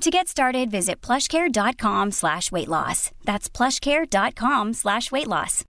To 0.00 0.10
get 0.10 0.28
started, 0.28 0.70
visit 0.70 1.02
plushcare.com 1.02 2.12
slash 2.12 2.50
weight 2.50 2.68
loss. 2.68 3.10
That's 3.24 3.50
plushcare.com 3.50 4.72
slash 4.72 5.12
weight 5.12 5.26
loss. 5.26 5.64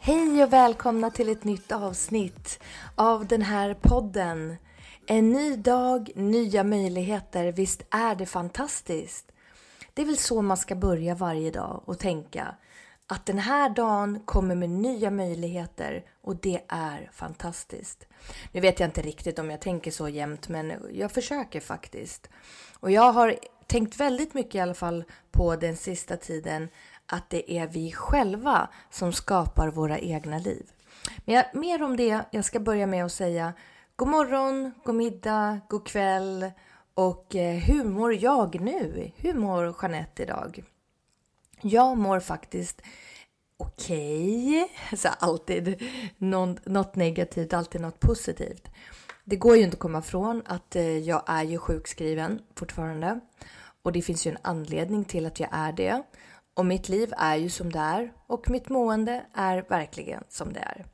Hej 0.00 0.44
och 0.44 0.52
välkomna 0.52 1.10
till 1.10 1.28
ett 1.28 1.44
nytt 1.44 1.72
avsnitt 1.72 2.60
av 2.94 3.26
den 3.26 3.42
här 3.42 3.74
podden. 3.74 4.56
En 5.12 5.32
ny 5.32 5.56
dag, 5.56 6.10
nya 6.14 6.64
möjligheter. 6.64 7.52
Visst 7.52 7.82
är 7.90 8.14
det 8.14 8.26
fantastiskt? 8.26 9.32
Det 9.94 10.02
är 10.02 10.06
väl 10.06 10.16
så 10.16 10.42
man 10.42 10.56
ska 10.56 10.74
börja 10.74 11.14
varje 11.14 11.50
dag 11.50 11.82
och 11.84 11.98
tänka 11.98 12.54
att 13.06 13.26
den 13.26 13.38
här 13.38 13.70
dagen 13.70 14.20
kommer 14.24 14.54
med 14.54 14.70
nya 14.70 15.10
möjligheter 15.10 16.04
och 16.22 16.36
det 16.36 16.60
är 16.68 17.10
fantastiskt. 17.12 18.06
Nu 18.52 18.60
vet 18.60 18.80
jag 18.80 18.88
inte 18.88 19.02
riktigt 19.02 19.38
om 19.38 19.50
jag 19.50 19.60
tänker 19.60 19.90
så 19.90 20.08
jämt 20.08 20.48
men 20.48 20.72
jag 20.92 21.12
försöker 21.12 21.60
faktiskt. 21.60 22.28
Och 22.80 22.90
jag 22.90 23.12
har 23.12 23.36
tänkt 23.66 23.96
väldigt 23.96 24.34
mycket 24.34 24.54
i 24.54 24.60
alla 24.60 24.74
fall 24.74 25.04
på 25.30 25.56
den 25.56 25.76
sista 25.76 26.16
tiden 26.16 26.68
att 27.06 27.30
det 27.30 27.52
är 27.52 27.66
vi 27.66 27.92
själva 27.92 28.68
som 28.90 29.12
skapar 29.12 29.68
våra 29.68 29.98
egna 29.98 30.38
liv. 30.38 30.66
Men 31.24 31.34
jag, 31.34 31.44
mer 31.54 31.82
om 31.82 31.96
det. 31.96 32.20
Jag 32.30 32.44
ska 32.44 32.60
börja 32.60 32.86
med 32.86 33.04
att 33.04 33.12
säga 33.12 33.52
god 34.00 34.08
morgon, 34.08 34.72
god 34.84 34.94
middag, 34.94 35.60
god 35.68 35.86
kväll 35.86 36.50
och 36.94 37.36
eh, 37.36 37.54
hur 37.54 37.84
mår 37.84 38.14
jag 38.14 38.60
nu? 38.60 39.10
Hur 39.16 39.34
mår 39.34 39.74
Jeanette 39.82 40.22
idag? 40.22 40.64
Jag 41.60 41.96
mår 41.96 42.20
faktiskt 42.20 42.82
okej. 43.56 44.62
Okay. 44.62 44.96
Så 44.96 45.08
alltid 45.08 45.82
något, 46.18 46.66
något 46.66 46.96
negativt, 46.96 47.52
alltid 47.52 47.80
något 47.80 48.00
positivt. 48.00 48.68
Det 49.24 49.36
går 49.36 49.56
ju 49.56 49.62
inte 49.62 49.74
att 49.74 49.80
komma 49.80 49.98
ifrån 49.98 50.42
att 50.46 50.76
eh, 50.76 50.98
jag 50.98 51.22
är 51.26 51.42
ju 51.42 51.58
sjukskriven 51.58 52.40
fortfarande. 52.56 53.20
Och 53.82 53.92
det 53.92 54.02
finns 54.02 54.26
ju 54.26 54.30
en 54.30 54.38
anledning 54.42 55.04
till 55.04 55.26
att 55.26 55.40
jag 55.40 55.48
är 55.52 55.72
det. 55.72 56.02
Och 56.54 56.66
mitt 56.66 56.88
liv 56.88 57.12
är 57.18 57.36
ju 57.36 57.50
som 57.50 57.72
det 57.72 57.78
är 57.78 58.12
och 58.26 58.50
mitt 58.50 58.68
mående 58.68 59.26
är 59.34 59.64
verkligen 59.68 60.24
som 60.28 60.52
det 60.52 60.60
är. 60.60 60.86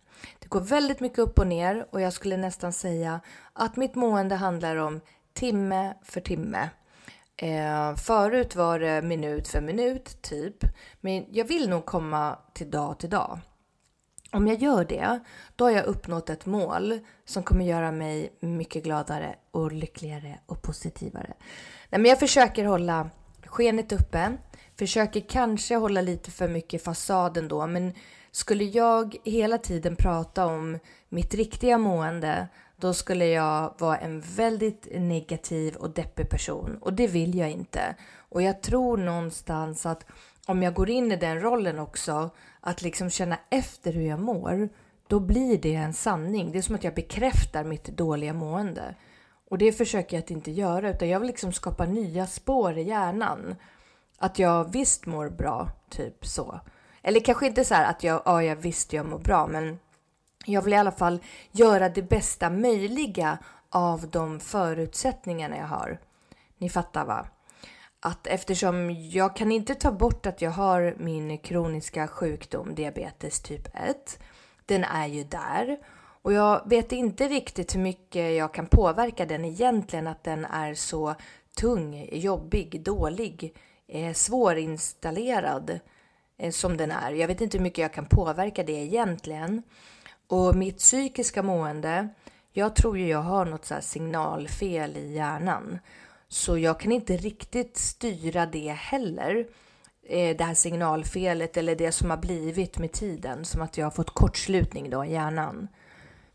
Det 0.46 0.50
går 0.50 0.60
väldigt 0.60 1.00
mycket 1.00 1.18
upp 1.18 1.38
och 1.38 1.46
ner 1.46 1.86
och 1.90 2.00
jag 2.00 2.12
skulle 2.12 2.36
nästan 2.36 2.72
säga 2.72 3.20
att 3.52 3.76
mitt 3.76 3.94
mående 3.94 4.34
handlar 4.34 4.76
om 4.76 5.00
timme 5.32 5.94
för 6.02 6.20
timme. 6.20 6.68
Eh, 7.36 7.94
förut 7.94 8.56
var 8.56 8.78
det 8.78 9.02
minut 9.02 9.48
för 9.48 9.60
minut, 9.60 10.22
typ. 10.22 10.56
Men 11.00 11.26
jag 11.30 11.44
vill 11.44 11.68
nog 11.68 11.84
komma 11.84 12.38
till 12.52 12.70
dag 12.70 12.98
till 12.98 13.10
dag. 13.10 13.38
Om 14.32 14.46
jag 14.46 14.56
gör 14.56 14.84
det, 14.84 15.20
då 15.56 15.64
har 15.64 15.70
jag 15.70 15.84
uppnått 15.84 16.30
ett 16.30 16.46
mål 16.46 16.98
som 17.24 17.42
kommer 17.42 17.64
göra 17.64 17.92
mig 17.92 18.32
mycket 18.40 18.84
gladare 18.84 19.36
och 19.50 19.72
lyckligare 19.72 20.38
och 20.46 20.62
positivare. 20.62 21.32
Nej, 21.90 22.00
men 22.00 22.04
jag 22.04 22.18
försöker 22.18 22.64
hålla 22.64 23.10
skenet 23.46 23.92
uppe, 23.92 24.36
försöker 24.78 25.20
kanske 25.20 25.76
hålla 25.76 26.00
lite 26.00 26.30
för 26.30 26.48
mycket 26.48 26.84
fasaden 26.84 27.48
då, 27.48 27.66
men 27.66 27.92
skulle 28.36 28.64
jag 28.64 29.16
hela 29.24 29.58
tiden 29.58 29.96
prata 29.96 30.46
om 30.46 30.78
mitt 31.08 31.34
riktiga 31.34 31.78
mående, 31.78 32.48
då 32.76 32.94
skulle 32.94 33.26
jag 33.26 33.74
vara 33.78 33.96
en 33.96 34.20
väldigt 34.20 34.88
negativ 34.92 35.76
och 35.76 35.90
deppig 35.90 36.30
person 36.30 36.78
och 36.80 36.92
det 36.92 37.06
vill 37.06 37.34
jag 37.34 37.50
inte. 37.50 37.96
Och 38.18 38.42
jag 38.42 38.62
tror 38.62 38.96
någonstans 38.96 39.86
att 39.86 40.06
om 40.46 40.62
jag 40.62 40.74
går 40.74 40.90
in 40.90 41.12
i 41.12 41.16
den 41.16 41.40
rollen 41.40 41.78
också, 41.78 42.30
att 42.60 42.82
liksom 42.82 43.10
känna 43.10 43.38
efter 43.50 43.92
hur 43.92 44.08
jag 44.08 44.20
mår, 44.20 44.68
då 45.06 45.20
blir 45.20 45.58
det 45.58 45.74
en 45.74 45.94
sanning. 45.94 46.52
Det 46.52 46.58
är 46.58 46.62
som 46.62 46.74
att 46.74 46.84
jag 46.84 46.94
bekräftar 46.94 47.64
mitt 47.64 47.84
dåliga 47.84 48.32
mående. 48.32 48.94
Och 49.50 49.58
det 49.58 49.72
försöker 49.72 50.16
jag 50.16 50.22
att 50.22 50.30
inte 50.30 50.50
göra, 50.50 50.90
utan 50.90 51.08
jag 51.08 51.20
vill 51.20 51.26
liksom 51.26 51.52
skapa 51.52 51.86
nya 51.86 52.26
spår 52.26 52.78
i 52.78 52.82
hjärnan. 52.82 53.54
Att 54.18 54.38
jag 54.38 54.72
visst 54.72 55.06
mår 55.06 55.28
bra, 55.28 55.68
typ 55.90 56.26
så. 56.26 56.60
Eller 57.06 57.20
kanske 57.20 57.46
inte 57.46 57.64
så 57.64 57.74
att 57.74 58.04
jag, 58.04 58.22
ja, 58.24 58.42
jag 58.42 58.56
visst 58.56 58.92
jag 58.92 59.06
mår 59.06 59.18
bra, 59.18 59.46
men 59.46 59.78
jag 60.46 60.62
vill 60.62 60.72
i 60.72 60.76
alla 60.76 60.92
fall 60.92 61.18
göra 61.50 61.88
det 61.88 62.02
bästa 62.02 62.50
möjliga 62.50 63.38
av 63.70 64.08
de 64.10 64.40
förutsättningarna 64.40 65.56
jag 65.56 65.66
har. 65.66 65.98
Ni 66.58 66.68
fattar 66.68 67.04
va? 67.04 67.26
Att 68.00 68.26
eftersom 68.26 68.90
jag 68.90 69.36
kan 69.36 69.52
inte 69.52 69.74
ta 69.74 69.92
bort 69.92 70.26
att 70.26 70.42
jag 70.42 70.50
har 70.50 70.94
min 70.98 71.38
kroniska 71.38 72.08
sjukdom 72.08 72.74
diabetes 72.74 73.40
typ 73.40 73.68
1. 73.74 74.18
Den 74.66 74.84
är 74.84 75.06
ju 75.06 75.24
där. 75.24 75.78
Och 76.22 76.32
jag 76.32 76.68
vet 76.68 76.92
inte 76.92 77.28
riktigt 77.28 77.74
hur 77.74 77.80
mycket 77.80 78.36
jag 78.36 78.54
kan 78.54 78.66
påverka 78.66 79.26
den 79.26 79.44
egentligen, 79.44 80.06
att 80.06 80.24
den 80.24 80.44
är 80.44 80.74
så 80.74 81.14
tung, 81.56 82.08
jobbig, 82.12 82.82
dålig, 82.84 83.56
eh, 83.88 84.12
svårinstallerad 84.12 85.80
Eh, 86.38 86.50
som 86.50 86.76
den 86.76 86.90
är. 86.90 87.12
Jag 87.12 87.28
vet 87.28 87.40
inte 87.40 87.58
hur 87.58 87.62
mycket 87.62 87.82
jag 87.82 87.92
kan 87.92 88.06
påverka 88.06 88.62
det 88.62 88.72
egentligen. 88.72 89.62
Och 90.28 90.56
mitt 90.56 90.78
psykiska 90.78 91.42
mående, 91.42 92.08
jag 92.52 92.76
tror 92.76 92.98
ju 92.98 93.08
jag 93.08 93.22
har 93.22 93.44
något 93.44 93.64
så 93.64 93.74
signalfel 93.80 94.96
i 94.96 95.14
hjärnan. 95.14 95.78
Så 96.28 96.58
jag 96.58 96.80
kan 96.80 96.92
inte 96.92 97.16
riktigt 97.16 97.76
styra 97.76 98.46
det 98.46 98.72
heller. 98.72 99.46
Eh, 100.08 100.36
det 100.36 100.44
här 100.44 100.54
signalfelet 100.54 101.56
eller 101.56 101.76
det 101.76 101.92
som 101.92 102.10
har 102.10 102.16
blivit 102.16 102.78
med 102.78 102.92
tiden. 102.92 103.44
Som 103.44 103.62
att 103.62 103.78
jag 103.78 103.86
har 103.86 103.90
fått 103.90 104.14
kortslutning 104.14 104.90
då 104.90 105.04
i 105.04 105.12
hjärnan. 105.12 105.68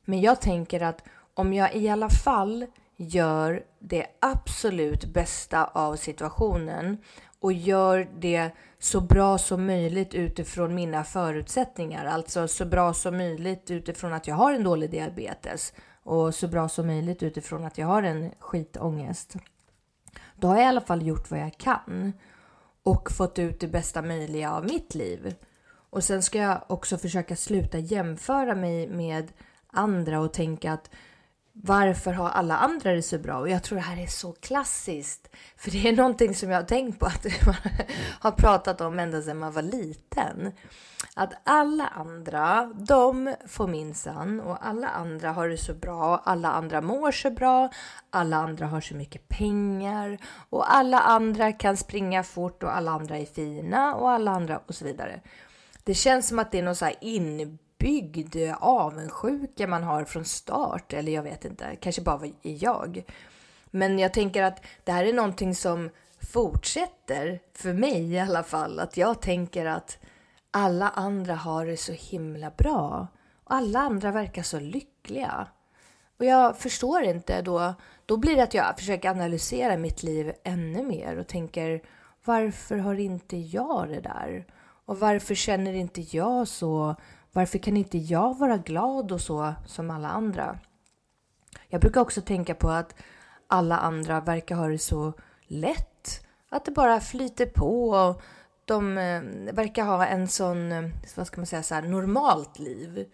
Men 0.06 0.22
jag 0.22 0.42
tänker 0.42 0.82
att 0.84 1.04
om 1.34 1.54
jag 1.54 1.76
i 1.76 1.90
alla 1.90 2.10
fall 2.10 2.66
gör 2.98 3.64
det 3.80 4.06
absolut 4.20 5.06
bästa 5.06 5.66
av 5.66 5.96
situationen 5.96 6.98
och 7.42 7.54
gör 7.54 8.10
det 8.20 8.52
så 8.80 9.02
bra 9.02 9.38
som 9.38 9.66
möjligt 9.66 10.14
utifrån 10.14 10.76
mina 10.76 11.04
förutsättningar. 11.04 12.06
Alltså 12.06 12.48
så 12.48 12.66
bra 12.66 12.94
som 12.94 13.18
möjligt 13.18 13.72
utifrån 13.72 14.14
att 14.14 14.28
jag 14.28 14.36
har 14.36 14.54
en 14.54 14.64
dålig 14.64 14.92
diabetes 14.92 15.74
och 16.04 16.36
så 16.36 16.48
bra 16.48 16.70
som 16.70 16.88
möjligt 16.88 17.24
utifrån 17.24 17.66
att 17.66 17.78
jag 17.78 17.88
har 17.88 18.04
en 18.04 18.32
skitångest. 18.40 19.36
Då 20.36 20.48
har 20.48 20.56
jag 20.56 20.64
i 20.64 20.68
alla 20.68 20.82
fall 20.82 21.08
gjort 21.08 21.32
vad 21.32 21.40
jag 21.40 21.58
kan 21.58 22.14
och 22.84 23.12
fått 23.12 23.40
ut 23.40 23.60
det 23.60 23.68
bästa 23.68 24.02
möjliga 24.02 24.52
av 24.52 24.66
mitt 24.66 24.96
liv. 24.96 25.36
Och 25.90 26.04
sen 26.04 26.24
ska 26.24 26.40
jag 26.40 26.62
också 26.68 26.98
försöka 26.98 27.36
sluta 27.36 27.78
jämföra 27.78 28.56
mig 28.56 28.88
med 28.88 29.32
andra 29.68 30.20
och 30.20 30.34
tänka 30.34 30.74
att 30.74 30.90
varför 31.64 32.14
har 32.14 32.30
alla 32.30 32.58
andra 32.58 32.92
det 32.92 33.02
så 33.02 33.20
bra? 33.20 33.38
Och 33.38 33.50
jag 33.50 33.64
tror 33.64 33.76
det 33.76 33.84
här 33.84 34.04
är 34.04 34.08
så 34.08 34.32
klassiskt. 34.32 35.28
För 35.58 35.72
det 35.72 35.88
är 35.88 35.96
någonting 35.96 36.36
som 36.36 36.50
jag 36.50 36.58
har 36.58 36.64
tänkt 36.64 37.00
på 37.00 37.06
att 37.06 37.26
man 37.46 37.56
har 38.20 38.32
pratat 38.32 38.82
om 38.82 39.00
ända 39.00 39.22
sedan 39.22 39.38
man 39.38 39.52
var 39.52 39.62
liten. 39.62 40.52
Att 41.16 41.34
alla 41.44 41.88
andra, 41.88 42.74
de 42.76 43.36
får 43.48 43.68
minsann 43.68 44.40
och 44.40 44.66
alla 44.68 44.88
andra 44.88 45.32
har 45.32 45.50
det 45.50 45.58
så 45.58 45.74
bra. 45.74 46.22
Alla 46.26 46.52
andra 46.52 46.82
mår 46.82 47.12
så 47.12 47.32
bra. 47.32 47.70
Alla 48.10 48.38
andra 48.38 48.66
har 48.66 48.82
så 48.82 48.96
mycket 48.96 49.28
pengar 49.28 50.18
och 50.50 50.74
alla 50.74 51.00
andra 51.00 51.52
kan 51.52 51.78
springa 51.78 52.24
fort 52.24 52.64
och 52.64 52.76
alla 52.78 52.92
andra 52.92 53.18
är 53.18 53.26
fina 53.26 53.96
och 53.96 54.12
alla 54.12 54.32
andra 54.32 54.62
och 54.66 54.76
så 54.76 54.86
vidare. 54.86 55.22
Det 55.84 55.94
känns 55.94 56.28
som 56.28 56.40
att 56.40 56.52
det 56.52 56.60
är 56.60 56.64
någon 56.64 56.76
så 56.76 56.86
här 56.86 56.96
inbyggd 57.84 58.36
avundsjuka 58.60 59.68
man 59.68 59.84
har 59.84 60.06
från 60.06 60.26
start. 60.26 60.94
Eller 60.94 61.12
jag 61.12 61.24
vet 61.24 61.46
inte, 61.46 61.76
kanske 61.76 62.02
bara 62.02 62.26
är 62.26 62.64
jag. 62.64 63.04
Men 63.72 64.00
jag 64.00 64.14
tänker 64.14 64.44
att 64.44 64.66
det 64.84 64.92
här 64.92 65.06
är 65.06 65.14
någonting 65.14 65.56
som 65.56 65.90
fortsätter, 66.34 67.40
för 67.54 67.74
mig 67.74 68.14
i 68.14 68.20
alla 68.20 68.44
fall. 68.44 68.80
Att 68.80 68.98
jag 68.98 69.22
tänker 69.22 69.66
att 69.66 69.98
alla 70.52 70.90
andra 70.90 71.36
har 71.36 71.66
det 71.66 71.78
så 71.78 71.92
himla 71.92 72.52
bra. 72.58 73.08
Och 73.44 73.54
alla 73.54 73.80
andra 73.80 74.12
verkar 74.12 74.44
så 74.44 74.60
lyckliga. 74.60 75.48
Och 76.20 76.26
jag 76.26 76.58
förstår 76.58 77.04
inte 77.04 77.42
då. 77.42 77.74
Då 78.06 78.18
blir 78.18 78.36
det 78.36 78.44
att 78.44 78.54
jag 78.54 78.78
försöker 78.78 79.10
analysera 79.10 79.78
mitt 79.78 80.04
liv 80.04 80.34
ännu 80.44 80.84
mer 80.84 81.18
och 81.18 81.28
tänker 81.28 81.82
varför 82.26 82.78
har 82.78 83.00
inte 83.00 83.38
jag 83.38 83.90
det 83.90 84.02
där? 84.02 84.46
Och 84.86 85.00
varför 85.00 85.36
känner 85.36 85.74
inte 85.74 86.02
jag 86.02 86.48
så? 86.48 86.96
Varför 87.32 87.58
kan 87.58 87.78
inte 87.78 87.98
jag 87.98 88.38
vara 88.38 88.58
glad 88.58 89.12
och 89.12 89.22
så 89.22 89.54
som 89.66 89.92
alla 89.92 90.10
andra? 90.10 90.60
Jag 91.68 91.82
brukar 91.82 92.02
också 92.02 92.22
tänka 92.22 92.56
på 92.56 92.70
att 92.70 92.96
alla 93.48 93.78
andra 93.78 94.22
verkar 94.22 94.56
ha 94.56 94.68
det 94.68 94.78
så 94.78 95.14
lätt. 95.48 96.26
Att 96.50 96.66
det 96.66 96.72
bara 96.72 97.00
flyter 97.00 97.46
på 97.46 97.90
och 97.90 98.22
de 98.66 98.98
eh, 98.98 99.22
verkar 99.54 99.86
ha 99.86 100.06
en 100.06 100.28
sån, 100.28 100.72
eh, 100.72 100.90
vad 101.16 101.28
ska 101.28 101.42
man 101.42 101.46
säga, 101.46 101.64
så 101.64 101.76
här, 101.76 101.82
normalt 101.82 102.60
liv 102.60 103.06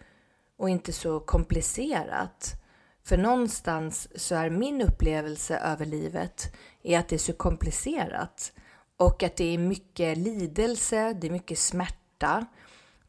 och 0.56 0.70
inte 0.70 0.92
så 0.92 1.20
komplicerat. 1.20 2.62
För 3.04 3.16
någonstans 3.16 4.08
så 4.14 4.34
är 4.34 4.50
min 4.50 4.82
upplevelse 4.82 5.58
över 5.58 5.86
livet 5.86 6.54
är 6.82 6.98
att 6.98 7.08
det 7.08 7.16
är 7.16 7.18
så 7.18 7.32
komplicerat 7.32 8.52
och 8.96 9.22
att 9.22 9.36
det 9.36 9.54
är 9.54 9.58
mycket 9.58 10.18
lidelse, 10.18 11.12
det 11.12 11.26
är 11.26 11.30
mycket 11.30 11.58
smärta. 11.58 12.46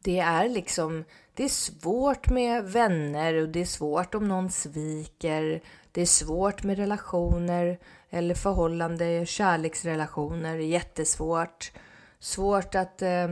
Det 0.03 0.19
är 0.19 0.49
liksom, 0.49 1.03
det 1.33 1.43
är 1.43 1.49
svårt 1.49 2.29
med 2.29 2.63
vänner 2.63 3.33
och 3.33 3.49
det 3.49 3.61
är 3.61 3.65
svårt 3.65 4.15
om 4.15 4.27
någon 4.27 4.51
sviker. 4.51 5.61
Det 5.91 6.01
är 6.01 6.05
svårt 6.05 6.63
med 6.63 6.77
relationer 6.77 7.79
eller 8.09 8.35
förhållande, 8.35 9.25
kärleksrelationer, 9.25 10.55
jättesvårt. 10.57 11.71
Svårt 12.19 12.75
att 12.75 13.01
eh, 13.01 13.27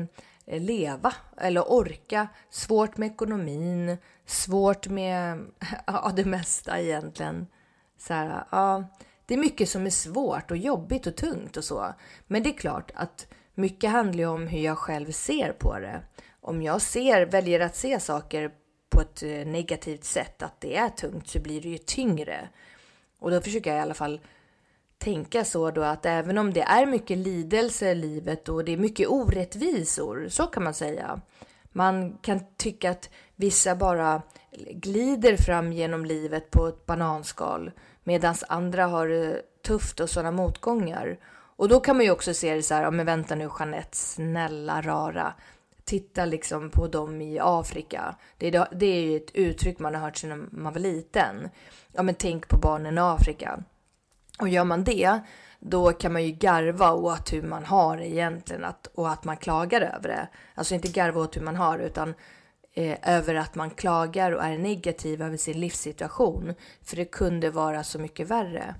leva 0.46 1.14
eller 1.38 1.72
orka, 1.72 2.28
svårt 2.50 2.98
med 2.98 3.12
ekonomin, 3.12 3.98
svårt 4.25 4.88
med 4.88 5.46
ja, 5.88 6.12
det 6.16 6.25
mesta 6.25 6.81
egentligen. 6.81 7.48
Så 7.98 8.13
här, 8.13 8.44
ja, 8.52 8.84
det 9.25 9.34
är 9.34 9.38
mycket 9.38 9.70
som 9.70 9.86
är 9.86 9.90
svårt 9.90 10.52
och 10.52 10.58
jobbigt 10.58 11.08
och 11.08 11.16
tungt 11.16 11.58
och 11.58 11.63
så. 11.63 11.94
Men 12.28 12.44
det 12.44 12.50
är 12.50 12.58
klart 12.58 12.92
att 12.96 13.28
mycket 13.54 13.92
handlar 13.92 14.20
ju 14.20 14.28
om 14.28 14.48
hur 14.48 14.60
jag 14.60 14.78
själv 14.78 15.12
ser 15.12 15.52
på 15.52 15.80
det. 15.80 16.02
Om 16.48 16.62
jag 16.62 16.82
ser, 16.82 17.26
väljer 17.26 17.60
att 17.60 17.76
se 17.76 18.00
saker 18.00 18.52
på 18.90 19.02
ett 19.02 19.24
eh, 19.24 19.30
negativt 19.30 20.04
sätt, 20.04 20.44
att 20.44 20.62
det 20.62 20.76
är 20.76 20.90
tungt, 20.90 21.28
så 21.28 21.40
blir 21.40 21.62
det 21.62 21.70
ju 21.70 21.78
tyngre. 21.78 22.50
Och 23.20 23.32
då 23.32 23.42
försöker 23.42 23.70
jag 23.70 23.80
i 23.80 23.82
alla 23.82 23.94
fall 23.94 24.22
tänka 24.98 25.46
så 25.46 25.72
då 25.72 25.82
att 25.82 26.06
även 26.06 26.38
om 26.38 26.54
det 26.54 26.62
är 26.62 26.86
mycket 26.86 27.18
lidelse 27.18 27.92
i 27.92 27.96
livet 27.96 28.50
och 28.50 28.66
det 28.66 28.72
är 28.72 28.78
mycket 28.78 29.08
orättvisor, 29.08 30.28
så 30.30 30.48
kan 30.48 30.64
man 30.64 30.74
säga. 30.74 31.22
Man 31.64 32.18
kan 32.22 32.40
tycka 32.58 32.92
att 32.92 33.10
vissa 33.36 33.76
bara 33.76 34.22
glider 34.72 35.38
fram 35.38 35.74
genom 35.74 36.06
livet 36.06 36.52
på 36.52 36.68
ett 36.68 36.86
bananskal 36.86 37.72
medan 38.04 38.36
andra 38.50 38.86
har 38.86 39.08
det 39.08 39.42
tufft 39.68 40.00
och 40.00 40.10
sådana 40.10 40.32
motgångar. 40.32 41.20
Och 41.30 41.70
då 41.70 41.80
kan 41.80 41.96
man 41.96 42.06
ju 42.06 42.12
också 42.12 42.34
se 42.34 42.56
det 42.56 42.64
så 42.64 42.74
här, 42.74 42.84
ja 42.84 42.92
men 42.92 43.06
vänta 43.06 43.36
nu 43.36 43.50
Jeanette, 43.60 43.98
snälla 43.98 44.82
rara. 44.82 45.34
Titta 45.88 46.25
liksom 46.25 46.69
på 46.69 46.88
dem 46.88 47.22
i 47.22 47.39
Afrika. 47.42 48.16
Det 48.38 48.48
är, 48.48 48.68
det 48.72 48.86
är 48.86 49.01
ju 49.01 49.18
ett 49.18 49.31
uttryck 49.36 49.80
man 49.80 49.95
har 49.95 50.01
hört 50.01 50.18
sedan 50.18 50.50
man 50.51 50.74
var 50.74 50.80
liten. 50.80 51.50
Ja 51.92 52.04
men 52.04 52.16
tänk 52.16 52.48
på 52.48 52.57
barnen 52.57 52.98
i 52.98 53.01
Afrika. 53.01 53.63
Och 54.39 54.50
gör 54.50 54.63
man 54.63 54.84
det, 54.84 55.19
då 55.60 55.92
kan 55.92 56.13
man 56.13 56.24
ju 56.24 56.31
garva 56.31 56.92
åt 56.94 57.34
hur 57.34 57.42
man 57.42 57.66
har 57.66 57.98
det 57.98 58.07
egentligen 58.07 58.66
att, 58.66 58.88
och 58.88 59.10
att 59.10 59.24
man 59.24 59.38
klagar 59.38 59.81
över 59.81 60.10
det. 60.10 60.28
Alltså 60.56 60.75
inte 60.75 60.88
garva 60.88 61.22
åt 61.22 61.38
hur 61.38 61.42
man 61.42 61.56
har 61.56 61.80
utan 61.80 62.13
eh, 62.74 62.98
över 63.04 63.36
att 63.36 63.56
man 63.56 63.69
klagar 63.69 64.31
och 64.31 64.44
är 64.44 64.57
negativ 64.57 65.22
över 65.22 65.38
sin 65.38 65.60
livssituation. 65.60 66.54
För 66.81 66.95
det 66.95 67.06
kunde 67.06 67.50
vara 67.50 67.84
så 67.84 68.00
mycket 68.00 68.28
värre. 68.28 68.75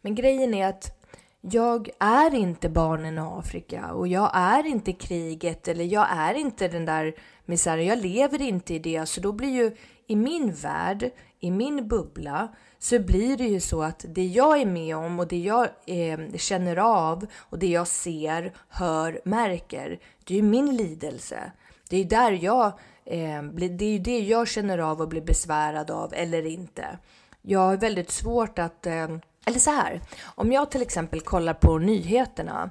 Men 0.00 0.14
grejen 0.14 0.54
är 0.54 0.68
att 0.68 0.97
jag 1.40 1.90
är 1.98 2.34
inte 2.34 2.68
barnen 2.68 3.18
i 3.18 3.20
Afrika 3.20 3.92
och 3.92 4.08
jag 4.08 4.30
är 4.34 4.66
inte 4.66 4.92
kriget 4.92 5.68
eller 5.68 5.84
jag 5.84 6.06
är 6.10 6.34
inte 6.34 6.68
den 6.68 6.84
där 6.84 7.14
misären. 7.44 7.86
Jag 7.86 7.98
lever 7.98 8.42
inte 8.42 8.74
i 8.74 8.78
det. 8.78 9.06
Så 9.06 9.20
då 9.20 9.32
blir 9.32 9.48
ju 9.48 9.76
i 10.06 10.16
min 10.16 10.52
värld, 10.52 11.10
i 11.40 11.50
min 11.50 11.88
bubbla, 11.88 12.48
så 12.78 12.98
blir 12.98 13.36
det 13.36 13.46
ju 13.46 13.60
så 13.60 13.82
att 13.82 14.04
det 14.08 14.26
jag 14.26 14.60
är 14.60 14.66
med 14.66 14.96
om 14.96 15.18
och 15.18 15.28
det 15.28 15.38
jag 15.38 15.68
eh, 15.86 16.18
känner 16.36 16.76
av 16.76 17.26
och 17.38 17.58
det 17.58 17.66
jag 17.66 17.88
ser, 17.88 18.52
hör, 18.68 19.20
märker, 19.24 20.00
det 20.24 20.34
är 20.34 20.36
ju 20.36 20.42
min 20.42 20.76
lidelse. 20.76 21.52
Det 21.88 21.96
är 21.96 22.04
där 22.04 22.32
jag, 22.32 22.66
eh, 23.04 23.42
det 23.42 23.84
är 23.84 23.92
ju 23.92 23.98
det 23.98 24.18
jag 24.18 24.48
känner 24.48 24.78
av 24.78 25.00
och 25.00 25.08
blir 25.08 25.22
besvärad 25.22 25.90
av 25.90 26.14
eller 26.14 26.46
inte. 26.46 26.98
Jag 27.42 27.60
har 27.60 27.76
väldigt 27.76 28.10
svårt 28.10 28.58
att, 28.58 28.86
eh, 28.86 29.08
eller 29.48 29.58
så 29.58 29.70
här, 29.70 30.00
om 30.24 30.52
jag 30.52 30.70
till 30.70 30.82
exempel 30.82 31.20
kollar 31.20 31.54
på 31.54 31.78
nyheterna 31.78 32.70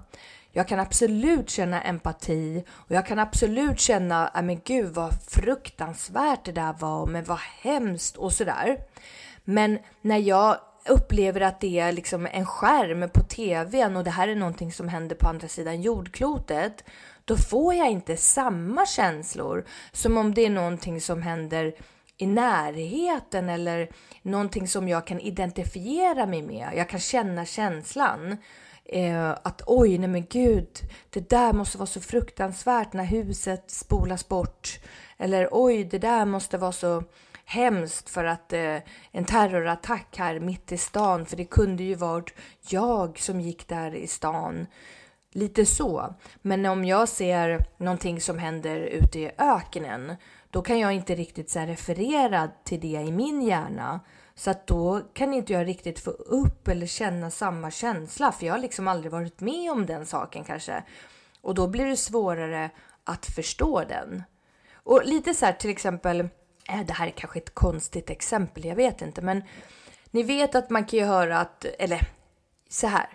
jag 0.52 0.68
kan 0.68 0.80
absolut 0.80 1.50
känna 1.50 1.82
empati 1.82 2.64
och 2.70 2.92
jag 2.92 3.06
kan 3.06 3.20
absolut 3.20 3.80
känna, 3.80 4.32
men 4.44 4.62
gud 4.66 4.94
vad 4.94 5.14
fruktansvärt 5.28 6.46
det 6.46 6.52
där 6.52 6.76
var, 6.80 7.06
men 7.06 7.24
vad 7.24 7.40
hemskt 7.62 8.18
och 8.18 8.34
sådär. 8.34 8.78
Men 9.44 9.80
när 10.02 10.18
jag 10.18 10.58
upplever 10.90 11.42
att 11.42 11.62
det 11.62 11.80
är 11.80 11.92
liksom 11.92 12.28
en 12.32 12.46
skärm 12.46 13.10
på 13.10 13.22
tvn 13.22 13.96
och 13.96 14.04
det 14.04 14.10
här 14.10 14.28
är 14.28 14.36
någonting 14.36 14.72
som 14.72 14.90
händer 14.90 15.16
på 15.16 15.28
andra 15.28 15.48
sidan 15.48 15.82
jordklotet, 15.82 16.84
då 17.26 17.38
får 17.38 17.74
jag 17.74 17.90
inte 17.90 18.18
samma 18.18 18.86
känslor 18.86 19.66
som 19.92 20.18
om 20.18 20.34
det 20.34 20.46
är 20.46 20.50
någonting 20.50 21.02
som 21.02 21.22
händer 21.22 21.74
i 22.18 22.28
närheten 22.28 23.50
eller 23.50 23.90
någonting 24.22 24.68
som 24.68 24.88
jag 24.88 25.08
kan 25.08 25.20
identifiera 25.20 26.26
mig 26.26 26.42
med. 26.42 26.70
Jag 26.76 26.90
kan 26.90 27.00
känna 27.00 27.46
känslan. 27.46 28.38
Eh, 28.86 29.30
att 29.30 29.62
oj, 29.66 29.98
nej 29.98 30.10
men 30.10 30.26
gud, 30.26 30.80
det 31.10 31.30
där 31.30 31.54
måste 31.54 31.78
vara 31.78 31.88
så 31.88 32.02
fruktansvärt 32.02 32.94
när 32.94 33.04
huset 33.04 33.72
spolas 33.72 34.28
bort. 34.28 34.80
Eller 35.18 35.50
oj, 35.52 35.84
det 35.84 36.00
där 36.00 36.26
måste 36.26 36.58
vara 36.58 36.72
så 36.72 37.04
hemskt 37.46 38.10
för 38.10 38.26
att 38.26 38.54
eh, 38.54 38.78
en 39.12 39.26
terrorattack 39.26 40.18
här 40.18 40.40
mitt 40.40 40.72
i 40.72 40.78
stan, 40.78 41.26
för 41.26 41.38
det 41.38 41.46
kunde 41.46 41.84
ju 41.84 41.96
varit 41.96 42.34
jag 42.70 43.20
som 43.20 43.42
gick 43.42 43.68
där 43.68 43.96
i 43.96 44.08
stan. 44.08 44.68
Lite 45.32 45.66
så. 45.66 46.16
Men 46.42 46.66
om 46.66 46.86
jag 46.86 47.10
ser 47.10 47.66
någonting 47.78 48.22
som 48.22 48.40
händer 48.40 48.80
ute 48.80 49.20
i 49.20 49.32
öknen, 49.38 50.16
då 50.50 50.62
kan 50.62 50.80
jag 50.80 50.94
inte 50.94 51.16
riktigt 51.16 51.50
så 51.50 51.60
referera 51.60 52.50
till 52.64 52.80
det 52.80 52.88
i 52.88 53.12
min 53.12 53.42
hjärna. 53.42 54.00
Så 54.36 54.52
att 54.52 54.68
då 54.68 55.02
kan 55.14 55.34
inte 55.34 55.54
jag 55.54 55.68
riktigt 55.68 56.00
få 56.00 56.12
upp 56.12 56.68
eller 56.68 56.86
känna 56.86 57.32
samma 57.32 57.72
känsla, 57.72 58.32
för 58.32 58.46
jag 58.46 58.54
har 58.54 58.60
liksom 58.60 58.88
aldrig 58.88 59.12
varit 59.12 59.40
med 59.40 59.72
om 59.72 59.86
den 59.86 60.06
saken 60.06 60.44
kanske. 60.44 60.84
Och 61.42 61.56
då 61.56 61.68
blir 61.68 61.86
det 61.86 61.98
svårare 61.98 62.70
att 63.04 63.26
förstå 63.26 63.84
den. 63.84 64.24
Och 64.74 65.02
lite 65.06 65.34
så 65.34 65.46
här 65.46 65.54
till 65.54 65.70
exempel 65.70 66.20
äh, 66.70 66.86
det 66.86 66.94
här 66.94 67.08
är 67.08 67.12
kanske 67.12 67.40
ett 67.40 67.54
konstigt 67.54 68.10
exempel, 68.10 68.66
jag 68.66 68.76
vet 68.76 69.02
inte, 69.02 69.22
men 69.22 69.44
ni 70.12 70.24
vet 70.24 70.56
att 70.56 70.70
man 70.70 70.86
kan 70.86 71.00
ju 71.00 71.06
höra 71.06 71.40
att, 71.40 71.66
eller 71.66 72.08
så 72.70 72.88
här, 72.88 73.10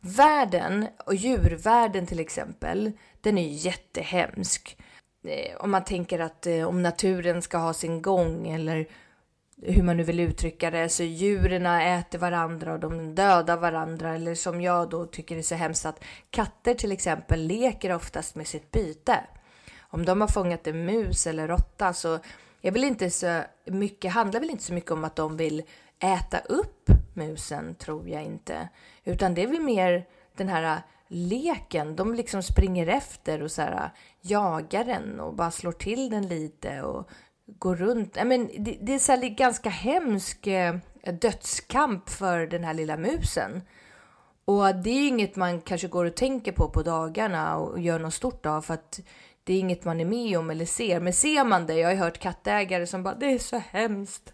världen 0.00 0.86
och 1.06 1.14
djurvärlden 1.14 2.06
till 2.06 2.20
exempel, 2.20 2.92
den 3.20 3.38
är 3.38 3.42
ju 3.42 3.54
jättehemsk. 3.54 4.76
Eh, 5.24 5.56
om 5.56 5.70
man 5.70 5.84
tänker 5.84 6.18
att 6.18 6.46
eh, 6.46 6.68
om 6.68 6.82
naturen 6.82 7.42
ska 7.42 7.58
ha 7.58 7.72
sin 7.72 8.02
gång 8.02 8.48
eller 8.48 8.86
hur 9.62 9.82
man 9.82 9.96
nu 9.96 10.02
vill 10.02 10.20
uttrycka 10.20 10.70
det, 10.70 10.88
så 10.88 11.02
djuren 11.02 11.66
äter 11.66 12.18
varandra 12.18 12.72
och 12.72 12.80
de 12.80 13.14
dödar 13.14 13.56
varandra. 13.56 14.14
Eller 14.14 14.34
som 14.34 14.60
jag 14.60 14.88
då 14.90 15.06
tycker 15.06 15.36
är 15.36 15.42
så 15.42 15.54
hemskt 15.54 15.86
att 15.86 16.04
katter 16.30 16.74
till 16.74 16.92
exempel 16.92 17.46
leker 17.46 17.92
oftast 17.92 18.34
med 18.34 18.46
sitt 18.46 18.70
byte. 18.70 19.20
Om 19.80 20.04
de 20.04 20.20
har 20.20 20.28
fångat 20.28 20.66
en 20.66 20.84
mus 20.84 21.26
eller 21.26 21.48
råtta 21.48 21.92
så 21.92 22.18
är 22.62 22.70
väl 22.70 22.84
inte 22.84 23.10
så 23.10 23.42
mycket, 23.64 24.12
handlar 24.12 24.40
väl 24.40 24.50
inte 24.50 24.64
så 24.64 24.72
mycket 24.72 24.90
om 24.90 25.04
att 25.04 25.16
de 25.16 25.36
vill 25.36 25.62
äta 25.98 26.38
upp 26.38 26.90
musen, 27.14 27.74
tror 27.74 28.08
jag 28.08 28.24
inte. 28.24 28.68
Utan 29.04 29.34
det 29.34 29.42
är 29.42 29.46
väl 29.46 29.60
mer 29.60 30.06
den 30.36 30.48
här 30.48 30.82
leken. 31.08 31.96
De 31.96 32.14
liksom 32.14 32.42
springer 32.42 32.86
efter 32.86 33.42
och 33.42 33.50
så 33.50 33.62
här, 33.62 33.90
jagar 34.24 34.84
den 34.84 35.20
och 35.20 35.34
bara 35.34 35.50
slår 35.50 35.72
till 35.72 36.10
den 36.10 36.28
lite 36.28 36.82
och 36.82 37.10
går 37.46 37.76
runt. 37.76 38.16
I 38.16 38.24
mean, 38.24 38.50
det, 38.58 38.78
det 38.80 38.94
är 38.94 38.98
så 38.98 39.12
här 39.12 39.28
ganska 39.28 39.70
hemsk 39.70 40.46
eh, 40.46 40.74
dödskamp 41.20 42.10
för 42.10 42.46
den 42.46 42.64
här 42.64 42.74
lilla 42.74 42.96
musen. 42.96 43.62
Och 44.44 44.74
det 44.74 44.90
är 44.90 45.08
inget 45.08 45.36
man 45.36 45.60
kanske 45.60 45.88
går 45.88 46.04
och 46.04 46.14
tänker 46.14 46.52
på 46.52 46.68
på 46.68 46.82
dagarna 46.82 47.56
och 47.56 47.80
gör 47.80 47.98
något 47.98 48.14
stort 48.14 48.46
av 48.46 48.62
för 48.62 48.74
att 48.74 49.00
det 49.44 49.54
är 49.54 49.58
inget 49.58 49.84
man 49.84 50.00
är 50.00 50.04
med 50.04 50.38
om 50.38 50.50
eller 50.50 50.64
ser. 50.64 51.00
Men 51.00 51.12
ser 51.12 51.44
man 51.44 51.66
det, 51.66 51.74
jag 51.74 51.88
har 51.88 51.94
hört 51.94 52.18
kattägare 52.18 52.86
som 52.86 53.02
bara 53.02 53.14
det 53.14 53.26
är 53.26 53.38
så 53.38 53.62
hemskt. 53.70 54.32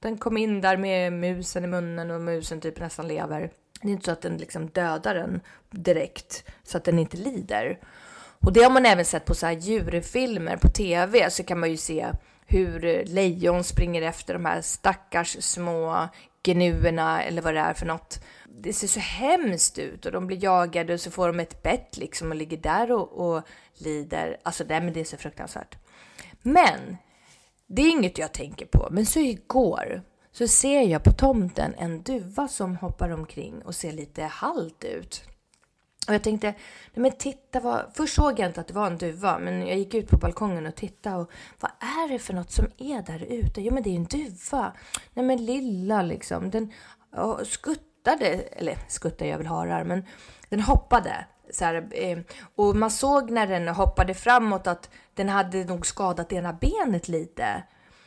Den 0.00 0.18
kom 0.18 0.36
in 0.36 0.60
där 0.60 0.76
med 0.76 1.12
musen 1.12 1.64
i 1.64 1.66
munnen 1.66 2.10
och 2.10 2.20
musen 2.20 2.60
typ 2.60 2.80
nästan 2.80 3.08
lever. 3.08 3.50
Det 3.80 3.88
är 3.88 3.92
inte 3.92 4.04
så 4.04 4.10
att 4.10 4.22
den 4.22 4.36
liksom 4.36 4.66
dödar 4.66 5.14
den 5.14 5.40
direkt 5.70 6.44
så 6.62 6.76
att 6.76 6.84
den 6.84 6.98
inte 6.98 7.16
lider. 7.16 7.78
Och 8.40 8.52
det 8.52 8.62
har 8.62 8.70
man 8.70 8.86
även 8.86 9.04
sett 9.04 9.24
på 9.24 9.34
så 9.34 9.46
här 9.46 9.52
djurfilmer 9.52 10.56
på 10.56 10.68
tv 10.68 11.30
så 11.30 11.44
kan 11.44 11.60
man 11.60 11.70
ju 11.70 11.76
se 11.76 12.06
hur 12.46 13.04
lejon 13.04 13.64
springer 13.64 14.02
efter 14.02 14.34
de 14.34 14.44
här 14.44 14.60
stackars 14.60 15.36
små 15.40 16.08
gnuerna 16.42 17.22
eller 17.22 17.42
vad 17.42 17.54
det 17.54 17.60
är 17.60 17.74
för 17.74 17.86
något. 17.86 18.24
Det 18.48 18.72
ser 18.72 18.88
så 18.88 19.00
hemskt 19.00 19.78
ut 19.78 20.06
och 20.06 20.12
de 20.12 20.26
blir 20.26 20.44
jagade 20.44 20.94
och 20.94 21.00
så 21.00 21.10
får 21.10 21.26
de 21.26 21.40
ett 21.40 21.62
bett 21.62 21.96
liksom 21.96 22.30
och 22.30 22.36
ligger 22.36 22.56
där 22.56 22.92
och, 22.92 23.12
och 23.12 23.42
lider. 23.74 24.36
Alltså 24.42 24.64
det, 24.64 24.80
men 24.80 24.92
det 24.92 25.00
är 25.00 25.04
så 25.04 25.16
fruktansvärt. 25.16 25.78
Men 26.42 26.96
det 27.66 27.82
är 27.82 27.90
inget 27.90 28.18
jag 28.18 28.32
tänker 28.32 28.66
på. 28.66 28.88
Men 28.90 29.06
så 29.06 29.20
igår 29.20 30.02
så 30.32 30.48
ser 30.48 30.82
jag 30.82 31.04
på 31.04 31.12
tomten 31.12 31.74
en 31.78 32.02
duva 32.02 32.48
som 32.48 32.76
hoppar 32.76 33.10
omkring 33.10 33.62
och 33.62 33.74
ser 33.74 33.92
lite 33.92 34.22
halt 34.22 34.84
ut. 34.84 35.22
Och 36.08 36.14
jag 36.14 36.22
tänkte, 36.22 36.46
nej 36.46 37.02
men 37.02 37.12
titta 37.12 37.60
vad... 37.60 37.90
Först 37.94 38.14
såg 38.14 38.38
jag 38.38 38.48
inte 38.48 38.60
att 38.60 38.66
det 38.66 38.74
var 38.74 38.86
en 38.86 38.98
duva, 38.98 39.38
men 39.38 39.66
jag 39.66 39.78
gick 39.78 39.94
ut 39.94 40.08
på 40.08 40.16
balkongen 40.16 40.66
och 40.66 40.74
tittade 40.74 41.16
och 41.16 41.30
vad 41.60 41.70
är 41.80 42.08
det 42.08 42.18
för 42.18 42.34
något 42.34 42.50
som 42.50 42.66
är 42.78 43.02
där 43.02 43.24
ute? 43.24 43.60
Jo 43.60 43.74
men 43.74 43.82
det 43.82 43.90
är 43.90 43.96
en 43.96 44.04
duva. 44.04 44.72
Nej 45.14 45.24
men 45.24 45.44
lilla 45.44 46.02
liksom. 46.02 46.50
Den 46.50 46.72
skuttade, 47.44 48.26
eller 48.26 48.78
skuttar 48.88 49.26
jag 49.26 49.38
väl 49.38 49.46
harar, 49.46 49.84
men 49.84 50.04
den 50.48 50.60
hoppade. 50.60 51.26
Så 51.50 51.64
här, 51.64 51.88
eh, 51.90 52.18
och 52.54 52.76
man 52.76 52.90
såg 52.90 53.30
när 53.30 53.46
den 53.46 53.68
hoppade 53.68 54.14
framåt 54.14 54.66
att 54.66 54.90
den 55.14 55.28
hade 55.28 55.64
nog 55.64 55.86
skadat 55.86 56.32
ena 56.32 56.52
benet 56.52 57.08
lite. 57.08 57.62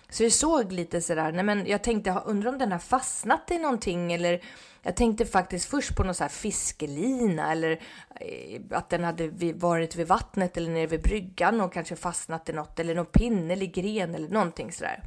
Så 0.09 0.23
vi 0.23 0.31
såg 0.31 0.71
lite 0.71 1.01
sådär, 1.01 1.31
nej 1.31 1.43
men 1.43 1.65
jag 1.65 1.83
tänkte, 1.83 2.21
undrar 2.25 2.51
om 2.51 2.57
den 2.57 2.71
har 2.71 2.79
fastnat 2.79 3.51
i 3.51 3.57
någonting 3.57 4.13
eller 4.13 4.41
jag 4.81 4.95
tänkte 4.95 5.25
faktiskt 5.25 5.69
först 5.69 5.95
på 5.95 6.03
någon 6.03 6.15
så 6.15 6.23
här 6.23 6.29
fiskelina 6.29 7.51
eller 7.51 7.71
eh, 8.15 8.61
att 8.71 8.89
den 8.89 9.03
hade 9.03 9.53
varit 9.53 9.95
vid 9.95 10.07
vattnet 10.07 10.57
eller 10.57 10.71
nere 10.71 10.87
vid 10.87 11.01
bryggan 11.01 11.61
och 11.61 11.73
kanske 11.73 11.95
fastnat 11.95 12.49
i 12.49 12.53
något 12.53 12.79
eller 12.79 12.95
någon 12.95 13.05
pinne 13.05 13.53
eller 13.53 13.65
gren 13.65 14.15
eller 14.15 14.29
någonting 14.29 14.71
sådär. 14.71 15.03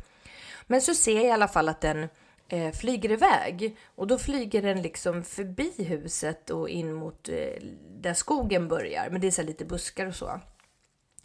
Men 0.66 0.80
så 0.80 0.94
ser 0.94 1.14
jag 1.14 1.24
i 1.24 1.30
alla 1.30 1.48
fall 1.48 1.68
att 1.68 1.80
den 1.80 2.08
eh, 2.48 2.72
flyger 2.72 3.10
iväg 3.10 3.76
och 3.94 4.06
då 4.06 4.18
flyger 4.18 4.62
den 4.62 4.82
liksom 4.82 5.24
förbi 5.24 5.84
huset 5.84 6.50
och 6.50 6.68
in 6.68 6.92
mot 6.92 7.28
eh, 7.28 7.62
där 8.00 8.14
skogen 8.14 8.68
börjar. 8.68 9.08
Men 9.10 9.20
det 9.20 9.26
är 9.26 9.30
så 9.30 9.42
lite 9.42 9.64
buskar 9.64 10.06
och 10.06 10.14
så. 10.14 10.40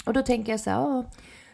Och 0.06 0.14
då 0.14 0.22
tänker 0.22 0.54
jag 0.54 0.60
så 0.60 0.70
här, 0.70 1.06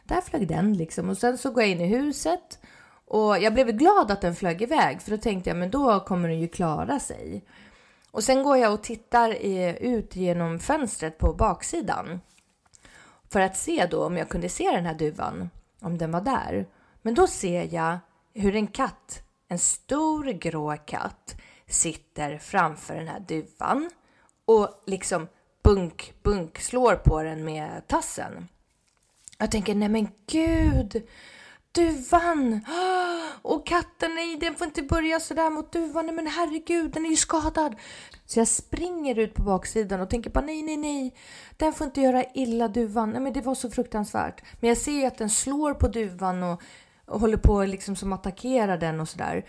där 0.04 0.22
flög 0.22 0.48
den 0.48 0.74
liksom. 0.78 1.10
Och 1.10 1.18
sen 1.18 1.38
så 1.38 1.52
går 1.52 1.64
jag 1.64 1.72
in 1.72 1.82
i 1.82 1.88
huset 1.88 2.60
och 3.06 3.40
jag 3.40 3.54
blev 3.54 3.72
glad 3.72 4.12
att 4.12 4.22
den 4.22 4.36
flög 4.36 4.62
iväg 4.62 5.02
för 5.02 5.12
då 5.12 5.18
tänkte 5.18 5.50
jag 5.50 5.58
men 5.58 5.72
då 5.72 6.00
kommer 6.00 6.30
den 6.30 6.40
ju 6.40 6.48
klara 6.48 7.00
sig. 7.00 7.44
Och 8.12 8.24
sen 8.24 8.44
går 8.44 8.58
jag 8.58 8.74
och 8.74 8.84
tittar 8.84 9.32
ut 9.80 10.16
genom 10.16 10.60
fönstret 10.60 11.18
på 11.18 11.34
baksidan 11.34 12.22
för 13.30 13.40
att 13.40 13.58
se 13.58 13.88
då 13.92 14.06
om 14.06 14.18
jag 14.18 14.30
kunde 14.30 14.50
se 14.50 14.72
den 14.72 14.86
här 14.86 14.94
duvan, 14.94 15.50
om 15.82 15.98
den 15.98 16.12
var 16.12 16.22
där. 16.22 16.66
Men 17.02 17.14
då 17.14 17.28
ser 17.28 17.74
jag 17.74 17.98
hur 18.34 18.56
en 18.56 18.68
katt, 18.68 19.24
en 19.48 19.60
stor 19.60 20.24
grå 20.24 20.78
katt, 20.78 21.36
sitter 21.68 22.38
framför 22.38 22.96
den 22.96 23.08
här 23.08 23.20
duvan 23.20 23.90
och 24.46 24.84
liksom 24.86 25.28
bunk, 25.64 26.14
bunk 26.24 26.60
slår 26.60 26.96
på 26.96 27.24
den 27.24 27.44
med 27.44 27.88
tassen. 27.88 28.48
Jag 29.42 29.52
tänker, 29.52 29.76
nej 29.76 29.90
men 29.90 30.08
gud, 30.28 31.08
duvan! 31.72 32.66
Och 33.42 33.68
katten, 33.68 34.16
nej 34.16 34.38
den 34.38 34.56
får 34.56 34.68
inte 34.68 34.82
börja 34.82 35.20
sådär 35.20 35.50
mot 35.50 35.72
duvan, 35.72 36.06
nej 36.06 36.16
men 36.16 36.28
herregud, 36.28 36.92
den 36.92 37.06
är 37.06 37.10
ju 37.10 37.16
skadad. 37.16 37.76
Så 38.26 38.40
jag 38.40 38.48
springer 38.48 39.20
ut 39.20 39.34
på 39.34 39.44
baksidan 39.44 40.02
och 40.02 40.10
tänker 40.10 40.30
bara 40.30 40.46
nej, 40.46 40.64
nej, 40.64 40.78
nej, 40.78 41.16
den 41.58 41.74
får 41.74 41.86
inte 41.86 42.02
göra 42.02 42.24
illa 42.34 42.68
duvan. 42.68 43.10
Nej 43.10 43.22
men 43.22 43.34
det 43.34 43.42
var 43.42 43.56
så 43.56 43.70
fruktansvärt. 43.70 44.44
Men 44.60 44.68
jag 44.68 44.78
ser 44.78 44.92
ju 44.92 45.06
att 45.06 45.18
den 45.18 45.30
slår 45.30 45.74
på 45.74 45.88
duvan 45.88 46.44
och, 46.44 46.62
och 47.06 47.20
håller 47.20 47.38
på 47.38 47.64
liksom 47.64 47.96
som 47.96 48.14
attackerar 48.14 48.78
den 48.78 49.00
och 49.00 49.10
sådär. 49.10 49.46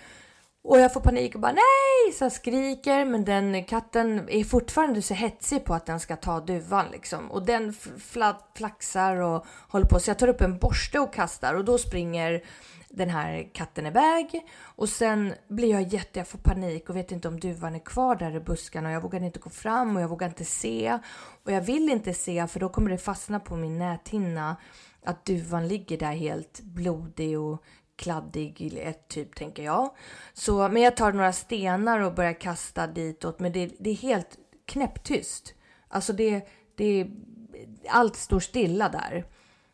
Och 0.64 0.80
jag 0.80 0.92
får 0.92 1.00
panik 1.00 1.34
och 1.34 1.40
bara 1.40 1.52
nej! 1.52 2.12
Så 2.18 2.24
jag 2.24 2.32
skriker 2.32 3.04
men 3.04 3.24
den 3.24 3.64
katten 3.64 4.28
är 4.28 4.44
fortfarande 4.44 5.02
så 5.02 5.14
hetsig 5.14 5.64
på 5.64 5.74
att 5.74 5.86
den 5.86 6.00
ska 6.00 6.16
ta 6.16 6.40
duvan 6.40 6.86
liksom. 6.92 7.30
Och 7.30 7.46
den 7.46 7.74
flaxar 8.54 9.16
och 9.16 9.46
håller 9.68 9.86
på. 9.86 10.00
Så 10.00 10.10
jag 10.10 10.18
tar 10.18 10.28
upp 10.28 10.40
en 10.40 10.58
borste 10.58 10.98
och 10.98 11.14
kastar 11.14 11.54
och 11.54 11.64
då 11.64 11.78
springer 11.78 12.42
den 12.88 13.10
här 13.10 13.48
katten 13.54 13.86
iväg. 13.86 14.46
Och 14.60 14.88
sen 14.88 15.34
blir 15.48 15.70
jag 15.70 15.82
jätte, 15.82 16.18
jag 16.18 16.28
får 16.28 16.38
panik 16.38 16.88
och 16.88 16.96
vet 16.96 17.12
inte 17.12 17.28
om 17.28 17.40
duvan 17.40 17.74
är 17.74 17.84
kvar 17.84 18.16
där 18.16 18.36
i 18.36 18.40
buskarna. 18.40 18.88
Och 18.88 18.94
jag 18.94 19.00
vågar 19.00 19.22
inte 19.22 19.38
gå 19.38 19.50
fram 19.50 19.96
och 19.96 20.02
jag 20.02 20.08
vågar 20.08 20.28
inte 20.28 20.44
se. 20.44 20.98
Och 21.44 21.52
jag 21.52 21.60
vill 21.60 21.88
inte 21.88 22.14
se 22.14 22.46
för 22.46 22.60
då 22.60 22.68
kommer 22.68 22.90
det 22.90 22.98
fastna 22.98 23.40
på 23.40 23.56
min 23.56 23.78
näthinna 23.78 24.56
att 25.04 25.24
duvan 25.24 25.68
ligger 25.68 25.98
där 25.98 26.12
helt 26.12 26.60
blodig 26.60 27.40
och 27.40 27.62
kladdig 28.02 28.78
ett 28.82 29.08
typ 29.08 29.34
tänker 29.34 29.62
jag. 29.62 29.94
Så, 30.32 30.68
men 30.68 30.82
jag 30.82 30.96
tar 30.96 31.12
några 31.12 31.32
stenar 31.32 32.00
och 32.00 32.14
börjar 32.14 32.40
kasta 32.40 32.86
ditåt 32.86 33.40
men 33.40 33.52
det, 33.52 33.70
det 33.78 33.90
är 33.90 33.94
helt 33.94 34.38
knäpptyst. 34.66 35.54
Alltså 35.88 36.12
det, 36.12 36.48
det, 36.76 37.06
allt 37.88 38.16
står 38.16 38.40
stilla 38.40 38.88
där. 38.88 39.24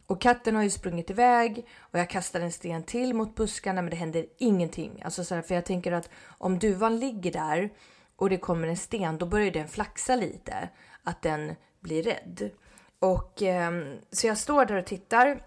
Och 0.06 0.20
katten 0.20 0.56
har 0.56 0.62
ju 0.62 0.70
sprungit 0.70 1.11
iväg 1.11 1.66
och 1.78 1.99
jag 1.99 2.11
kastar 2.11 2.40
en 2.40 2.52
sten 2.52 2.82
till 2.82 3.14
mot 3.14 3.35
buskarna 3.35 3.82
men 3.82 3.90
det 3.90 3.97
händer 3.97 4.26
ingenting. 4.38 5.02
Alltså 5.04 5.25
så 5.25 5.35
här, 5.35 5.42
för 5.42 5.54
jag 5.54 5.64
tänker 5.64 5.92
att 5.92 6.11
om 6.38 6.58
duvan 6.58 6.99
ligger 6.99 7.32
där 7.32 7.70
och 8.16 8.30
det 8.30 8.37
kommer 8.37 8.68
en 8.68 8.76
sten 8.76 9.18
då 9.18 9.26
börjar 9.26 9.50
den 9.50 9.68
flaxa 9.68 10.16
lite. 10.16 10.68
Att 11.04 11.23
den 11.23 11.54
blir 11.80 12.02
rädd. 12.02 12.50
Och 12.99 13.42
eh, 13.42 13.73
så 14.11 14.26
jag 14.26 14.38
står 14.38 14.64
där 14.64 14.76
och 14.76 14.87
tittar 14.87 15.42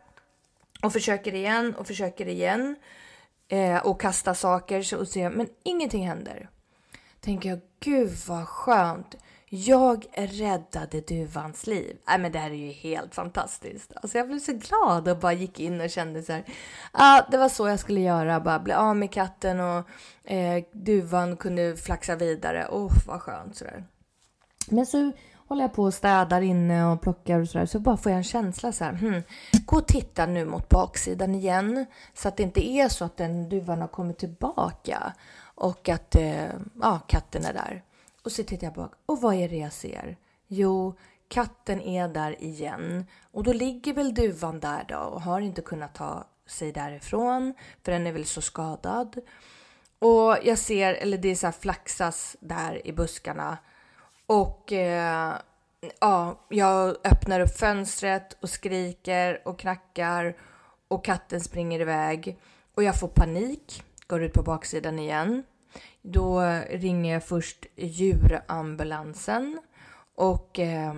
och 0.81 0.93
försöker 0.93 1.35
igen 1.35 1.75
och 1.75 1.87
försöker 1.87 2.27
igen. 2.27 2.75
Eh, 3.47 3.77
och 3.77 4.01
kasta 4.01 4.35
saker 4.35 4.95
och 4.99 5.07
ser, 5.07 5.29
men 5.29 5.47
ingenting 5.63 6.07
händer. 6.07 6.49
Tänker 7.19 7.49
jag, 7.49 7.59
gud 7.79 8.11
vad 8.27 8.47
skönt. 8.47 9.15
Jag 9.53 10.05
räddade 10.13 11.01
duvans 11.01 11.67
liv. 11.67 11.97
Nej, 12.07 12.19
men 12.19 12.31
det 12.31 12.39
här 12.39 12.51
är 12.51 12.55
ju 12.55 12.71
helt 12.71 13.15
fantastiskt. 13.15 13.91
Alltså 13.95 14.17
jag 14.17 14.27
blev 14.27 14.39
så 14.39 14.53
glad 14.53 15.07
och 15.07 15.17
bara 15.17 15.33
gick 15.33 15.59
in 15.59 15.81
och 15.81 15.89
kände 15.89 16.23
så 16.23 16.33
här. 16.33 16.43
Ah, 16.91 17.21
det 17.31 17.37
var 17.37 17.49
så 17.49 17.67
jag 17.67 17.79
skulle 17.79 17.99
göra. 17.99 18.39
Bara 18.39 18.59
bli 18.59 18.73
av 18.73 18.95
med 18.95 19.11
katten 19.11 19.59
och 19.59 19.89
eh, 20.31 20.63
duvan 20.71 21.37
kunde 21.37 21.77
flaxa 21.77 22.15
vidare. 22.15 22.67
Åh, 22.71 22.85
oh, 22.85 22.91
vad 23.07 23.21
skönt 23.21 23.55
sådär. 23.55 23.83
Men 24.67 24.85
så 24.85 25.11
håller 25.51 25.63
jag 25.63 25.73
på 25.73 25.83
och 25.83 25.93
städar 25.93 26.41
inne 26.41 26.85
och 26.85 27.01
plockar 27.01 27.39
och 27.39 27.49
sådär. 27.49 27.65
Så 27.65 27.79
bara 27.79 27.97
får 27.97 28.11
jag 28.11 28.17
en 28.17 28.23
känsla 28.23 28.71
så 28.71 28.83
här. 28.83 28.93
Hmm, 28.93 29.23
gå 29.65 29.77
och 29.77 29.87
titta 29.87 30.25
nu 30.25 30.45
mot 30.45 30.69
baksidan 30.69 31.35
igen. 31.35 31.85
Så 32.13 32.27
att 32.27 32.37
det 32.37 32.43
inte 32.43 32.67
är 32.67 32.89
så 32.89 33.05
att 33.05 33.17
den 33.17 33.49
duvan 33.49 33.81
har 33.81 33.87
kommit 33.87 34.17
tillbaka. 34.17 35.13
Och 35.55 35.89
att 35.89 36.15
eh, 36.15 36.45
ja, 36.81 36.99
katten 37.07 37.45
är 37.45 37.53
där. 37.53 37.83
Och 38.23 38.31
så 38.31 38.43
tittar 38.43 38.67
jag 38.67 38.73
bak. 38.73 38.91
Och 39.05 39.21
vad 39.21 39.35
är 39.35 39.49
det 39.49 39.57
jag 39.57 39.73
ser? 39.73 40.17
Jo, 40.47 40.93
katten 41.27 41.81
är 41.81 42.07
där 42.07 42.43
igen. 42.43 43.05
Och 43.31 43.43
då 43.43 43.53
ligger 43.53 43.93
väl 43.93 44.13
duvan 44.13 44.59
där 44.59 44.85
då 44.87 44.97
och 44.97 45.21
har 45.21 45.41
inte 45.41 45.61
kunnat 45.61 45.95
ta 45.95 46.23
sig 46.45 46.71
därifrån. 46.71 47.53
För 47.83 47.91
den 47.91 48.07
är 48.07 48.11
väl 48.11 48.25
så 48.25 48.41
skadad. 48.41 49.21
Och 49.99 50.37
jag 50.43 50.57
ser, 50.57 50.93
eller 50.93 51.17
det 51.17 51.29
är 51.29 51.35
så 51.35 51.47
här 51.47 51.55
flaxas 51.59 52.37
där 52.39 52.87
i 52.87 52.91
buskarna. 52.91 53.57
Och 54.31 54.73
eh, 54.73 55.35
ja, 55.99 56.45
jag 56.49 56.95
öppnar 57.03 57.39
upp 57.39 57.57
fönstret 57.57 58.37
och 58.41 58.49
skriker 58.49 59.41
och 59.45 59.59
knackar 59.59 60.35
och 60.87 61.05
katten 61.05 61.41
springer 61.41 61.79
iväg. 61.79 62.37
Och 62.75 62.83
jag 62.83 62.99
får 62.99 63.07
panik, 63.07 63.83
går 64.07 64.23
ut 64.23 64.33
på 64.33 64.43
baksidan 64.43 64.99
igen. 64.99 65.43
Då 66.01 66.41
ringer 66.69 67.13
jag 67.13 67.23
först 67.23 67.65
djurambulansen 67.75 69.61
och 70.15 70.59
eh, 70.59 70.93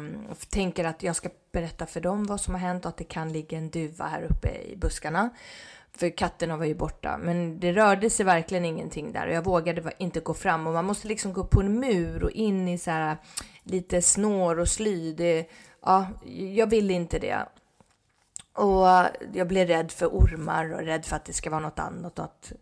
tänker 0.50 0.86
att 0.86 1.04
jag 1.04 1.16
ska 1.16 1.30
berätta 1.52 1.86
för 1.86 2.02
dem 2.02 2.24
vad 2.24 2.42
som 2.42 2.54
har 2.54 2.62
hänt 2.62 2.86
och 2.86 2.90
att 2.90 2.98
det 2.98 3.04
kan 3.04 3.34
ligga 3.34 3.58
en 3.58 3.70
duva 3.70 4.08
här 4.08 4.22
uppe 4.24 4.50
i 4.50 4.76
buskarna. 4.76 5.30
För 5.98 6.10
katterna 6.10 6.58
var 6.58 6.66
ju 6.66 6.76
borta, 6.76 7.18
men 7.18 7.60
det 7.60 7.74
rörde 7.74 8.10
sig 8.10 8.26
verkligen 8.26 8.66
ingenting 8.66 9.12
där 9.12 9.28
och 9.28 9.34
jag 9.34 9.46
vågade 9.46 9.94
inte 9.98 10.20
gå 10.20 10.34
fram 10.34 10.68
och 10.68 10.74
man 10.74 10.86
måste 10.86 11.08
liksom 11.08 11.34
gå 11.34 11.44
på 11.44 11.60
en 11.62 11.80
mur 11.80 12.24
och 12.24 12.32
in 12.32 12.68
i 12.68 12.78
så 12.78 12.92
här 12.92 13.12
äh, 13.12 13.18
lite 13.64 14.02
snår 14.02 14.60
och 14.60 14.68
sly. 14.68 15.14
Det, 15.14 15.50
ja, 15.82 16.08
jag 16.56 16.70
ville 16.70 16.94
inte 16.94 17.20
det. 17.20 17.46
Och 18.54 18.90
äh, 18.90 19.06
jag 19.34 19.48
blev 19.48 19.68
rädd 19.68 19.92
för 19.92 20.08
ormar 20.08 20.74
och 20.74 20.80
rädd 20.80 21.06
för 21.06 21.16
att 21.16 21.26
det 21.26 21.34
ska 21.34 21.50
vara 21.50 21.62
något 21.62 21.80
annat 21.80 22.20
och 22.20 22.26
att 22.26 22.54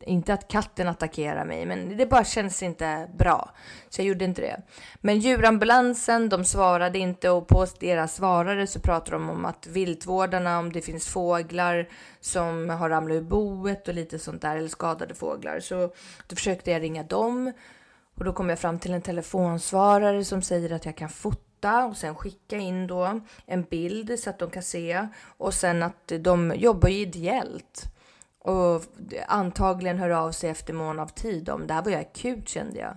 inte 0.00 0.34
att 0.34 0.48
katten 0.48 0.88
attackerar 0.88 1.44
mig, 1.44 1.66
men 1.66 1.96
det 1.96 2.06
bara 2.06 2.24
känns 2.24 2.62
inte 2.62 3.10
bra. 3.18 3.50
Så 3.88 4.00
jag 4.00 4.06
gjorde 4.06 4.24
inte 4.24 4.42
det. 4.42 4.62
Men 5.00 5.18
djurambulansen, 5.18 6.28
de 6.28 6.44
svarade 6.44 6.98
inte 6.98 7.30
och 7.30 7.48
på 7.48 7.66
deras 7.80 8.14
svarare 8.14 8.66
så 8.66 8.80
pratar 8.80 9.12
de 9.12 9.30
om 9.30 9.44
att 9.44 9.66
viltvårdarna, 9.66 10.58
om 10.58 10.72
det 10.72 10.80
finns 10.80 11.08
fåglar 11.08 11.88
som 12.20 12.70
har 12.70 12.88
ramlat 12.88 13.16
ur 13.16 13.22
boet 13.22 13.88
och 13.88 13.94
lite 13.94 14.18
sånt 14.18 14.42
där, 14.42 14.56
eller 14.56 14.68
skadade 14.68 15.14
fåglar. 15.14 15.60
Så 15.60 15.92
då 16.26 16.36
försökte 16.36 16.70
jag 16.70 16.82
ringa 16.82 17.02
dem 17.02 17.52
och 18.14 18.24
då 18.24 18.32
kom 18.32 18.48
jag 18.48 18.58
fram 18.58 18.78
till 18.78 18.92
en 18.92 19.02
telefonsvarare 19.02 20.24
som 20.24 20.42
säger 20.42 20.72
att 20.72 20.86
jag 20.86 20.96
kan 20.96 21.08
fota 21.08 21.84
och 21.84 21.96
sen 21.96 22.14
skicka 22.14 22.56
in 22.56 22.86
då 22.86 23.20
en 23.46 23.62
bild 23.62 24.18
så 24.18 24.30
att 24.30 24.38
de 24.38 24.50
kan 24.50 24.62
se 24.62 25.06
och 25.38 25.54
sen 25.54 25.82
att 25.82 26.12
de 26.20 26.52
jobbar 26.56 26.88
ju 26.88 26.98
ideellt 27.00 27.90
och 28.40 28.82
antagligen 29.26 29.98
hör 29.98 30.10
av 30.10 30.32
sig 30.32 30.50
efter 30.50 30.72
mån 30.72 30.98
av 30.98 31.06
tid 31.06 31.48
om 31.48 31.66
det 31.66 31.74
här 31.74 31.82
var 31.82 31.90
ju 31.90 31.96
akut 31.96 32.48
kände 32.48 32.78
jag. 32.78 32.96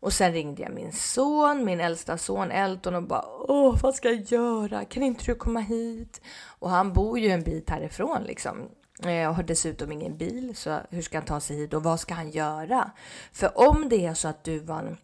Och 0.00 0.12
sen 0.12 0.32
ringde 0.32 0.62
jag 0.62 0.72
min 0.72 0.92
son, 0.92 1.64
min 1.64 1.80
äldsta 1.80 2.18
son 2.18 2.50
Elton 2.50 2.94
och 2.94 3.02
bara 3.02 3.24
Åh, 3.48 3.78
vad 3.82 3.94
ska 3.94 4.08
jag 4.08 4.20
göra? 4.20 4.84
Kan 4.84 5.02
inte 5.02 5.24
du 5.24 5.34
komma 5.34 5.60
hit? 5.60 6.20
Och 6.58 6.70
han 6.70 6.92
bor 6.92 7.18
ju 7.18 7.28
en 7.28 7.42
bit 7.42 7.70
härifrån 7.70 8.22
liksom. 8.22 8.68
Eh, 9.04 9.12
jag 9.12 9.32
har 9.32 9.42
dessutom 9.42 9.92
ingen 9.92 10.16
bil, 10.16 10.56
så 10.56 10.78
hur 10.90 11.02
ska 11.02 11.18
han 11.18 11.24
ta 11.24 11.40
sig 11.40 11.56
hit 11.56 11.74
och 11.74 11.82
vad 11.82 12.00
ska 12.00 12.14
han 12.14 12.30
göra? 12.30 12.90
För 13.32 13.58
om 13.70 13.88
det 13.88 14.06
är 14.06 14.14
så 14.14 14.28
att 14.28 14.44
duvan 14.44 14.96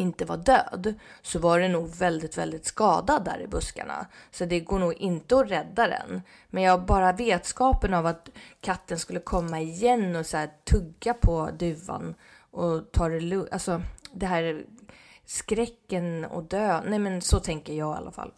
inte 0.00 0.24
var 0.24 0.36
död 0.36 0.94
så 1.22 1.38
var 1.38 1.60
den 1.60 1.72
nog 1.72 1.94
väldigt, 1.94 2.38
väldigt 2.38 2.66
skadad 2.66 3.24
där 3.24 3.40
i 3.40 3.46
buskarna. 3.46 4.06
Så 4.30 4.44
det 4.44 4.60
går 4.60 4.78
nog 4.78 4.94
inte 4.94 5.36
att 5.36 5.50
rädda 5.50 5.86
den. 5.88 6.22
Men 6.48 6.62
jag 6.62 6.72
har 6.72 6.86
bara 6.86 7.12
vetskapen 7.12 7.94
av 7.94 8.06
att 8.06 8.28
katten 8.60 8.98
skulle 8.98 9.20
komma 9.20 9.60
igen 9.60 10.16
och 10.16 10.26
så 10.26 10.36
här 10.36 10.50
tugga 10.70 11.14
på 11.14 11.50
duvan 11.58 12.14
och 12.50 12.92
ta 12.92 13.08
det 13.08 13.20
lugnt. 13.20 13.48
Alltså 13.52 13.82
det 14.12 14.26
här 14.26 14.64
skräcken 15.24 16.24
och 16.24 16.42
dö. 16.44 16.80
Nej, 16.86 16.98
men 16.98 17.22
så 17.22 17.40
tänker 17.40 17.74
jag 17.74 17.94
i 17.94 17.98
alla 17.98 18.12
fall 18.12 18.32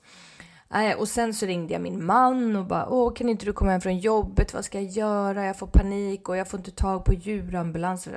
och 0.98 1.08
sen 1.08 1.34
så 1.34 1.46
ringde 1.46 1.72
jag 1.72 1.82
min 1.82 2.04
man 2.04 2.56
och 2.56 2.66
bara 2.66 2.88
åh 2.88 3.12
kan 3.12 3.28
inte 3.28 3.46
du 3.46 3.52
komma 3.52 3.70
hem 3.70 3.80
från 3.80 3.98
jobbet? 3.98 4.54
Vad 4.54 4.64
ska 4.64 4.80
jag 4.80 4.90
göra? 4.90 5.44
Jag 5.44 5.58
får 5.58 5.66
panik 5.66 6.28
och 6.28 6.36
jag 6.36 6.48
får 6.48 6.60
inte 6.60 6.70
tag 6.70 7.04
på 7.04 7.14
djurambulans 7.14 8.08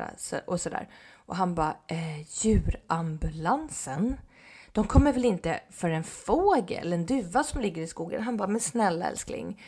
och 0.46 0.62
sådär. 0.62 0.90
Och 1.26 1.36
han 1.36 1.56
bara, 1.56 1.76
eh, 1.88 2.22
djurambulansen? 2.42 4.18
De 4.72 4.88
kommer 4.88 5.14
väl 5.14 5.26
inte 5.26 5.60
för 5.70 5.90
en 5.90 6.04
fågel, 6.04 6.94
en 6.94 7.06
duva 7.06 7.44
som 7.44 7.62
ligger 7.62 7.82
i 7.82 7.88
skogen? 7.88 8.24
Han 8.24 8.38
bara, 8.38 8.48
men 8.48 8.62
snälla 8.62 9.06
älskling. 9.06 9.62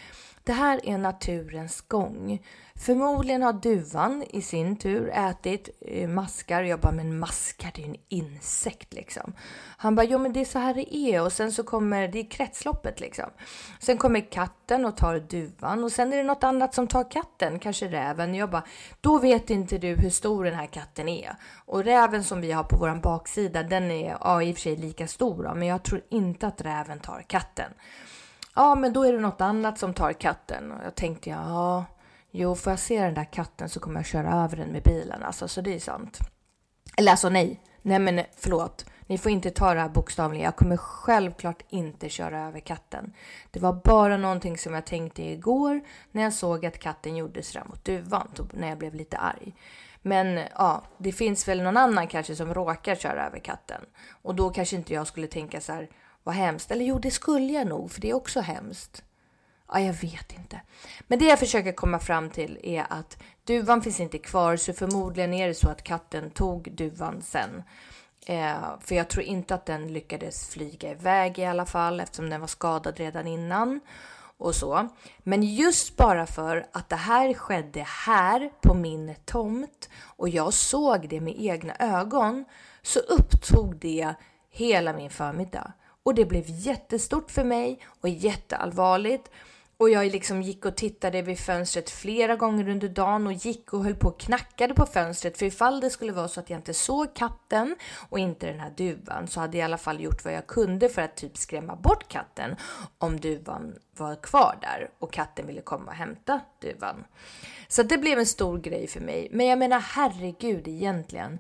Det 0.48 0.54
här 0.54 0.80
är 0.84 0.98
naturens 0.98 1.82
gång. 1.82 2.42
Förmodligen 2.76 3.44
har 3.44 3.54
duvan 3.54 4.24
i 4.30 4.42
sin 4.42 4.76
tur 4.76 5.10
ätit 5.10 5.70
eh, 5.82 6.10
maskar. 6.10 6.64
Jag 6.64 6.80
bara, 6.80 6.92
men 6.92 7.20
maskar 7.20 7.72
det 7.76 7.82
är 7.82 7.86
ju 7.86 7.90
en 7.90 8.00
insekt 8.08 8.94
liksom. 8.94 9.34
Han 9.78 9.96
bara, 9.96 10.04
jo 10.06 10.18
men 10.20 10.34
det 10.34 10.40
är 10.40 10.46
så 10.46 10.60
här 10.60 10.74
det 10.74 10.96
är. 10.96 11.22
Och 11.22 11.32
sen 11.32 11.52
så 11.52 11.64
kommer, 11.64 12.08
det 12.08 12.20
är 12.20 12.30
kretsloppet 12.32 13.00
liksom. 13.00 13.26
Sen 13.80 13.98
kommer 13.98 14.32
katten 14.32 14.86
och 14.86 14.98
tar 14.98 15.20
duvan. 15.20 15.84
Och 15.84 15.92
sen 15.92 16.14
är 16.14 16.18
det 16.18 16.24
något 16.24 16.44
annat 16.44 16.74
som 16.74 16.88
tar 16.88 17.12
katten, 17.12 17.60
kanske 17.60 17.88
räven. 17.88 18.36
Jag 18.36 18.50
bara, 18.50 18.64
då 19.02 19.20
vet 19.20 19.50
inte 19.50 19.78
du 19.78 19.96
hur 19.96 20.10
stor 20.10 20.46
den 20.46 20.56
här 20.56 20.68
katten 20.68 21.08
är. 21.10 21.36
Och 21.66 21.84
räven 21.84 22.24
som 22.24 22.42
vi 22.42 22.52
har 22.52 22.64
på 22.64 22.78
våran 22.78 23.02
baksida, 23.02 23.64
den 23.64 23.92
är 23.92 24.18
ja, 24.22 24.44
i 24.44 24.52
och 24.52 24.56
för 24.56 24.62
sig 24.62 24.76
lika 24.76 25.08
stor. 25.08 25.54
Men 25.56 25.68
jag 25.68 25.84
tror 25.84 26.02
inte 26.10 26.48
att 26.48 26.62
räven 26.62 27.00
tar 27.00 27.22
katten. 27.28 27.72
Ja, 28.58 28.76
men 28.76 28.94
då 28.94 29.04
är 29.04 29.14
det 29.14 29.20
något 29.20 29.42
annat 29.42 29.78
som 29.78 29.94
tar 29.94 30.14
katten. 30.14 30.72
Och 30.72 30.86
jag 30.86 30.96
tänkte, 30.96 31.30
ja, 31.30 31.86
jo, 32.32 32.56
får 32.56 32.72
jag 32.72 32.80
se 32.80 33.02
den 33.02 33.14
där 33.14 33.32
katten 33.32 33.70
så 33.70 33.80
kommer 33.80 34.00
jag 34.00 34.06
köra 34.06 34.44
över 34.44 34.58
den 34.58 34.70
med 34.70 34.84
bilen. 34.84 35.24
Alltså, 35.24 35.48
så 35.48 35.62
det 35.62 35.76
är 35.76 35.80
sant. 35.80 36.20
Eller 36.98 37.12
alltså 37.12 37.30
nej, 37.30 37.62
nej 37.82 38.00
men 38.00 38.22
förlåt. 38.36 38.86
Ni 39.08 39.18
får 39.18 39.32
inte 39.32 39.52
ta 39.52 39.74
det 39.74 39.80
här 39.80 39.90
bokstavligen. 39.90 40.46
Jag 40.46 40.56
kommer 40.56 40.78
självklart 40.78 41.64
inte 41.70 42.10
köra 42.10 42.48
över 42.48 42.60
katten. 42.60 43.14
Det 43.52 43.60
var 43.60 43.74
bara 43.84 44.18
någonting 44.18 44.58
som 44.58 44.74
jag 44.74 44.86
tänkte 44.86 45.24
igår 45.24 45.82
när 46.12 46.24
jag 46.24 46.34
såg 46.34 46.66
att 46.66 46.80
katten 46.80 47.16
gjorde 47.16 47.44
sådär 47.44 47.66
mot 47.70 47.86
duvan, 47.86 48.28
när 48.54 48.70
jag 48.70 48.78
blev 48.78 48.94
lite 48.94 49.18
arg. 49.18 49.56
Men 50.02 50.40
ja, 50.56 50.84
det 50.98 51.12
finns 51.12 51.48
väl 51.48 51.64
någon 51.64 51.78
annan 51.78 52.08
kanske 52.08 52.36
som 52.36 52.54
råkar 52.54 52.96
köra 52.96 53.28
över 53.28 53.40
katten. 53.40 53.82
Och 54.22 54.36
då 54.36 54.50
kanske 54.50 54.76
inte 54.76 54.94
jag 54.94 55.08
skulle 55.08 55.28
tänka 55.28 55.62
så 55.62 55.74
här, 55.74 55.90
vad 56.28 56.36
hemskt. 56.36 56.72
Eller 56.72 56.86
jo, 56.86 57.00
det 57.00 57.12
skulle 57.12 57.54
jag 57.54 57.68
nog, 57.68 57.92
för 57.92 58.02
det 58.02 58.10
är 58.10 58.14
också 58.14 58.40
hemskt. 58.40 59.04
Ja, 59.72 59.80
jag 59.80 59.94
vet 59.94 60.32
inte. 60.32 60.62
Men 61.08 61.20
det 61.20 61.26
jag 61.26 61.40
försöker 61.40 61.72
komma 61.72 62.00
fram 62.00 62.30
till 62.30 62.60
är 62.64 62.86
att 62.90 63.18
duvan 63.44 63.82
finns 63.82 64.00
inte 64.00 64.18
kvar, 64.18 64.58
så 64.58 64.74
förmodligen 64.74 65.34
är 65.34 65.48
det 65.48 65.54
så 65.54 65.70
att 65.70 65.84
katten 65.84 66.30
tog 66.30 66.72
duvan 66.72 67.22
sen. 67.22 67.64
Eh, 68.26 68.56
för 68.82 68.96
jag 68.96 69.08
tror 69.08 69.24
inte 69.24 69.56
att 69.56 69.66
den 69.66 69.94
lyckades 69.94 70.50
flyga 70.50 70.92
iväg 70.92 71.40
i 71.40 71.46
alla 71.46 71.66
fall, 71.66 72.00
eftersom 72.00 72.30
den 72.30 72.42
var 72.42 72.48
skadad 72.48 72.98
redan 72.98 73.28
innan 73.28 73.80
och 74.38 74.56
så. 74.56 74.90
Men 75.24 75.44
just 75.44 75.98
bara 75.98 76.26
för 76.26 76.68
att 76.72 76.90
det 76.90 76.96
här 76.96 77.34
skedde 77.34 77.86
här 78.06 78.52
på 78.62 78.74
min 78.74 79.16
tomt 79.26 79.90
och 80.02 80.30
jag 80.30 80.54
såg 80.54 81.10
det 81.10 81.22
med 81.22 81.36
egna 81.38 81.76
ögon 81.80 82.46
så 82.82 83.00
upptog 83.00 83.76
det 83.76 84.14
hela 84.50 84.94
min 84.94 85.10
förmiddag. 85.10 85.74
Och 86.08 86.16
det 86.16 86.26
blev 86.26 86.44
jättestort 86.48 87.32
för 87.32 87.44
mig 87.44 87.80
och 88.02 88.10
jätteallvarligt. 88.10 89.32
Och 89.78 89.90
jag 89.90 90.12
liksom 90.12 90.42
gick 90.42 90.66
och 90.66 90.76
tittade 90.76 91.22
vid 91.22 91.40
fönstret 91.40 91.90
flera 91.90 92.36
gånger 92.36 92.70
under 92.70 92.90
dagen 92.90 93.28
och 93.28 93.34
gick 93.34 93.74
och 93.74 93.84
höll 93.84 93.96
på 93.96 94.08
och 94.08 94.20
knackade 94.20 94.74
på 94.74 94.86
fönstret. 94.86 95.38
För 95.38 95.46
ifall 95.46 95.80
det 95.80 95.90
skulle 95.90 96.12
vara 96.12 96.28
så 96.28 96.40
att 96.40 96.50
jag 96.50 96.60
inte 96.60 96.74
såg 96.74 97.14
katten 97.14 97.76
och 98.10 98.20
inte 98.20 98.48
den 98.48 98.60
här 98.60 98.74
duvan 98.78 99.28
så 99.28 99.40
hade 99.40 99.58
jag 99.58 99.64
i 99.64 99.66
alla 99.66 99.78
fall 99.78 100.02
gjort 100.02 100.26
vad 100.26 100.34
jag 100.34 100.48
kunde 100.48 100.90
för 100.90 101.02
att 101.02 101.16
typ 101.16 101.38
skrämma 101.38 101.76
bort 101.76 102.08
katten 102.08 102.56
om 102.98 103.20
duvan 103.20 103.76
var 103.98 104.16
kvar 104.16 104.58
där 104.62 104.90
och 105.00 105.14
katten 105.14 105.48
ville 105.48 105.62
komma 105.62 105.92
och 105.92 105.98
hämta 105.98 106.42
duvan. 106.62 107.04
Så 107.68 107.84
det 107.84 107.98
blev 107.98 108.20
en 108.20 108.26
stor 108.26 108.58
grej 108.58 108.88
för 108.88 109.00
mig. 109.00 109.28
Men 109.32 109.46
jag 109.46 109.60
menar 109.60 109.80
herregud 109.80 110.68
egentligen 110.68 111.40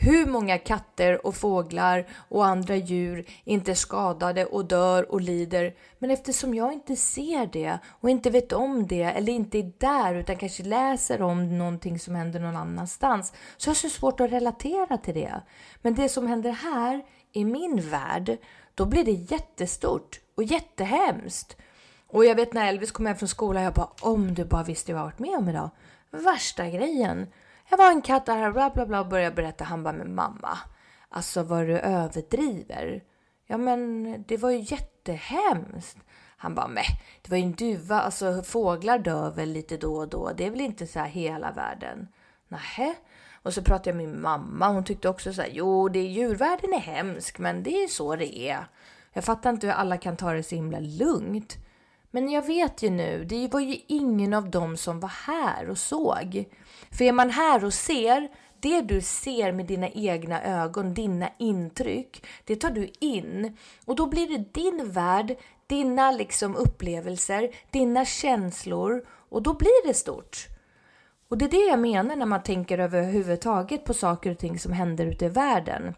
hur 0.00 0.26
många 0.26 0.58
katter 0.58 1.26
och 1.26 1.34
fåglar 1.34 2.06
och 2.28 2.46
andra 2.46 2.76
djur 2.76 3.24
inte 3.44 3.70
är 3.70 3.74
skadade 3.74 4.44
och 4.44 4.64
dör 4.64 5.12
och 5.12 5.20
lider. 5.20 5.74
Men 5.98 6.10
eftersom 6.10 6.54
jag 6.54 6.72
inte 6.72 6.96
ser 6.96 7.46
det 7.46 7.78
och 7.86 8.10
inte 8.10 8.30
vet 8.30 8.52
om 8.52 8.86
det 8.86 9.02
eller 9.02 9.32
inte 9.32 9.58
är 9.58 9.72
där 9.78 10.14
utan 10.14 10.36
kanske 10.36 10.62
läser 10.62 11.22
om 11.22 11.58
någonting 11.58 11.98
som 11.98 12.14
händer 12.14 12.40
någon 12.40 12.56
annanstans 12.56 13.32
så 13.56 13.70
har 13.70 13.74
jag 13.74 13.76
så 13.76 13.88
svårt 13.88 14.20
att 14.20 14.32
relatera 14.32 14.98
till 14.98 15.14
det. 15.14 15.42
Men 15.82 15.94
det 15.94 16.08
som 16.08 16.26
händer 16.26 16.50
här 16.50 17.04
i 17.32 17.44
min 17.44 17.90
värld, 17.90 18.36
då 18.74 18.86
blir 18.86 19.04
det 19.04 19.34
jättestort 19.34 20.20
och 20.34 20.44
jättehemskt. 20.44 21.56
Och 22.06 22.24
jag 22.24 22.34
vet 22.34 22.52
när 22.52 22.68
Elvis 22.68 22.90
kom 22.90 23.06
hem 23.06 23.16
från 23.16 23.28
skolan, 23.28 23.62
jag 23.62 23.74
bara 23.74 23.90
om 24.00 24.34
du 24.34 24.44
bara 24.44 24.62
visste 24.62 24.92
vad 24.92 25.00
jag 25.00 25.04
varit 25.04 25.18
med 25.18 25.38
om 25.38 25.48
idag. 25.48 25.70
Värsta 26.10 26.68
grejen. 26.68 27.26
Jag 27.70 27.78
var 27.78 27.90
en 27.90 28.02
katt 28.02 28.26
där, 28.26 28.52
bla 28.52 28.70
bla 28.70 28.86
bla, 28.86 29.00
och 29.00 29.08
började 29.08 29.36
berätta. 29.36 29.64
Han 29.64 29.82
bara, 29.82 29.92
men 29.92 30.14
mamma, 30.14 30.58
alltså 31.08 31.42
vad 31.42 31.66
du 31.66 31.78
överdriver. 31.78 33.04
Ja 33.46 33.56
men 33.56 34.14
det 34.28 34.36
var 34.36 34.50
ju 34.50 34.58
jättehemskt. 34.60 35.98
Han 36.36 36.54
bara, 36.54 36.68
men 36.68 36.84
det 37.22 37.30
var 37.30 37.36
ju 37.36 37.42
en 37.42 37.52
duva, 37.52 38.00
alltså 38.00 38.42
fåglar 38.42 38.98
dör 38.98 39.30
väl 39.30 39.52
lite 39.52 39.76
då 39.76 39.96
och 39.96 40.08
då, 40.08 40.32
det 40.36 40.46
är 40.46 40.50
väl 40.50 40.60
inte 40.60 40.86
så 40.86 40.98
här 40.98 41.08
hela 41.08 41.52
världen. 41.52 42.08
Nähä? 42.48 42.94
Och 43.42 43.54
så 43.54 43.62
pratade 43.62 43.90
jag 43.90 43.96
med 43.96 44.08
min 44.08 44.20
mamma, 44.20 44.68
hon 44.68 44.84
tyckte 44.84 45.08
också 45.08 45.32
så 45.32 45.42
här, 45.42 45.50
jo, 45.52 45.88
det 45.88 45.98
är, 45.98 46.08
djurvärlden 46.08 46.72
är 46.72 46.78
hemsk, 46.78 47.38
men 47.38 47.62
det 47.62 47.82
är 47.82 47.88
så 47.88 48.16
det 48.16 48.38
är. 48.38 48.66
Jag 49.12 49.24
fattar 49.24 49.50
inte 49.50 49.66
hur 49.66 49.74
alla 49.74 49.96
kan 49.96 50.16
ta 50.16 50.32
det 50.32 50.42
så 50.42 50.54
himla 50.54 50.80
lugnt. 50.80 51.56
Men 52.10 52.30
jag 52.30 52.46
vet 52.46 52.82
ju 52.82 52.90
nu, 52.90 53.24
det 53.24 53.52
var 53.52 53.60
ju 53.60 53.78
ingen 53.86 54.34
av 54.34 54.50
dem 54.50 54.76
som 54.76 55.00
var 55.00 55.12
här 55.26 55.70
och 55.70 55.78
såg. 55.78 56.44
För 56.90 57.04
är 57.04 57.12
man 57.12 57.30
här 57.30 57.64
och 57.64 57.74
ser, 57.74 58.28
det 58.60 58.80
du 58.80 59.00
ser 59.00 59.52
med 59.52 59.66
dina 59.66 59.88
egna 59.88 60.42
ögon, 60.42 60.94
dina 60.94 61.30
intryck, 61.38 62.26
det 62.44 62.56
tar 62.56 62.70
du 62.70 62.90
in. 63.00 63.56
Och 63.84 63.96
då 63.96 64.06
blir 64.06 64.28
det 64.28 64.54
din 64.54 64.90
värld, 64.90 65.36
dina 65.66 66.10
liksom 66.10 66.56
upplevelser, 66.56 67.50
dina 67.70 68.04
känslor 68.04 69.04
och 69.08 69.42
då 69.42 69.54
blir 69.54 69.86
det 69.86 69.94
stort. 69.94 70.46
Och 71.28 71.38
det 71.38 71.44
är 71.44 71.50
det 71.50 71.70
jag 71.70 71.78
menar 71.78 72.16
när 72.16 72.26
man 72.26 72.42
tänker 72.42 72.78
överhuvudtaget 72.78 73.84
på 73.84 73.94
saker 73.94 74.30
och 74.30 74.38
ting 74.38 74.58
som 74.58 74.72
händer 74.72 75.06
ute 75.06 75.24
i 75.24 75.28
världen. 75.28 75.94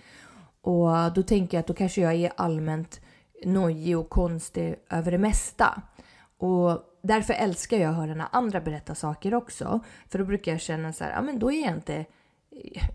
Och 0.61 1.13
då 1.15 1.23
tänker 1.23 1.57
jag 1.57 1.59
att 1.61 1.67
då 1.67 1.73
kanske 1.73 2.01
jag 2.01 2.13
är 2.13 2.31
allmänt 2.37 3.01
nojig 3.45 3.97
och 3.97 4.09
konstig 4.09 4.75
över 4.89 5.11
det 5.11 5.17
mesta. 5.17 5.81
Och 6.37 6.81
därför 7.01 7.33
älskar 7.33 7.77
jag 7.77 7.89
att 7.89 7.95
höra 7.95 8.15
när 8.15 8.27
andra 8.31 8.61
berättar 8.61 8.93
saker 8.93 9.33
också. 9.33 9.79
För 10.09 10.19
då 10.19 10.25
brukar 10.25 10.51
jag 10.51 10.61
känna 10.61 10.93
så 10.93 11.03
här, 11.03 11.11
ja 11.11 11.21
men 11.21 11.39
då 11.39 11.51
är 11.51 11.61
jag 11.65 11.75
inte 11.75 12.05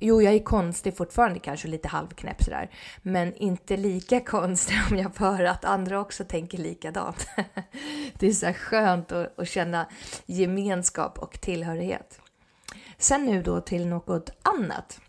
Jo, 0.01 0.23
jag 0.23 0.35
är 0.35 0.45
konstig 0.45 0.97
fortfarande, 0.97 1.39
kanske 1.39 1.69
lite 1.69 1.89
halvknäpp 1.89 2.43
sådär. 2.43 2.71
Men 3.03 3.35
inte 3.35 3.77
lika 3.77 4.21
konstig 4.21 4.77
om 4.91 4.97
jag 4.97 5.15
får 5.15 5.25
höra 5.25 5.51
att 5.51 5.65
andra 5.65 6.01
också 6.01 6.25
tänker 6.25 6.59
likadant. 6.59 7.27
Det 8.19 8.27
är 8.27 8.33
så 8.33 8.53
skönt 8.53 9.13
att, 9.13 9.39
att 9.39 9.49
känna 9.49 9.87
gemenskap 10.27 11.19
och 11.19 11.41
tillhörighet. 11.41 12.21
Sen 12.99 13.25
nu 13.25 13.43
då 13.43 13.61
till 13.61 13.87
något 13.87 14.31
annat. 14.43 15.01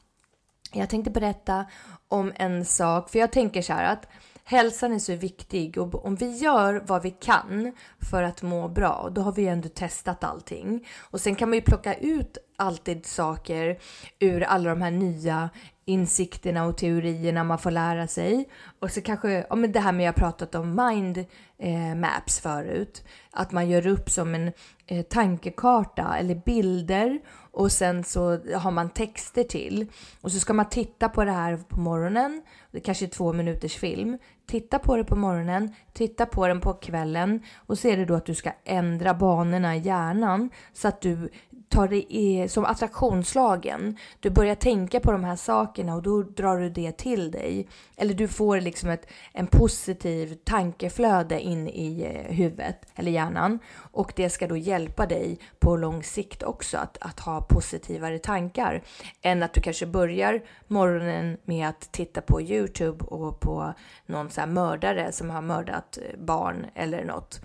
Jag 0.72 0.90
tänkte 0.90 1.12
berätta 1.12 1.66
om 2.08 2.32
en 2.36 2.66
sak, 2.66 3.10
för 3.10 3.20
jag 3.20 3.32
tänker 3.32 3.62
så 3.62 3.74
här 3.74 3.94
att 3.94 4.08
hälsan 4.44 4.94
är 4.94 5.00
så 5.00 5.16
viktig 5.16 5.78
och 5.78 6.06
om 6.06 6.16
vi 6.16 6.38
gör 6.38 6.84
vad 6.88 7.04
vi 7.04 7.12
kan 7.12 7.72
för 8.10 8.24
att 8.24 8.42
må 8.42 8.68
bra, 8.68 9.10
då 9.12 9.22
har 9.22 9.32
vi 9.32 9.48
ändå 9.48 9.70
testat 9.70 10.24
allting. 10.24 10.88
Och 11.12 11.22
sen 11.22 11.36
kan 11.36 11.50
man 11.50 11.58
ju 11.58 11.62
plocka 11.62 11.94
ut 11.94 12.38
alltid 12.56 13.06
saker 13.06 13.80
ur 14.20 14.44
alla 14.44 14.70
de 14.70 14.82
här 14.82 14.92
nya 14.92 15.50
insikterna 15.86 16.66
och 16.66 16.78
teorierna 16.78 17.44
man 17.44 17.60
får 17.60 17.72
lära 17.72 18.08
sig. 18.08 18.50
Och 18.80 18.92
så 18.92 19.02
kanske, 19.02 19.46
ja 19.50 19.56
men 19.56 19.72
det 19.72 19.80
här 19.80 19.92
med 19.92 20.08
jag 20.08 20.16
pratat 20.16 20.56
om 20.56 20.76
mind 20.76 21.26
eh, 21.58 21.96
maps 21.96 22.40
förut. 22.40 23.04
Att 23.32 23.52
man 23.52 23.70
gör 23.70 23.88
upp 23.88 24.10
som 24.10 24.36
en 24.36 24.52
eh, 24.88 25.02
tankekarta 25.02 26.18
eller 26.18 26.36
bilder 26.36 27.20
och 27.52 27.72
sen 27.72 28.04
så 28.04 28.40
har 28.56 28.72
man 28.72 28.90
texter 28.90 29.44
till. 29.44 29.88
Och 30.22 30.32
så 30.32 30.40
ska 30.40 30.54
man 30.54 30.70
titta 30.70 31.10
på 31.10 31.24
det 31.24 31.32
här 31.32 31.58
på 31.58 31.80
morgonen. 31.80 32.42
Kanske 32.84 33.08
två 33.08 33.34
minuters 33.34 33.76
film. 33.76 34.18
Titta 34.46 34.80
på 34.80 34.98
det 34.98 35.04
på 35.04 35.16
morgonen, 35.16 35.76
titta 35.94 36.26
på 36.26 36.48
den 36.48 36.62
på 36.62 36.74
kvällen 36.74 37.44
och 37.56 37.78
så 37.78 37.88
är 37.88 37.98
det 37.98 38.06
då 38.06 38.14
att 38.14 38.26
du 38.26 38.36
ska 38.36 38.52
ändra 38.66 39.14
banorna 39.14 39.76
i 39.76 39.80
hjärnan 39.80 40.50
så 40.74 40.88
att 40.88 41.02
du 41.02 41.30
tar 41.74 41.88
det 41.88 42.14
i, 42.14 42.48
som 42.50 42.66
attraktionslagen. 42.66 43.98
Du 44.20 44.30
börjar 44.30 44.56
tänka 44.56 45.00
på 45.00 45.12
de 45.12 45.24
här 45.24 45.36
sakerna 45.36 45.96
och 45.96 46.04
då 46.04 46.24
drar 46.24 46.58
du 46.58 46.70
det 46.70 46.98
till 46.98 47.32
dig. 47.32 47.68
Eller 47.96 48.14
du 48.14 48.28
får 48.28 48.62
liksom 48.62 48.90
ett 48.90 49.08
en 49.32 49.48
positiv 49.48 50.38
tankeflöde 50.44 51.42
in 51.42 51.68
i 51.68 52.04
eh, 52.04 52.36
huvudet 52.36 52.78
eller 52.96 53.12
hjärnan. 53.12 53.60
Och 53.76 54.14
det 54.16 54.30
ska 54.30 54.48
då 54.48 54.58
hjälpa 54.58 55.06
dig 55.06 55.40
på 55.60 55.78
lång 55.78 56.04
sikt 56.04 56.44
också 56.44 56.78
att, 56.78 56.98
att 57.02 57.20
ha 57.20 57.42
positivare 57.42 58.20
tankar. 58.20 58.84
Än 59.22 59.44
att 59.44 59.54
du 59.54 59.62
kanske 59.62 59.86
börjar 59.86 60.42
morgonen 60.68 61.38
med 61.46 61.68
att 61.70 61.92
titta 61.92 62.22
på 62.22 62.42
Youtube 62.42 63.06
och 63.06 63.40
på 63.40 63.74
någon 64.06 64.30
så 64.30 64.42
här 64.42 64.48
mördare 64.48 65.12
som 65.12 65.30
har 65.30 65.42
mördat 65.42 65.98
eh, 65.98 66.20
barn 66.20 66.66
eller 66.76 67.06
något 67.06 67.42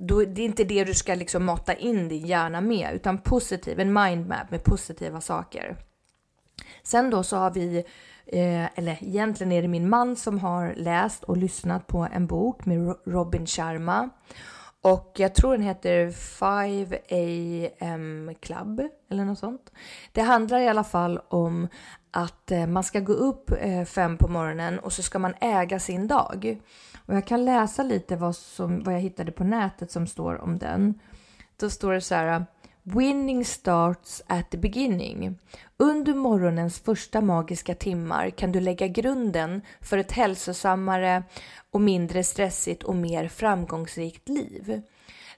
då, 0.00 0.24
det 0.24 0.42
är 0.42 0.46
inte 0.46 0.64
det 0.64 0.84
du 0.84 0.94
ska 0.94 1.14
liksom 1.14 1.44
mata 1.44 1.74
in 1.74 2.08
din 2.08 2.26
hjärna 2.26 2.60
med, 2.60 2.94
utan 2.94 3.18
positiv, 3.18 3.80
en 3.80 3.92
mindmap 3.92 4.50
med 4.50 4.64
positiva 4.64 5.20
saker. 5.20 5.76
Sen 6.82 7.10
då 7.10 7.22
så 7.22 7.36
har 7.36 7.50
vi, 7.50 7.76
eh, 8.26 8.78
eller 8.78 8.98
egentligen 9.00 9.52
är 9.52 9.62
det 9.62 9.68
min 9.68 9.88
man 9.88 10.16
som 10.16 10.38
har 10.38 10.74
läst 10.76 11.24
och 11.24 11.36
lyssnat 11.36 11.86
på 11.86 12.08
en 12.12 12.26
bok 12.26 12.64
med 12.64 12.94
Robin 13.06 13.46
Sharma. 13.46 14.10
Och 14.80 15.12
jag 15.16 15.34
tror 15.34 15.52
den 15.52 15.62
heter 15.62 16.10
5 16.10 16.92
AM 17.10 18.34
Club 18.40 18.82
eller 19.10 19.24
något 19.24 19.38
sånt. 19.38 19.72
Det 20.12 20.20
handlar 20.20 20.60
i 20.60 20.68
alla 20.68 20.84
fall 20.84 21.20
om 21.28 21.68
att 22.10 22.50
eh, 22.50 22.66
man 22.66 22.84
ska 22.84 23.00
gå 23.00 23.12
upp 23.12 23.50
eh, 23.60 23.84
fem 23.84 24.16
på 24.16 24.28
morgonen 24.28 24.78
och 24.78 24.92
så 24.92 25.02
ska 25.02 25.18
man 25.18 25.34
äga 25.40 25.78
sin 25.78 26.08
dag. 26.08 26.60
Och 27.06 27.14
jag 27.14 27.26
kan 27.26 27.44
läsa 27.44 27.82
lite 27.82 28.16
vad, 28.16 28.36
som, 28.36 28.82
vad 28.82 28.94
jag 28.94 29.00
hittade 29.00 29.32
på 29.32 29.44
nätet 29.44 29.90
som 29.90 30.06
står 30.06 30.40
om 30.40 30.58
den. 30.58 31.00
Då 31.56 31.70
står 31.70 31.92
det 31.92 32.00
så 32.00 32.14
här. 32.14 32.46
Winning 32.82 33.44
starts 33.44 34.22
at 34.26 34.50
the 34.50 34.58
beginning. 34.58 35.38
Under 35.76 36.14
morgonens 36.14 36.80
första 36.80 37.20
magiska 37.20 37.74
timmar 37.74 38.30
kan 38.30 38.52
du 38.52 38.60
lägga 38.60 38.86
grunden 38.86 39.62
för 39.80 39.98
ett 39.98 40.12
hälsosammare 40.12 41.22
och 41.70 41.80
mindre 41.80 42.24
stressigt 42.24 42.82
och 42.82 42.96
mer 42.96 43.28
framgångsrikt 43.28 44.28
liv. 44.28 44.82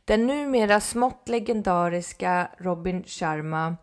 Den 0.05 0.27
numera 0.27 0.81
smått 0.81 1.29
legendariska 1.29 2.51
Robin 2.59 3.05
Sharma 3.05 3.77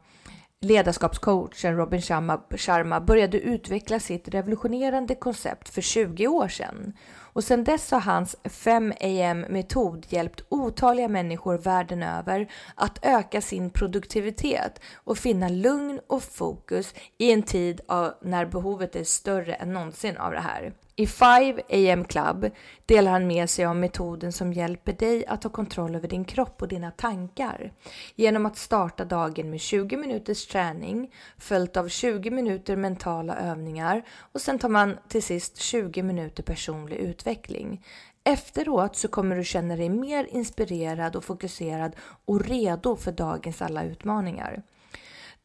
ledarskapscoachen 0.66 1.78
Robin 1.78 2.02
Sharma 2.02 3.02
började 3.02 3.40
utveckla 3.40 4.00
sitt 4.00 4.28
revolutionerande 4.28 5.16
koncept 5.16 5.70
för 5.70 5.82
20 5.82 6.28
år 6.28 6.48
sedan. 6.48 6.94
Och 7.36 7.44
sedan 7.44 7.64
dess 7.64 7.92
har 7.92 8.00
hans 8.00 8.36
5 8.44 8.94
AM-metod 9.00 10.06
hjälpt 10.10 10.42
otaliga 10.50 11.08
människor 11.08 11.58
världen 11.58 12.04
över 12.04 12.52
att 12.76 13.06
öka 13.06 13.42
sin 13.42 13.70
produktivitet 13.70 14.82
och 14.96 15.18
finna 15.18 15.50
lugn 15.50 16.00
och 16.08 16.24
fokus 16.24 16.94
i 17.18 17.32
en 17.32 17.44
tid 17.44 17.82
när 18.22 18.46
behovet 18.46 18.96
är 18.96 19.04
större 19.04 19.54
än 19.54 19.74
någonsin 19.74 20.18
av 20.18 20.32
det 20.32 20.40
här. 20.40 20.74
I 20.98 21.08
5 21.08 21.60
AM 21.70 22.06
Club 22.06 22.52
delar 22.86 23.12
han 23.12 23.28
med 23.28 23.50
sig 23.50 23.66
av 23.66 23.76
metoden 23.76 24.32
som 24.32 24.54
hjälper 24.54 24.94
dig 24.94 25.26
att 25.26 25.42
ta 25.42 25.50
kontroll 25.50 25.96
över 25.96 26.08
din 26.08 26.26
kropp 26.26 26.62
och 26.62 26.68
dina 26.68 26.92
tankar 26.92 27.72
genom 28.16 28.46
att 28.46 28.58
starta 28.58 29.06
dagen 29.06 29.50
med 29.50 29.60
20 29.60 29.98
minuters 29.98 30.48
träning 30.48 31.14
följt 31.38 31.78
av 31.78 31.88
20 31.88 32.32
minuter 32.32 32.76
mentala 32.76 33.36
övningar 33.36 34.04
och 34.20 34.42
sen 34.42 34.60
tar 34.60 34.70
man 34.70 34.98
till 35.08 35.24
sist 35.24 35.58
20 35.58 36.04
minuter 36.04 36.44
personlig 36.44 36.98
utveckling. 36.98 37.86
Efteråt 38.24 38.96
så 38.96 39.08
kommer 39.08 39.36
du 39.36 39.44
känna 39.44 39.76
dig 39.76 39.90
mer 39.90 40.28
inspirerad 40.32 41.16
och 41.16 41.24
fokuserad 41.24 41.96
och 42.26 42.46
redo 42.46 42.96
för 42.96 43.12
dagens 43.12 43.62
alla 43.62 43.84
utmaningar. 43.84 44.64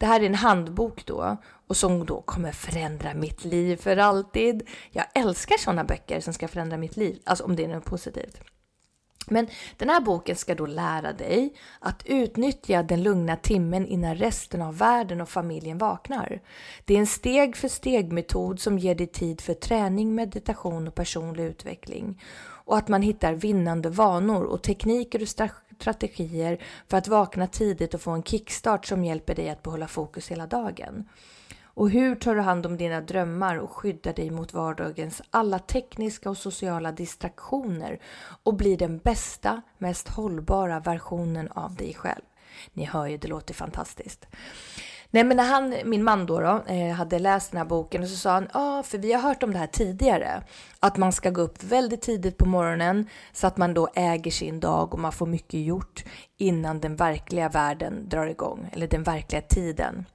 Det 0.01 0.07
här 0.07 0.21
är 0.21 0.25
en 0.25 0.35
handbok 0.35 1.05
då 1.05 1.37
och 1.67 1.77
som 1.77 2.05
då 2.05 2.21
kommer 2.21 2.51
förändra 2.51 3.13
mitt 3.13 3.45
liv 3.45 3.77
för 3.77 3.97
alltid. 3.97 4.69
Jag 4.91 5.05
älskar 5.13 5.57
sådana 5.57 5.83
böcker 5.83 6.19
som 6.19 6.33
ska 6.33 6.47
förändra 6.47 6.77
mitt 6.77 6.97
liv, 6.97 7.19
alltså 7.23 7.43
om 7.43 7.55
det 7.55 7.63
är 7.63 7.67
något 7.67 7.85
positivt. 7.85 8.41
Men 9.27 9.47
den 9.77 9.89
här 9.89 10.01
boken 10.01 10.35
ska 10.35 10.55
då 10.55 10.65
lära 10.65 11.13
dig 11.13 11.53
att 11.79 12.03
utnyttja 12.05 12.83
den 12.83 13.03
lugna 13.03 13.35
timmen 13.35 13.87
innan 13.87 14.15
resten 14.15 14.61
av 14.61 14.77
världen 14.77 15.21
och 15.21 15.29
familjen 15.29 15.77
vaknar. 15.77 16.41
Det 16.85 16.93
är 16.93 16.99
en 16.99 17.07
steg 17.07 17.55
för 17.55 17.67
steg 17.67 18.11
metod 18.11 18.59
som 18.59 18.79
ger 18.79 18.95
dig 18.95 19.07
tid 19.07 19.41
för 19.41 19.53
träning, 19.53 20.15
meditation 20.15 20.87
och 20.87 20.95
personlig 20.95 21.43
utveckling. 21.43 22.21
Och 22.65 22.77
att 22.77 22.87
man 22.87 23.01
hittar 23.01 23.33
vinnande 23.33 23.89
vanor 23.89 24.43
och 24.43 24.61
tekniker 24.61 25.21
och 25.21 25.27
strategier 25.79 26.63
för 26.87 26.97
att 26.97 27.07
vakna 27.07 27.47
tidigt 27.47 27.93
och 27.93 28.01
få 28.01 28.11
en 28.11 28.23
kickstart 28.23 28.85
som 28.85 29.03
hjälper 29.03 29.35
dig 29.35 29.49
att 29.49 29.63
behålla 29.63 29.87
fokus 29.87 30.31
hela 30.31 30.47
dagen. 30.47 31.09
Och 31.73 31.89
hur 31.89 32.15
tar 32.15 32.35
du 32.35 32.41
hand 32.41 32.65
om 32.65 32.77
dina 32.77 33.01
drömmar 33.01 33.55
och 33.55 33.71
skyddar 33.71 34.13
dig 34.13 34.29
mot 34.29 34.53
vardagens 34.53 35.21
alla 35.29 35.59
tekniska 35.59 36.29
och 36.29 36.37
sociala 36.37 36.91
distraktioner 36.91 37.99
och 38.43 38.53
blir 38.53 38.77
den 38.77 38.97
bästa, 38.97 39.61
mest 39.77 40.09
hållbara 40.09 40.79
versionen 40.79 41.51
av 41.51 41.75
dig 41.75 41.93
själv? 41.93 42.21
Ni 42.73 42.85
hör 42.85 43.07
ju, 43.07 43.17
det 43.17 43.27
låter 43.27 43.53
fantastiskt. 43.53 44.27
Nej 45.13 45.23
men 45.23 45.37
när 45.37 45.43
han, 45.43 45.75
min 45.85 46.03
man 46.03 46.25
då, 46.25 46.39
då 46.39 46.63
eh, 46.67 46.91
hade 46.91 47.19
läst 47.19 47.51
den 47.51 47.57
här 47.57 47.65
boken 47.65 48.03
och 48.03 48.09
så 48.09 48.15
sa 48.15 48.31
han, 48.31 48.47
ja 48.53 48.79
ah, 48.79 48.83
för 48.83 48.97
vi 48.97 49.13
har 49.13 49.21
hört 49.21 49.43
om 49.43 49.53
det 49.53 49.59
här 49.59 49.67
tidigare. 49.67 50.43
Att 50.79 50.97
man 50.97 51.11
ska 51.11 51.29
gå 51.29 51.41
upp 51.41 51.63
väldigt 51.63 52.01
tidigt 52.01 52.37
på 52.37 52.45
morgonen 52.45 53.07
så 53.33 53.47
att 53.47 53.57
man 53.57 53.73
då 53.73 53.89
äger 53.95 54.31
sin 54.31 54.59
dag 54.59 54.93
och 54.93 54.99
man 54.99 55.11
får 55.11 55.25
mycket 55.25 55.59
gjort 55.59 56.03
innan 56.37 56.79
den 56.79 56.95
verkliga 56.95 57.49
världen 57.49 58.09
drar 58.09 58.27
igång, 58.27 58.69
eller 58.73 58.87
den 58.87 59.03
verkliga 59.03 59.41
tiden. 59.41 60.05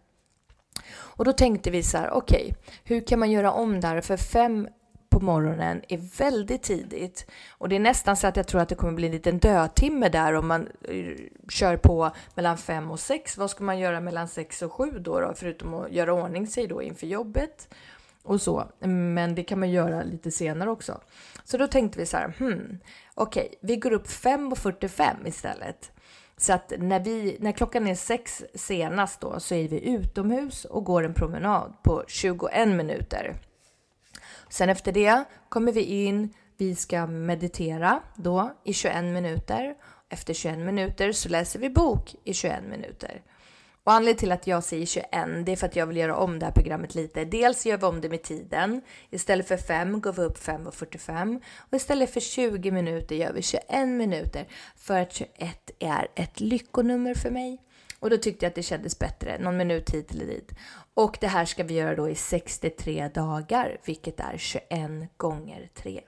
Och 1.16 1.24
då 1.24 1.32
tänkte 1.32 1.70
vi 1.70 1.82
så 1.82 1.98
här, 1.98 2.10
okej, 2.10 2.42
okay, 2.42 2.74
hur 2.84 3.06
kan 3.06 3.18
man 3.18 3.30
göra 3.30 3.52
om 3.52 3.80
där? 3.80 4.00
För 4.00 4.16
fem 4.16 4.68
på 5.16 5.24
morgonen 5.24 5.82
är 5.88 6.18
väldigt 6.18 6.62
tidigt. 6.62 7.26
Och 7.50 7.68
det 7.68 7.76
är 7.76 7.80
nästan 7.80 8.16
så 8.16 8.26
att 8.26 8.36
jag 8.36 8.46
tror 8.46 8.60
att 8.60 8.68
det 8.68 8.74
kommer 8.74 8.92
bli 8.92 9.06
en 9.06 9.12
liten 9.12 9.38
dödtimme 9.38 10.08
där 10.08 10.32
om 10.34 10.48
man 10.48 10.68
eh, 10.88 11.16
kör 11.48 11.76
på 11.76 12.10
mellan 12.34 12.56
fem 12.56 12.90
och 12.90 13.00
sex. 13.00 13.36
Vad 13.36 13.50
ska 13.50 13.64
man 13.64 13.78
göra 13.78 14.00
mellan 14.00 14.28
sex 14.28 14.62
och 14.62 14.72
sju 14.72 14.90
då, 14.90 15.20
då 15.20 15.32
förutom 15.36 15.74
att 15.74 15.92
göra 15.92 16.12
ordning 16.12 16.46
sig 16.46 16.66
då 16.66 16.82
inför 16.82 17.06
jobbet? 17.06 17.68
och 18.22 18.40
så. 18.40 18.64
Men 18.78 19.34
det 19.34 19.42
kan 19.42 19.60
man 19.60 19.70
göra 19.70 20.02
lite 20.02 20.30
senare 20.30 20.70
också. 20.70 21.00
Så 21.44 21.56
då 21.56 21.66
tänkte 21.66 21.98
vi 21.98 22.06
så 22.06 22.16
här, 22.16 22.32
hmm, 22.38 22.78
okej, 23.14 23.46
okay, 23.46 23.56
vi 23.60 23.76
går 23.76 23.92
upp 23.92 24.06
5.45 24.06 25.28
istället. 25.28 25.92
Så 26.36 26.52
att 26.52 26.72
när, 26.78 27.00
vi, 27.00 27.36
när 27.40 27.52
klockan 27.52 27.86
är 27.86 27.94
sex 27.94 28.44
senast 28.54 29.20
då 29.20 29.40
så 29.40 29.54
är 29.54 29.68
vi 29.68 29.88
utomhus 29.88 30.64
och 30.64 30.84
går 30.84 31.04
en 31.04 31.14
promenad 31.14 31.72
på 31.82 32.04
21 32.08 32.68
minuter. 32.68 33.36
Sen 34.48 34.68
efter 34.68 34.92
det 34.92 35.24
kommer 35.48 35.72
vi 35.72 35.82
in, 35.82 36.34
vi 36.56 36.74
ska 36.74 37.06
meditera 37.06 38.02
då 38.16 38.52
i 38.64 38.72
21 38.72 39.04
minuter. 39.04 39.74
Efter 40.08 40.34
21 40.34 40.58
minuter 40.58 41.12
så 41.12 41.28
läser 41.28 41.58
vi 41.58 41.70
bok 41.70 42.14
i 42.24 42.34
21 42.34 42.64
minuter. 42.70 43.22
Och 43.86 43.92
anledningen 43.92 44.18
till 44.18 44.32
att 44.32 44.46
jag 44.46 44.64
säger 44.64 44.86
21, 44.86 45.10
det 45.46 45.52
är 45.52 45.56
för 45.56 45.66
att 45.66 45.76
jag 45.76 45.86
vill 45.86 45.96
göra 45.96 46.16
om 46.16 46.38
det 46.38 46.46
här 46.46 46.52
programmet 46.52 46.94
lite. 46.94 47.24
Dels 47.24 47.66
gör 47.66 47.76
vi 47.76 47.86
om 47.86 48.00
det 48.00 48.08
med 48.08 48.22
tiden. 48.22 48.80
Istället 49.10 49.48
för 49.48 49.56
5 49.56 50.00
går 50.00 50.12
vi 50.12 50.22
upp 50.22 50.38
5.45 50.38 51.40
och 51.58 51.74
istället 51.74 52.10
för 52.10 52.20
20 52.20 52.70
minuter 52.70 53.16
gör 53.16 53.32
vi 53.32 53.42
21 53.42 53.88
minuter 53.88 54.46
för 54.76 55.00
att 55.00 55.12
21 55.12 55.70
är 55.78 56.08
ett 56.14 56.40
lyckonummer 56.40 57.14
för 57.14 57.30
mig. 57.30 57.58
Och 57.98 58.10
då 58.10 58.16
tyckte 58.16 58.44
jag 58.44 58.50
att 58.50 58.54
det 58.54 58.62
kändes 58.62 58.98
bättre, 58.98 59.38
någon 59.38 59.56
minut 59.56 59.90
hit 59.90 60.10
eller 60.10 60.26
dit. 60.26 60.52
Och 60.96 61.18
det 61.20 61.26
här 61.26 61.44
ska 61.44 61.64
vi 61.64 61.74
göra 61.74 61.96
då 61.96 62.08
i 62.08 62.14
63 62.14 63.08
dagar, 63.08 63.78
vilket 63.84 64.20
är 64.20 64.36
21 64.36 64.90
gånger 65.16 65.68
3. 65.74 66.00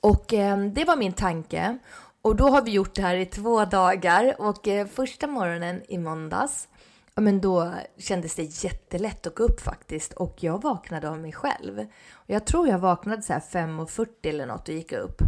Och 0.00 0.34
eh, 0.34 0.58
det 0.58 0.84
var 0.84 0.96
min 0.96 1.12
tanke. 1.12 1.78
Och 2.22 2.36
då 2.36 2.48
har 2.48 2.62
vi 2.62 2.70
gjort 2.70 2.94
det 2.94 3.02
här 3.02 3.16
i 3.16 3.26
två 3.26 3.64
dagar 3.64 4.34
och 4.38 4.68
eh, 4.68 4.86
första 4.86 5.26
morgonen 5.26 5.82
i 5.88 5.98
måndags, 5.98 6.68
ja, 7.14 7.20
men 7.22 7.40
då 7.40 7.74
kändes 7.98 8.34
det 8.34 8.64
jättelätt 8.64 9.26
att 9.26 9.34
gå 9.34 9.42
upp 9.42 9.60
faktiskt 9.60 10.12
och 10.12 10.36
jag 10.40 10.62
vaknade 10.62 11.10
av 11.10 11.18
mig 11.18 11.32
själv. 11.32 11.78
Och 12.12 12.30
jag 12.30 12.46
tror 12.46 12.68
jag 12.68 12.78
vaknade 12.78 13.22
så 13.22 13.32
här 13.32 13.40
5.40 13.40 14.08
eller 14.22 14.46
något 14.46 14.68
och 14.68 14.74
gick 14.74 14.92
upp 14.92 15.22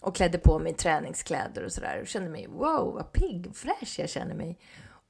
och 0.00 0.16
klädde 0.16 0.38
på 0.38 0.58
mig 0.58 0.74
träningskläder 0.74 1.64
och 1.64 1.72
sådär 1.72 1.98
och 2.00 2.06
kände 2.06 2.30
mig 2.30 2.46
wow 2.46 2.94
vad 2.94 3.12
pigg 3.12 3.46
och 3.46 3.56
fräsch 3.56 3.98
jag 3.98 4.10
känner 4.10 4.34
mig. 4.34 4.58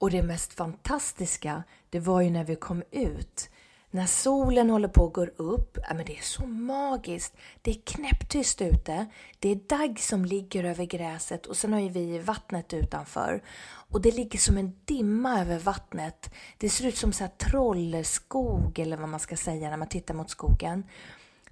Och 0.03 0.11
det 0.11 0.23
mest 0.23 0.53
fantastiska, 0.53 1.63
det 1.91 2.01
var 2.01 2.21
ju 2.21 2.31
när 2.31 2.45
vi 2.45 2.57
kom 2.57 2.83
ut. 2.91 3.51
När 3.91 4.07
solen 4.07 4.71
håller 4.71 4.89
på 4.89 5.07
att 5.07 5.13
gå 5.13 5.25
upp, 5.25 5.79
ja, 5.89 5.95
men 5.95 6.07
det 6.07 6.19
är 6.19 6.23
så 6.23 6.47
magiskt. 6.47 7.37
Det 7.63 7.71
är 7.71 7.81
knäpptyst 7.85 8.63
ute. 8.63 9.07
Det 9.39 9.49
är 9.49 9.55
dagg 9.55 10.01
som 10.01 10.25
ligger 10.25 10.65
över 10.65 10.85
gräset 10.85 11.47
och 11.47 11.57
sen 11.57 11.73
har 11.73 11.81
ju 11.81 11.89
vi 11.89 12.19
vattnet 12.19 12.73
utanför. 12.73 13.43
Och 13.65 14.01
det 14.03 14.17
ligger 14.17 14.39
som 14.39 14.59
en 14.59 14.77
dimma 14.85 15.41
över 15.41 15.59
vattnet. 15.59 16.31
Det 16.59 16.69
ser 16.69 16.87
ut 16.87 16.97
som 16.97 17.13
så 17.13 17.25
här 17.25 17.33
trollskog 17.51 18.79
eller 18.79 18.97
vad 18.97 19.09
man 19.09 19.21
ska 19.21 19.37
säga 19.37 19.71
när 19.71 19.77
man 19.77 19.89
tittar 19.89 20.15
mot 20.15 20.31
skogen. 20.31 20.85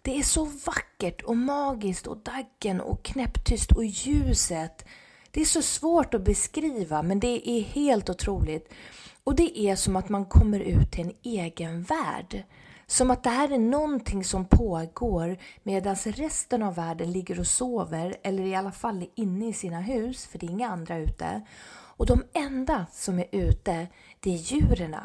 Det 0.02 0.18
är 0.18 0.22
så 0.22 0.44
vackert 0.44 1.22
och 1.22 1.36
magiskt 1.36 2.06
och 2.06 2.18
daggen 2.18 2.80
och 2.80 3.02
knäpptyst 3.02 3.72
och 3.72 3.84
ljuset. 3.84 4.84
Det 5.30 5.40
är 5.40 5.44
så 5.44 5.62
svårt 5.62 6.14
att 6.14 6.24
beskriva 6.24 7.02
men 7.02 7.20
det 7.20 7.50
är 7.50 7.62
helt 7.62 8.10
otroligt. 8.10 8.72
Och 9.24 9.34
det 9.34 9.58
är 9.58 9.76
som 9.76 9.96
att 9.96 10.08
man 10.08 10.24
kommer 10.24 10.60
ut 10.60 10.90
till 10.90 11.06
en 11.06 11.12
egen 11.22 11.82
värld. 11.82 12.42
Som 12.86 13.10
att 13.10 13.22
det 13.22 13.30
här 13.30 13.52
är 13.52 13.58
någonting 13.58 14.24
som 14.24 14.44
pågår 14.44 15.38
medan 15.62 15.96
resten 15.96 16.62
av 16.62 16.74
världen 16.74 17.12
ligger 17.12 17.40
och 17.40 17.46
sover 17.46 18.16
eller 18.22 18.42
i 18.42 18.54
alla 18.54 18.72
fall 18.72 19.02
är 19.02 19.08
inne 19.14 19.48
i 19.48 19.52
sina 19.52 19.80
hus, 19.80 20.26
för 20.26 20.38
det 20.38 20.46
är 20.46 20.50
inga 20.50 20.68
andra 20.68 20.96
ute. 20.96 21.42
Och 21.70 22.06
de 22.06 22.22
enda 22.32 22.86
som 22.92 23.18
är 23.18 23.26
ute, 23.32 23.86
det 24.20 24.30
är 24.30 24.36
djuren. 24.36 24.96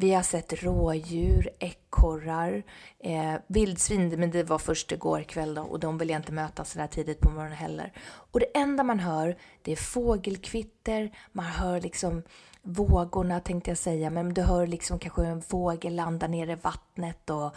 Vi 0.00 0.12
har 0.12 0.22
sett 0.22 0.62
rådjur, 0.62 1.50
ekorrar, 1.58 2.62
eh, 2.98 3.34
vildsvin, 3.46 4.20
men 4.20 4.30
det 4.30 4.42
var 4.42 4.58
först 4.58 4.92
igår 4.92 5.22
kväll 5.22 5.54
då, 5.54 5.62
och 5.62 5.80
de 5.80 5.98
vill 5.98 6.10
jag 6.10 6.18
inte 6.18 6.32
möta 6.32 6.64
så 6.64 6.78
där 6.78 6.86
tidigt 6.86 7.20
på 7.20 7.30
morgonen 7.30 7.56
heller. 7.56 7.92
Och 8.02 8.40
det 8.40 8.56
enda 8.58 8.82
man 8.82 9.00
hör, 9.00 9.36
det 9.62 9.72
är 9.72 9.76
fågelkvitter, 9.76 11.10
man 11.32 11.44
hör 11.44 11.80
liksom 11.80 12.22
vågorna 12.62 13.40
tänkte 13.40 13.70
jag 13.70 13.78
säga, 13.78 14.10
men 14.10 14.34
du 14.34 14.42
hör 14.42 14.66
liksom 14.66 14.98
kanske 14.98 15.26
en 15.26 15.42
fågel 15.42 15.94
landa 15.94 16.26
ner 16.26 16.50
i 16.50 16.54
vattnet 16.54 17.30
och 17.30 17.54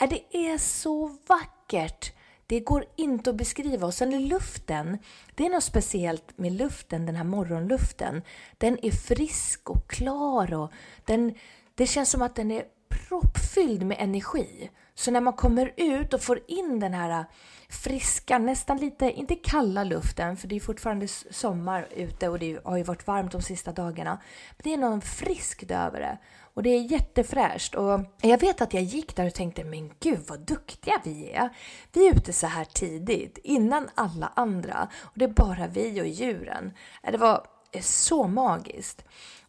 äh, 0.00 0.08
det 0.10 0.36
är 0.36 0.58
så 0.58 1.16
vackert! 1.26 2.12
Det 2.48 2.60
går 2.60 2.84
inte 2.96 3.30
att 3.30 3.36
beskriva. 3.36 3.86
Och 3.86 3.94
sen 3.94 4.12
är 4.12 4.20
luften, 4.20 4.98
det 5.34 5.46
är 5.46 5.50
något 5.50 5.64
speciellt 5.64 6.38
med 6.38 6.52
luften, 6.52 7.06
den 7.06 7.16
här 7.16 7.24
morgonluften. 7.24 8.22
Den 8.58 8.84
är 8.84 8.90
frisk 8.90 9.70
och 9.70 9.90
klar 9.90 10.54
och 10.54 10.72
den, 11.04 11.34
det 11.76 11.86
känns 11.86 12.10
som 12.10 12.22
att 12.22 12.34
den 12.34 12.50
är 12.50 12.64
proppfylld 12.88 13.82
med 13.82 13.96
energi. 14.00 14.70
Så 14.94 15.10
när 15.10 15.20
man 15.20 15.32
kommer 15.32 15.72
ut 15.76 16.14
och 16.14 16.20
får 16.20 16.40
in 16.46 16.80
den 16.80 16.94
här 16.94 17.10
äh, 17.10 17.24
friska, 17.68 18.38
nästan 18.38 18.76
lite, 18.76 19.12
inte 19.12 19.34
kalla 19.34 19.84
luften, 19.84 20.36
för 20.36 20.48
det 20.48 20.56
är 20.56 20.60
fortfarande 20.60 21.08
sommar 21.08 21.88
ute 21.96 22.28
och 22.28 22.38
det 22.38 22.64
har 22.64 22.76
ju 22.76 22.82
varit 22.82 23.06
varmt 23.06 23.32
de 23.32 23.42
sista 23.42 23.72
dagarna. 23.72 24.20
Men 24.50 24.62
det 24.62 24.72
är 24.72 24.76
någon 24.78 25.00
friskt 25.00 25.70
över 25.70 26.00
det. 26.00 26.18
Och 26.54 26.62
det 26.62 26.70
är 26.70 26.92
jättefräscht. 26.92 27.74
Och 27.74 28.00
jag 28.20 28.40
vet 28.40 28.60
att 28.60 28.74
jag 28.74 28.82
gick 28.82 29.16
där 29.16 29.26
och 29.26 29.34
tänkte, 29.34 29.64
men 29.64 29.92
gud 30.00 30.20
vad 30.28 30.40
duktiga 30.40 31.00
vi 31.04 31.30
är. 31.30 31.50
Vi 31.92 32.08
är 32.08 32.16
ute 32.16 32.32
så 32.32 32.46
här 32.46 32.64
tidigt, 32.64 33.38
innan 33.38 33.88
alla 33.94 34.32
andra. 34.36 34.88
Och 35.02 35.18
det 35.18 35.24
är 35.24 35.28
bara 35.28 35.66
vi 35.66 36.00
och 36.00 36.06
djuren. 36.06 36.72
Äh, 37.02 37.12
det 37.12 37.18
var 37.18 37.46
eh, 37.72 37.82
så 37.82 38.28
magiskt. 38.28 39.04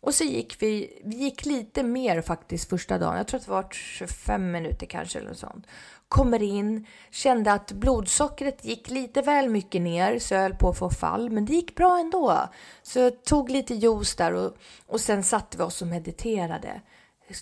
Och 0.07 0.13
så 0.13 0.23
gick 0.23 0.61
vi, 0.61 0.99
vi 1.03 1.15
gick 1.15 1.45
lite 1.45 1.83
mer 1.83 2.21
faktiskt 2.21 2.69
första 2.69 2.97
dagen. 2.97 3.17
Jag 3.17 3.27
tror 3.27 3.39
att 3.39 3.45
det 3.45 3.51
var 3.51 3.67
25 3.71 4.51
minuter 4.51 4.85
kanske 4.85 5.19
eller 5.19 5.29
något 5.29 5.37
sånt. 5.37 5.67
Kommer 6.07 6.41
in, 6.41 6.85
kände 7.11 7.53
att 7.53 7.71
blodsockret 7.71 8.65
gick 8.65 8.89
lite 8.89 9.21
väl 9.21 9.49
mycket 9.49 9.81
ner 9.81 10.19
så 10.19 10.33
jag 10.33 10.41
höll 10.41 10.55
på 10.55 10.69
att 10.69 10.77
få 10.77 10.89
fall. 10.89 11.29
Men 11.29 11.45
det 11.45 11.53
gick 11.53 11.75
bra 11.75 11.99
ändå. 11.99 12.49
Så 12.83 12.99
jag 12.99 13.23
tog 13.23 13.49
lite 13.49 13.73
juice 13.73 14.15
där 14.15 14.33
och, 14.33 14.57
och 14.85 15.01
sen 15.01 15.23
satte 15.23 15.57
vi 15.57 15.63
oss 15.63 15.81
och 15.81 15.87
mediterade. 15.87 16.81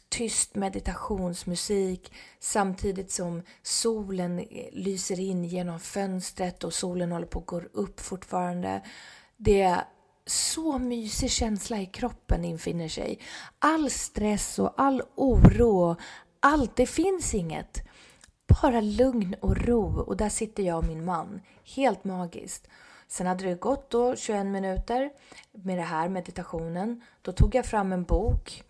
Tyst 0.10 0.56
meditationsmusik 0.56 2.14
samtidigt 2.40 3.12
som 3.12 3.42
solen 3.64 4.46
lyser 4.72 5.20
in 5.20 5.44
genom 5.44 5.80
fönstret 5.80 6.64
och 6.64 6.74
solen 6.74 7.12
håller 7.12 7.28
på 7.28 7.40
att 7.40 7.46
gå 7.46 7.62
upp 7.74 8.00
fortfarande. 8.00 8.82
Det 9.38 9.84
så 10.26 10.78
mysig 10.78 11.32
känsla 11.32 11.78
i 11.78 11.86
kroppen 11.86 12.46
infinner 12.46 12.88
sig. 12.88 13.20
All 13.60 13.90
stress 13.90 14.60
och 14.60 14.74
all 14.78 15.04
oro, 15.16 15.96
allt, 16.40 16.76
det 16.76 16.86
finns 16.86 17.34
inget. 17.34 17.82
Bara 18.62 18.82
lugn 18.82 19.36
och 19.42 19.58
ro 19.58 20.00
och 20.00 20.18
där 20.18 20.30
sitter 20.30 20.64
jag 20.64 20.78
och 20.78 20.88
min 20.88 21.06
man. 21.06 21.42
Helt 21.76 22.04
magiskt. 22.04 22.68
Sen 23.08 23.28
hade 23.28 23.46
det 23.46 23.56
gått 23.56 23.90
då 23.90 24.16
21 24.16 24.46
minuter 24.46 25.10
med 25.52 25.78
det 25.78 25.84
här 25.84 26.10
meditationen. 26.10 27.02
Då 27.22 27.32
tog 27.32 27.56
jag 27.56 27.66
fram 27.66 27.94
en 27.94 28.04
bok. 28.04 28.64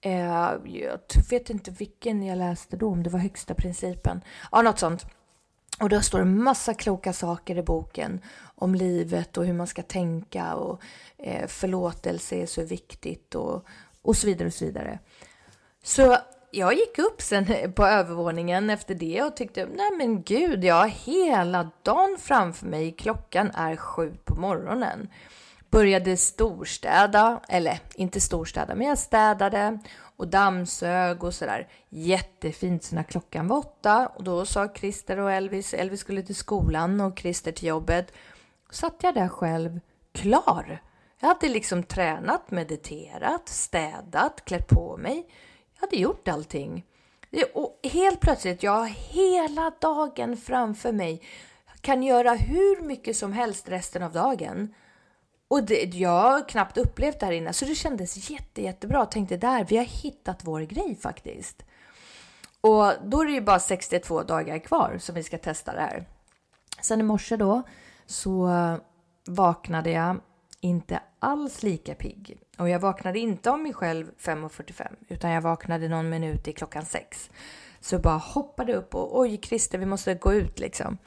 Eh, 0.00 0.56
jag 0.64 0.98
vet 1.30 1.50
inte 1.50 1.70
vilken 1.70 2.22
jag 2.22 2.38
läste 2.38 2.76
då, 2.76 2.88
om 2.88 3.02
det 3.02 3.10
var 3.10 3.18
högsta 3.18 3.54
principen. 3.54 4.20
Ja, 4.52 4.62
något 4.62 4.78
sånt. 4.78 5.06
Och 5.80 5.88
då 5.88 6.00
står 6.00 6.18
det 6.18 6.24
massa 6.24 6.74
kloka 6.74 7.12
saker 7.12 7.58
i 7.58 7.62
boken 7.62 8.20
om 8.54 8.74
livet 8.74 9.36
och 9.36 9.46
hur 9.46 9.52
man 9.52 9.66
ska 9.66 9.82
tänka 9.82 10.54
och 10.54 10.80
eh, 11.18 11.46
förlåtelse 11.46 12.36
är 12.36 12.46
så 12.46 12.62
viktigt 12.62 13.34
och, 13.34 13.66
och 14.02 14.16
så 14.16 14.26
vidare 14.26 14.48
och 14.48 14.54
så 14.54 14.64
vidare. 14.64 14.98
Så 15.82 16.16
jag 16.50 16.74
gick 16.74 16.98
upp 16.98 17.22
sen 17.22 17.72
på 17.72 17.86
övervåningen 17.86 18.70
efter 18.70 18.94
det 18.94 19.22
och 19.22 19.36
tyckte, 19.36 19.66
nej 19.66 19.90
men 19.98 20.22
gud, 20.22 20.64
jag 20.64 20.74
har 20.74 20.88
hela 20.88 21.70
dagen 21.82 22.16
framför 22.20 22.66
mig. 22.66 22.92
Klockan 22.92 23.50
är 23.50 23.76
sju 23.76 24.16
på 24.24 24.34
morgonen. 24.34 25.08
Började 25.70 26.16
storstäda, 26.16 27.40
eller 27.48 27.78
inte 27.94 28.20
storstäda, 28.20 28.74
men 28.74 28.86
jag 28.86 28.98
städade 28.98 29.78
och 30.16 30.28
dammsög 30.28 31.24
och 31.24 31.34
sådär. 31.34 31.68
Jättefint. 31.88 32.84
Så 32.84 32.94
när 32.94 33.02
klockan 33.02 33.48
var 33.48 33.56
åtta 33.56 34.06
och 34.06 34.24
då 34.24 34.46
sa 34.46 34.68
Christer 34.74 35.18
och 35.18 35.32
Elvis, 35.32 35.74
Elvis 35.74 36.00
skulle 36.00 36.22
till 36.22 36.34
skolan 36.34 37.00
och 37.00 37.18
Christer 37.18 37.52
till 37.52 37.68
jobbet. 37.68 38.12
Satt 38.70 39.02
jag 39.02 39.14
där 39.14 39.28
själv, 39.28 39.80
klar. 40.12 40.82
Jag 41.20 41.28
hade 41.28 41.48
liksom 41.48 41.82
tränat, 41.82 42.50
mediterat, 42.50 43.48
städat, 43.48 44.44
klätt 44.44 44.68
på 44.68 44.96
mig. 44.96 45.26
Jag 45.74 45.80
hade 45.80 45.96
gjort 45.96 46.28
allting. 46.28 46.84
Och 47.54 47.80
helt 47.82 48.20
plötsligt, 48.20 48.62
jag 48.62 48.72
har 48.72 48.86
hela 48.86 49.72
dagen 49.80 50.36
framför 50.36 50.92
mig. 50.92 51.22
Kan 51.80 52.02
göra 52.02 52.34
hur 52.34 52.82
mycket 52.82 53.16
som 53.16 53.32
helst 53.32 53.68
resten 53.68 54.02
av 54.02 54.12
dagen. 54.12 54.74
Och 55.54 55.64
det, 55.64 55.94
jag 55.94 56.30
har 56.30 56.48
knappt 56.48 56.78
upplevt 56.78 57.20
det 57.20 57.26
här 57.26 57.32
innan, 57.32 57.54
så 57.54 57.64
det 57.64 57.74
kändes 57.74 58.30
jätte, 58.30 58.62
jättebra. 58.62 58.98
Jag 58.98 59.10
tänkte 59.10 59.36
där, 59.36 59.64
vi 59.64 59.76
har 59.76 59.84
hittat 59.84 60.40
vår 60.44 60.60
grej 60.60 60.96
faktiskt. 60.96 61.64
Och 62.60 62.92
då 63.04 63.20
är 63.20 63.26
det 63.26 63.32
ju 63.32 63.40
bara 63.40 63.60
62 63.60 64.22
dagar 64.22 64.58
kvar 64.58 64.96
som 65.00 65.14
vi 65.14 65.22
ska 65.22 65.38
testa 65.38 65.72
det 65.72 65.80
här. 65.80 66.04
Sen 66.80 67.00
i 67.00 67.02
morse 67.02 67.36
då 67.36 67.62
så 68.06 68.50
vaknade 69.26 69.90
jag 69.90 70.20
inte 70.60 71.00
alls 71.18 71.62
lika 71.62 71.94
pigg. 71.94 72.38
Och 72.58 72.68
jag 72.68 72.78
vaknade 72.78 73.18
inte 73.18 73.50
av 73.50 73.58
mig 73.58 73.72
själv 73.72 74.10
5.45 74.20 74.86
utan 75.08 75.30
jag 75.30 75.40
vaknade 75.40 75.88
någon 75.88 76.08
minut 76.08 76.48
i 76.48 76.52
klockan 76.52 76.84
6. 76.84 77.30
Så 77.80 77.94
jag 77.94 78.02
bara 78.02 78.16
hoppade 78.16 78.74
upp 78.74 78.94
och 78.94 79.18
oj 79.20 79.40
Christer 79.42 79.78
vi 79.78 79.86
måste 79.86 80.14
gå 80.14 80.32
ut 80.32 80.58
liksom. 80.58 80.98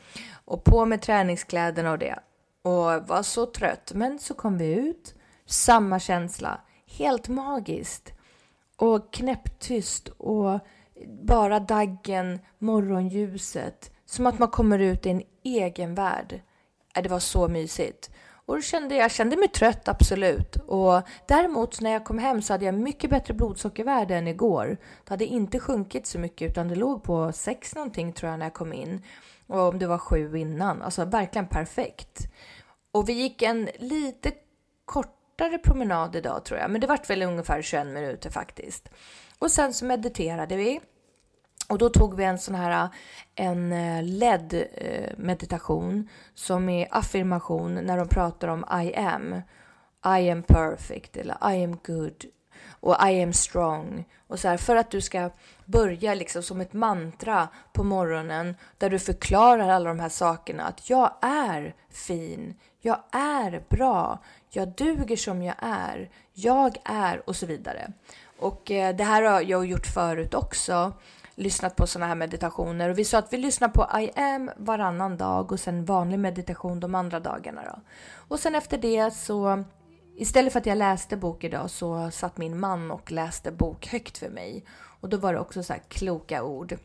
Och 0.46 0.64
på 0.64 0.86
med 0.86 1.02
träningskläderna 1.02 1.92
och 1.92 2.00
det. 2.00 2.20
Och 2.68 3.08
var 3.08 3.24
så 3.24 3.46
trött. 3.46 3.92
Men 3.96 4.20
så 4.20 4.34
kom 4.34 4.58
vi 4.58 4.74
ut. 4.74 5.16
Samma 5.46 6.00
känsla. 6.00 6.62
Helt 6.86 7.28
magiskt. 7.28 8.14
Och 8.76 9.14
knäpptyst 9.14 10.08
och 10.08 10.60
bara 11.08 11.60
daggen, 11.60 12.40
morgonljuset. 12.60 13.92
Som 14.06 14.26
att 14.26 14.40
man 14.40 14.48
kommer 14.48 14.80
ut 14.80 15.06
i 15.06 15.10
en 15.10 15.24
egen 15.44 15.96
värld. 15.96 16.42
Äh, 16.96 17.04
det 17.04 17.10
var 17.10 17.20
så 17.20 17.48
mysigt. 17.48 18.10
Och 18.46 18.56
då 18.56 18.62
kände 18.62 18.96
jag, 18.96 19.12
kände 19.12 19.38
mig 19.38 19.48
trött, 19.48 19.88
absolut. 19.88 20.56
Och 20.56 21.02
däremot 21.28 21.82
när 21.82 21.92
jag 21.92 22.06
kom 22.06 22.18
hem 22.18 22.42
så 22.42 22.54
hade 22.54 22.66
jag 22.66 22.76
mycket 22.76 23.10
bättre 23.10 23.34
blodsockervärde 23.34 24.16
än 24.16 24.28
igår. 24.28 24.78
Det 25.04 25.10
hade 25.10 25.26
inte 25.26 25.60
sjunkit 25.60 26.08
så 26.08 26.20
mycket 26.20 26.52
utan 26.52 26.68
det 26.68 26.76
låg 26.76 27.04
på 27.04 27.32
6 27.32 27.76
någonting 27.76 28.14
tror 28.14 28.32
jag 28.32 28.40
när 28.40 28.46
jag 28.46 28.54
kom 28.54 28.74
in. 28.74 29.04
Och 29.48 29.60
om 29.60 29.80
det 29.80 29.88
var 29.88 29.98
7 29.98 30.38
innan. 30.38 30.82
Alltså 30.82 31.06
verkligen 31.06 31.48
perfekt. 31.48 32.28
Och 32.98 33.10
vi 33.10 33.14
gick 33.14 33.42
en 33.42 33.70
lite 33.78 34.32
kortare 34.86 35.58
promenad 35.58 36.16
idag 36.16 36.46
tror 36.46 36.60
jag. 36.60 36.72
Men 36.72 36.82
det 36.82 36.88
vart 36.88 37.10
väl 37.10 37.22
ungefär 37.22 37.62
21 37.62 37.88
minuter 37.88 38.30
faktiskt. 38.30 38.90
Och 39.40 39.52
sen 39.52 39.74
så 39.74 39.86
mediterade 39.86 40.56
vi. 40.56 40.80
Och 41.70 41.78
då 41.78 41.90
tog 41.90 42.16
vi 42.16 42.24
en 42.24 42.40
sån 42.40 42.56
här 42.56 42.90
en 43.36 43.72
eh, 43.72 44.04
led 44.04 44.52
ledd 44.52 44.68
meditation 45.18 46.10
som 46.34 46.70
är 46.70 46.88
affirmation 46.92 47.76
när 47.76 47.98
de 47.98 48.08
pratar 48.08 48.48
om 48.48 48.66
I 48.84 48.96
am. 48.96 49.42
I 50.20 50.30
am 50.30 50.44
perfect 50.44 51.18
eller 51.18 51.54
I 51.54 51.64
am 51.64 51.80
good 51.84 52.26
och 52.80 52.96
I 53.10 53.24
am 53.24 53.34
strong. 53.34 54.06
Och 54.28 54.40
så 54.40 54.48
här, 54.48 54.58
för 54.58 54.76
att 54.76 54.92
du 54.92 55.02
ska 55.02 55.30
börja 55.66 56.14
liksom 56.14 56.44
som 56.44 56.62
ett 56.62 56.74
mantra 56.74 57.48
på 57.74 57.84
morgonen 57.84 58.56
där 58.78 58.90
du 58.90 59.00
förklarar 59.00 59.70
alla 59.70 59.90
de 59.90 60.00
här 60.00 60.10
sakerna. 60.10 60.64
Att 60.64 60.90
jag 60.90 61.12
är 61.22 61.76
fin, 61.90 62.56
jag 62.82 63.00
är 63.12 63.64
bra, 63.70 64.20
jag 64.50 64.68
duger 64.68 65.16
som 65.16 65.42
jag 65.42 65.56
är, 65.60 66.10
jag 66.34 66.78
är 66.86 67.30
och 67.30 67.36
så 67.36 67.46
vidare. 67.46 67.92
Och 68.40 68.72
eh, 68.72 68.96
det 68.96 69.04
här 69.04 69.24
har 69.24 69.42
jag 69.42 69.66
gjort 69.66 69.88
förut 69.88 70.34
också. 70.34 70.94
Lyssnat 71.36 71.76
på 71.76 71.88
sådana 71.88 72.08
här 72.08 72.16
meditationer. 72.16 72.90
Och 72.90 73.00
vi 73.00 73.06
sa 73.06 73.18
att 73.18 73.34
vi 73.34 73.38
lyssnar 73.38 73.70
på 73.70 74.00
I 74.00 74.12
am 74.20 74.52
varannan 74.58 75.18
dag 75.18 75.52
och 75.52 75.60
sen 75.60 75.86
vanlig 75.86 76.20
meditation 76.20 76.80
de 76.80 76.96
andra 76.96 77.20
dagarna 77.20 77.62
då. 77.64 77.82
Och 78.28 78.40
sen 78.40 78.56
efter 78.56 78.78
det 78.78 79.14
så 79.14 79.64
istället 80.16 80.54
för 80.54 80.60
att 80.60 80.66
jag 80.66 80.78
läste 80.78 81.18
bok 81.18 81.44
idag 81.44 81.70
så 81.70 82.12
satt 82.12 82.38
min 82.38 82.60
man 82.60 82.92
och 82.92 83.12
läste 83.12 83.52
bok 83.52 83.88
högt 83.88 84.18
för 84.18 84.30
mig. 84.30 84.66
Och 85.02 85.10
då 85.10 85.18
var 85.18 85.34
det 85.34 85.40
också 85.40 85.64
så 85.64 85.74
här 85.74 85.82
kloka 85.88 86.44
ord 86.44 86.78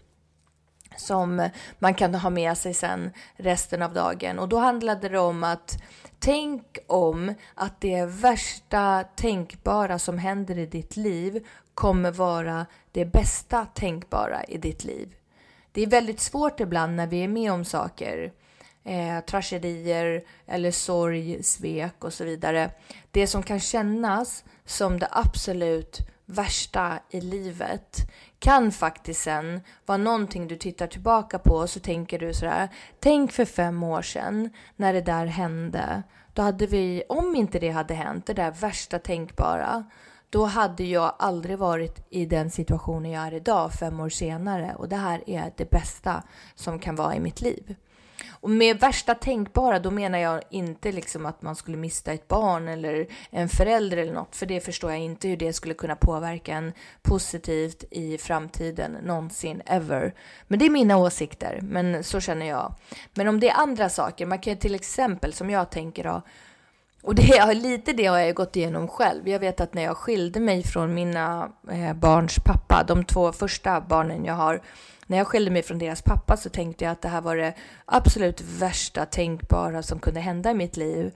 som 0.96 1.48
man 1.78 1.94
kan 1.94 2.14
ha 2.14 2.30
med 2.30 2.58
sig 2.58 2.74
sen 2.74 3.10
resten 3.36 3.82
av 3.82 3.94
dagen. 3.94 4.38
Och 4.38 4.48
då 4.48 4.58
handlade 4.58 5.08
det 5.08 5.18
om 5.18 5.44
att 5.44 5.82
tänk 6.18 6.78
om 6.86 7.34
att 7.54 7.80
det 7.80 8.04
värsta 8.04 9.04
tänkbara 9.16 9.98
som 9.98 10.18
händer 10.18 10.58
i 10.58 10.66
ditt 10.66 10.96
liv 10.96 11.46
kommer 11.74 12.10
vara 12.10 12.66
det 12.92 13.04
bästa 13.04 13.66
tänkbara 13.66 14.44
i 14.44 14.58
ditt 14.58 14.84
liv. 14.84 15.14
Det 15.72 15.82
är 15.82 15.86
väldigt 15.86 16.20
svårt 16.20 16.60
ibland 16.60 16.96
när 16.96 17.06
vi 17.06 17.24
är 17.24 17.28
med 17.28 17.52
om 17.52 17.64
saker, 17.64 18.32
eh, 18.84 19.20
tragedier 19.20 20.24
eller 20.46 20.70
sorg, 20.70 21.42
svek 21.42 22.04
och 22.04 22.12
så 22.12 22.24
vidare. 22.24 22.70
Det 23.10 23.26
som 23.26 23.42
kan 23.42 23.60
kännas 23.60 24.44
som 24.64 24.98
det 24.98 25.08
absolut 25.10 25.98
värsta 26.32 26.98
i 27.10 27.20
livet 27.20 27.96
kan 28.38 28.72
faktiskt 28.72 29.22
sen 29.22 29.60
vara 29.86 29.98
någonting 29.98 30.48
du 30.48 30.56
tittar 30.56 30.86
tillbaka 30.86 31.38
på 31.38 31.54
och 31.54 31.70
så 31.70 31.80
tänker 31.80 32.18
du 32.18 32.34
sådär. 32.34 32.68
Tänk 33.00 33.32
för 33.32 33.44
fem 33.44 33.82
år 33.82 34.02
sedan 34.02 34.50
när 34.76 34.92
det 34.92 35.00
där 35.00 35.26
hände. 35.26 36.02
Då 36.32 36.42
hade 36.42 36.66
vi, 36.66 37.02
om 37.08 37.36
inte 37.36 37.58
det 37.58 37.70
hade 37.70 37.94
hänt, 37.94 38.26
det 38.26 38.34
där 38.34 38.50
värsta 38.50 38.98
tänkbara, 38.98 39.84
då 40.30 40.44
hade 40.44 40.84
jag 40.84 41.14
aldrig 41.18 41.58
varit 41.58 42.06
i 42.10 42.26
den 42.26 42.50
situationen 42.50 43.10
jag 43.10 43.26
är 43.26 43.34
idag 43.34 43.72
fem 43.72 44.00
år 44.00 44.08
senare 44.08 44.74
och 44.78 44.88
det 44.88 44.96
här 44.96 45.30
är 45.30 45.52
det 45.56 45.70
bästa 45.70 46.22
som 46.54 46.78
kan 46.78 46.96
vara 46.96 47.14
i 47.16 47.20
mitt 47.20 47.40
liv. 47.40 47.76
Och 48.30 48.50
med 48.50 48.80
värsta 48.80 49.14
tänkbara, 49.14 49.78
då 49.78 49.90
menar 49.90 50.18
jag 50.18 50.42
inte 50.50 50.92
liksom 50.92 51.26
att 51.26 51.42
man 51.42 51.56
skulle 51.56 51.76
mista 51.76 52.12
ett 52.12 52.28
barn 52.28 52.68
eller 52.68 53.06
en 53.30 53.48
förälder 53.48 53.96
eller 53.96 54.12
något, 54.12 54.36
för 54.36 54.46
det 54.46 54.60
förstår 54.60 54.90
jag 54.90 55.00
inte 55.00 55.28
hur 55.28 55.36
det 55.36 55.52
skulle 55.52 55.74
kunna 55.74 55.96
påverka 55.96 56.54
en 56.54 56.72
positivt 57.02 57.84
i 57.90 58.18
framtiden 58.18 58.92
någonsin 58.92 59.62
ever. 59.66 60.14
Men 60.48 60.58
det 60.58 60.66
är 60.66 60.70
mina 60.70 60.96
åsikter, 60.96 61.58
men 61.62 62.04
så 62.04 62.20
känner 62.20 62.46
jag. 62.46 62.74
Men 63.14 63.28
om 63.28 63.40
det 63.40 63.48
är 63.48 63.60
andra 63.60 63.88
saker, 63.88 64.26
man 64.26 64.38
kan 64.38 64.52
ju 64.52 64.58
till 64.58 64.74
exempel 64.74 65.32
som 65.32 65.50
jag 65.50 65.70
tänker 65.70 66.04
då, 66.04 66.22
och 67.02 67.14
det 67.14 67.54
lite 67.54 67.92
det 67.92 68.06
har 68.06 68.18
jag 68.18 68.34
gått 68.34 68.56
igenom 68.56 68.88
själv. 68.88 69.28
Jag 69.28 69.38
vet 69.38 69.60
att 69.60 69.74
när 69.74 69.82
jag 69.82 69.96
skilde 69.96 70.40
mig 70.40 70.62
från 70.62 70.94
mina 70.94 71.52
eh, 71.70 71.92
barns 71.94 72.38
pappa, 72.38 72.84
de 72.88 73.04
två 73.04 73.32
första 73.32 73.80
barnen 73.80 74.24
jag 74.24 74.34
har, 74.34 74.62
när 75.06 75.18
jag 75.18 75.26
skilde 75.26 75.50
mig 75.50 75.62
från 75.62 75.78
deras 75.78 76.02
pappa 76.02 76.36
så 76.36 76.48
tänkte 76.48 76.84
jag 76.84 76.92
att 76.92 77.02
det 77.02 77.08
här 77.08 77.20
var 77.20 77.36
det 77.36 77.54
absolut 77.84 78.40
värsta 78.40 79.06
tänkbara 79.06 79.82
som 79.82 79.98
kunde 79.98 80.20
hända 80.20 80.50
i 80.50 80.54
mitt 80.54 80.76
liv. 80.76 81.12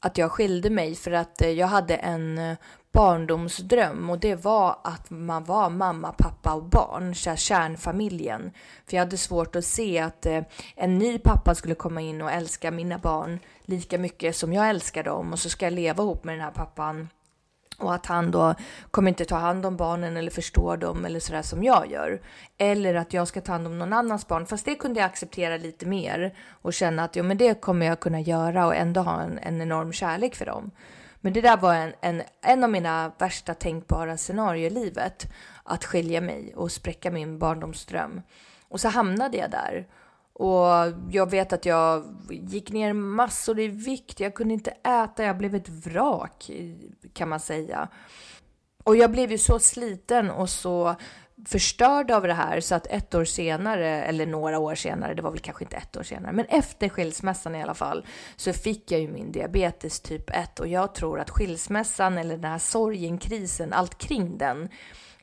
Att 0.00 0.18
jag 0.18 0.30
skilde 0.30 0.70
mig 0.70 0.94
för 0.94 1.12
att 1.12 1.42
eh, 1.42 1.50
jag 1.50 1.66
hade 1.66 1.96
en 1.96 2.38
eh, 2.38 2.56
barndomsdröm 2.92 4.10
och 4.10 4.18
det 4.18 4.34
var 4.34 4.78
att 4.84 5.10
man 5.10 5.44
var 5.44 5.70
mamma, 5.70 6.12
pappa 6.12 6.54
och 6.54 6.64
barn, 6.64 7.14
kärnfamiljen. 7.14 8.50
För 8.86 8.96
jag 8.96 9.04
hade 9.04 9.16
svårt 9.16 9.56
att 9.56 9.64
se 9.64 9.98
att 9.98 10.26
eh, 10.26 10.42
en 10.76 10.98
ny 10.98 11.18
pappa 11.18 11.54
skulle 11.54 11.74
komma 11.74 12.00
in 12.00 12.22
och 12.22 12.30
älska 12.30 12.70
mina 12.70 12.98
barn 12.98 13.38
lika 13.62 13.98
mycket 13.98 14.36
som 14.36 14.52
jag 14.52 14.68
älskar 14.68 15.04
dem 15.04 15.32
och 15.32 15.38
så 15.38 15.50
ska 15.50 15.66
jag 15.66 15.72
leva 15.72 16.02
ihop 16.02 16.24
med 16.24 16.34
den 16.34 16.44
här 16.44 16.50
pappan 16.50 17.08
och 17.80 17.94
att 17.94 18.06
han 18.06 18.30
då 18.30 18.54
kommer 18.90 19.08
inte 19.08 19.24
ta 19.24 19.36
hand 19.36 19.66
om 19.66 19.76
barnen 19.76 20.16
eller 20.16 20.30
förstå 20.30 20.76
dem 20.76 21.04
eller 21.04 21.20
sådär 21.20 21.42
som 21.42 21.64
jag 21.64 21.90
gör. 21.90 22.20
Eller 22.58 22.94
att 22.94 23.12
jag 23.12 23.28
ska 23.28 23.40
ta 23.40 23.52
hand 23.52 23.66
om 23.66 23.78
någon 23.78 23.92
annans 23.92 24.28
barn. 24.28 24.46
Fast 24.46 24.64
det 24.64 24.74
kunde 24.74 25.00
jag 25.00 25.06
acceptera 25.06 25.56
lite 25.56 25.86
mer 25.86 26.34
och 26.50 26.74
känna 26.74 27.04
att 27.04 27.16
jo, 27.16 27.24
men 27.24 27.38
det 27.38 27.60
kommer 27.60 27.86
jag 27.86 28.00
kunna 28.00 28.20
göra 28.20 28.66
och 28.66 28.76
ändå 28.76 29.00
ha 29.00 29.22
en, 29.22 29.38
en 29.38 29.62
enorm 29.62 29.92
kärlek 29.92 30.34
för 30.34 30.46
dem. 30.46 30.70
Men 31.20 31.32
det 31.32 31.40
där 31.40 31.56
var 31.56 31.74
en, 31.74 31.92
en, 32.00 32.22
en 32.40 32.64
av 32.64 32.70
mina 32.70 33.12
värsta 33.18 33.54
tänkbara 33.54 34.16
scenarier 34.16 34.66
i 34.66 34.74
livet. 34.74 35.32
Att 35.62 35.84
skilja 35.84 36.20
mig 36.20 36.54
och 36.56 36.72
spräcka 36.72 37.10
min 37.10 37.38
barndomsdröm. 37.38 38.22
Och 38.68 38.80
så 38.80 38.88
hamnade 38.88 39.36
jag 39.36 39.50
där. 39.50 39.86
Och 40.32 40.68
jag 41.10 41.30
vet 41.30 41.52
att 41.52 41.66
jag 41.66 42.04
gick 42.30 42.72
ner 42.72 42.92
massor 42.92 43.60
i 43.60 43.68
vikt. 43.68 44.20
Jag 44.20 44.34
kunde 44.34 44.54
inte 44.54 44.70
äta. 44.70 45.24
Jag 45.24 45.38
blev 45.38 45.54
ett 45.54 45.68
vrak 45.68 46.50
kan 47.12 47.28
man 47.28 47.40
säga. 47.40 47.88
Och 48.84 48.96
jag 48.96 49.10
blev 49.10 49.30
ju 49.30 49.38
så 49.38 49.58
sliten 49.58 50.30
och 50.30 50.50
så 50.50 50.96
förstörd 51.46 52.10
av 52.10 52.22
det 52.22 52.34
här 52.34 52.60
så 52.60 52.74
att 52.74 52.86
ett 52.86 53.14
år 53.14 53.24
senare, 53.24 54.02
eller 54.04 54.26
några 54.26 54.58
år 54.58 54.74
senare, 54.74 55.14
det 55.14 55.22
var 55.22 55.30
väl 55.30 55.40
kanske 55.40 55.64
inte 55.64 55.76
ett 55.76 55.96
år 55.96 56.02
senare, 56.02 56.32
men 56.32 56.44
efter 56.44 56.88
skilsmässan 56.88 57.54
i 57.54 57.62
alla 57.62 57.74
fall, 57.74 58.06
så 58.36 58.52
fick 58.52 58.90
jag 58.92 59.00
ju 59.00 59.08
min 59.08 59.32
diabetes 59.32 60.00
typ 60.00 60.30
1 60.30 60.60
och 60.60 60.68
jag 60.68 60.94
tror 60.94 61.20
att 61.20 61.30
skilsmässan 61.30 62.18
eller 62.18 62.36
den 62.36 62.50
här 62.50 62.58
sorgen, 62.58 63.18
krisen, 63.18 63.72
allt 63.72 63.98
kring 63.98 64.38
den 64.38 64.68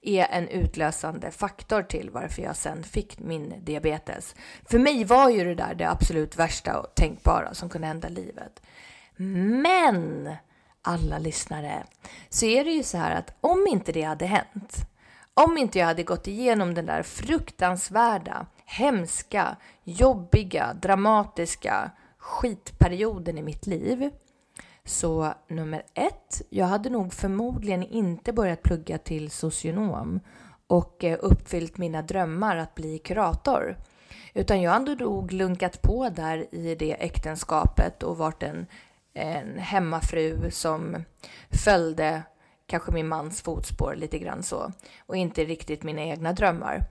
är 0.02 0.28
en 0.32 0.48
utlösande 0.48 1.32
faktor 1.32 1.82
till 1.82 2.10
varför 2.10 2.42
jag 2.42 2.56
sen 2.56 2.84
fick 2.84 3.20
min 3.20 3.54
diabetes. 3.66 4.36
För 4.70 4.80
mig 4.80 5.04
var 5.04 5.30
ju 5.30 5.44
det 5.44 5.56
där 5.56 5.76
det 5.76 5.90
absolut 5.90 6.36
värsta 6.36 6.80
och 6.80 6.96
tänkbara 6.96 7.54
som 7.54 7.70
kunde 7.70 7.88
hända 7.88 8.08
i 8.08 8.12
livet. 8.12 8.62
Men 9.16 10.30
alla 10.82 11.18
lyssnare, 11.20 11.84
så 12.30 12.46
är 12.46 12.64
det 12.64 12.72
ju 12.72 12.84
så 12.84 12.98
här 12.98 13.16
att 13.16 13.34
om 13.42 13.68
inte 13.70 13.92
det 13.92 14.04
hade 14.04 14.26
hänt, 14.26 14.88
om 15.46 15.58
inte 15.58 15.80
jag 15.80 15.86
hade 15.86 16.04
gått 16.04 16.28
igenom 16.28 16.74
den 16.74 16.86
där 16.86 17.04
fruktansvärda, 17.04 18.46
hemska, 18.66 19.58
jobbiga, 19.84 20.74
dramatiska 20.74 21.92
skitperioden 22.18 23.38
i 23.38 23.44
mitt 23.44 23.68
liv 23.68 24.10
Så 24.84 25.34
nummer 25.48 25.84
ett, 25.94 26.42
jag 26.50 26.66
hade 26.66 26.90
nog 26.90 27.14
förmodligen 27.14 27.84
inte 27.84 28.34
börjat 28.34 28.64
plugga 28.64 28.98
till 28.98 29.32
socionom 29.32 30.20
och 30.68 31.04
eh, 31.04 31.18
uppfyllt 31.22 31.78
mina 31.78 32.02
drömmar 32.02 32.58
att 32.58 32.76
bli 32.76 33.00
kurator. 33.00 33.78
Utan 34.34 34.62
jag 34.62 34.72
hade 34.72 34.96
nog 34.96 35.34
lunkat 35.34 35.82
på 35.82 36.10
där 36.10 36.56
i 36.56 36.76
det 36.76 36.94
äktenskapet 36.94 38.04
och 38.04 38.18
varit 38.18 38.44
en, 38.44 38.68
en 39.14 39.60
hemmafru 39.60 40.52
som 40.52 41.04
följde 41.50 42.24
kanske 42.68 42.92
min 42.92 43.08
mans 43.08 43.42
fotspår 43.42 43.96
lite 43.96 44.20
grann 44.20 44.44
så 44.44 44.72
och 45.06 45.18
inte 45.18 45.44
riktigt 45.46 45.84
mina 45.84 46.02
egna 46.02 46.34
drömmar. 46.34 46.84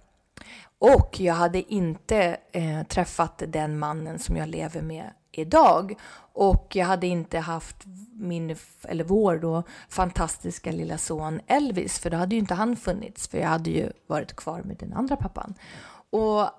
Och 0.78 1.20
jag 1.20 1.34
hade 1.34 1.72
inte 1.72 2.36
eh, 2.52 2.82
träffat 2.82 3.42
den 3.48 3.78
mannen 3.78 4.18
som 4.18 4.36
jag 4.36 4.48
lever 4.48 4.82
med 4.82 5.10
idag. 5.32 5.94
Och 6.32 6.76
jag 6.76 6.86
hade 6.86 7.06
inte 7.06 7.38
haft 7.38 7.76
min, 8.12 8.56
eller 8.82 9.04
vår 9.04 9.36
då, 9.36 9.62
fantastiska 9.88 10.72
lilla 10.72 10.98
son 10.98 11.40
Elvis, 11.46 11.98
för 11.98 12.10
då 12.10 12.16
hade 12.16 12.34
ju 12.34 12.38
inte 12.38 12.54
han 12.54 12.76
funnits, 12.76 13.28
för 13.28 13.38
jag 13.38 13.48
hade 13.48 13.70
ju 13.70 13.92
varit 14.06 14.36
kvar 14.36 14.62
med 14.62 14.76
den 14.76 14.92
andra 14.92 15.16
pappan. 15.16 15.54
Och 16.10 16.50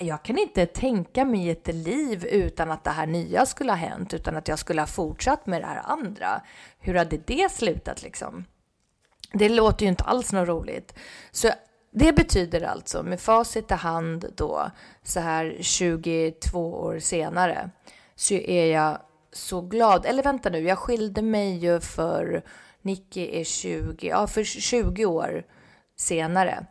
jag 0.00 0.22
kan 0.22 0.38
inte 0.38 0.66
tänka 0.66 1.24
mig 1.24 1.50
ett 1.50 1.74
liv 1.74 2.24
utan 2.24 2.70
att 2.70 2.84
det 2.84 2.90
här 2.90 3.06
nya 3.06 3.46
skulle 3.46 3.72
ha 3.72 3.76
hänt, 3.76 4.14
utan 4.14 4.36
att 4.36 4.48
jag 4.48 4.58
skulle 4.58 4.82
ha 4.82 4.86
fortsatt 4.86 5.46
med 5.46 5.62
det 5.62 5.66
här 5.66 5.82
andra. 5.84 6.42
Hur 6.78 6.94
hade 6.94 7.16
det 7.16 7.52
slutat 7.52 8.02
liksom? 8.02 8.44
Det 9.32 9.48
låter 9.48 9.82
ju 9.82 9.88
inte 9.88 10.04
alls 10.04 10.32
något 10.32 10.48
roligt. 10.48 10.94
Så 11.30 11.50
det 11.90 12.12
betyder 12.12 12.62
alltså 12.62 13.02
med 13.02 13.20
facit 13.20 13.70
i 13.70 13.74
hand 13.74 14.32
då, 14.36 14.70
så 15.02 15.20
här 15.20 15.56
22 15.60 16.74
år 16.74 16.98
senare, 16.98 17.70
så 18.14 18.34
är 18.34 18.66
jag 18.66 18.98
så 19.32 19.60
glad. 19.60 20.06
Eller 20.06 20.22
vänta 20.22 20.50
nu, 20.50 20.60
jag 20.60 20.78
skilde 20.78 21.22
mig 21.22 21.56
ju 21.56 21.80
för 21.80 22.42
Nicky 22.82 23.40
är 23.40 23.44
20, 23.44 24.08
ja 24.08 24.26
för 24.26 24.44
20 24.44 25.06
år 25.06 25.44
senare. 25.96 26.66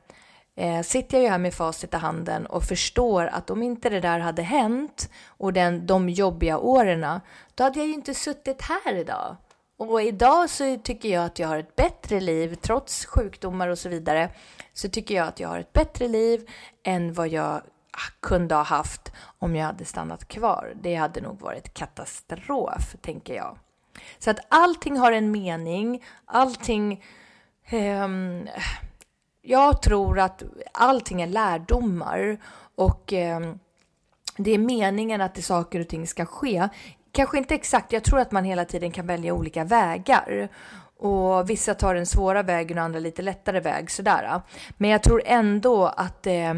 Eh, 0.58 0.82
sitter 0.82 1.18
jag 1.18 1.24
ju 1.24 1.30
här 1.30 1.38
med 1.38 1.54
facit 1.54 1.94
i 1.94 1.98
handen 1.98 2.46
och 2.46 2.64
förstår 2.64 3.26
att 3.26 3.50
om 3.50 3.64
inte 3.64 3.90
det 3.90 4.00
där 4.00 4.20
hade 4.20 4.42
hänt 4.42 5.10
och 5.28 5.54
den, 5.54 5.86
de 5.86 6.10
jobbiga 6.10 6.58
åren, 6.58 7.20
då 7.56 7.64
hade 7.64 7.80
jag 7.80 7.88
ju 7.88 7.94
inte 7.94 8.14
suttit 8.14 8.62
här 8.62 8.96
idag. 8.96 9.36
Och 9.78 10.02
idag 10.02 10.50
så 10.50 10.78
tycker 10.78 11.10
jag 11.10 11.26
att 11.26 11.40
jag 11.40 11.48
har 11.48 11.58
ett 11.58 11.76
bättre 11.76 12.20
liv, 12.20 12.56
trots 12.56 13.06
sjukdomar 13.06 13.68
och 13.68 13.78
så 13.78 13.90
vidare, 13.90 14.30
så 14.74 14.90
tycker 14.90 15.16
jag 15.16 15.28
att 15.28 15.40
jag 15.40 15.50
har 15.50 15.60
ett 15.60 15.74
bättre 15.74 16.08
liv 16.08 16.50
än 16.84 17.14
vad 17.14 17.28
jag 17.28 17.62
kunde 18.20 18.56
ha 18.56 18.64
haft 18.64 19.12
om 19.40 19.56
jag 19.56 19.66
hade 19.66 19.86
stannat 19.86 20.28
kvar. 20.28 20.74
Det 20.82 20.96
hade 20.96 21.22
nog 21.22 21.40
varit 21.40 21.74
katastrof, 21.74 22.96
tänker 23.02 23.36
jag. 23.36 23.58
Så 24.20 24.32
att 24.32 24.40
allting 24.50 24.98
har 24.98 25.12
en 25.12 25.32
mening, 25.32 26.04
allting... 26.26 27.04
Eh, 27.66 28.08
jag 29.42 29.82
tror 29.82 30.20
att 30.20 30.44
allting 30.72 31.22
är 31.22 31.28
lärdomar 31.28 32.38
och 32.76 33.14
eh, 33.14 33.40
det 34.38 34.52
är 34.52 34.58
meningen 34.58 35.22
att 35.22 35.36
det 35.36 35.42
saker 35.42 35.80
och 35.80 35.88
ting 35.88 36.08
ska 36.08 36.26
ske. 36.26 36.70
Kanske 37.16 37.38
inte 37.38 37.56
exakt, 37.56 37.92
jag 37.92 38.04
tror 38.04 38.20
att 38.20 38.32
man 38.32 38.44
hela 38.44 38.66
tiden 38.66 38.92
kan 38.92 39.08
välja 39.08 39.34
olika 39.34 39.64
vägar. 39.64 40.50
Och 40.98 41.50
vissa 41.50 41.74
tar 41.74 41.96
den 41.96 42.06
svåra 42.06 42.44
vägen 42.44 42.78
och 42.78 42.84
andra 42.84 43.00
lite 43.00 43.22
lättare 43.22 43.60
väg 43.60 43.92
sådär. 43.92 44.42
Men 44.78 44.90
jag 44.90 45.04
tror 45.04 45.22
ändå 45.26 45.86
att 45.86 46.28
eh, 46.28 46.54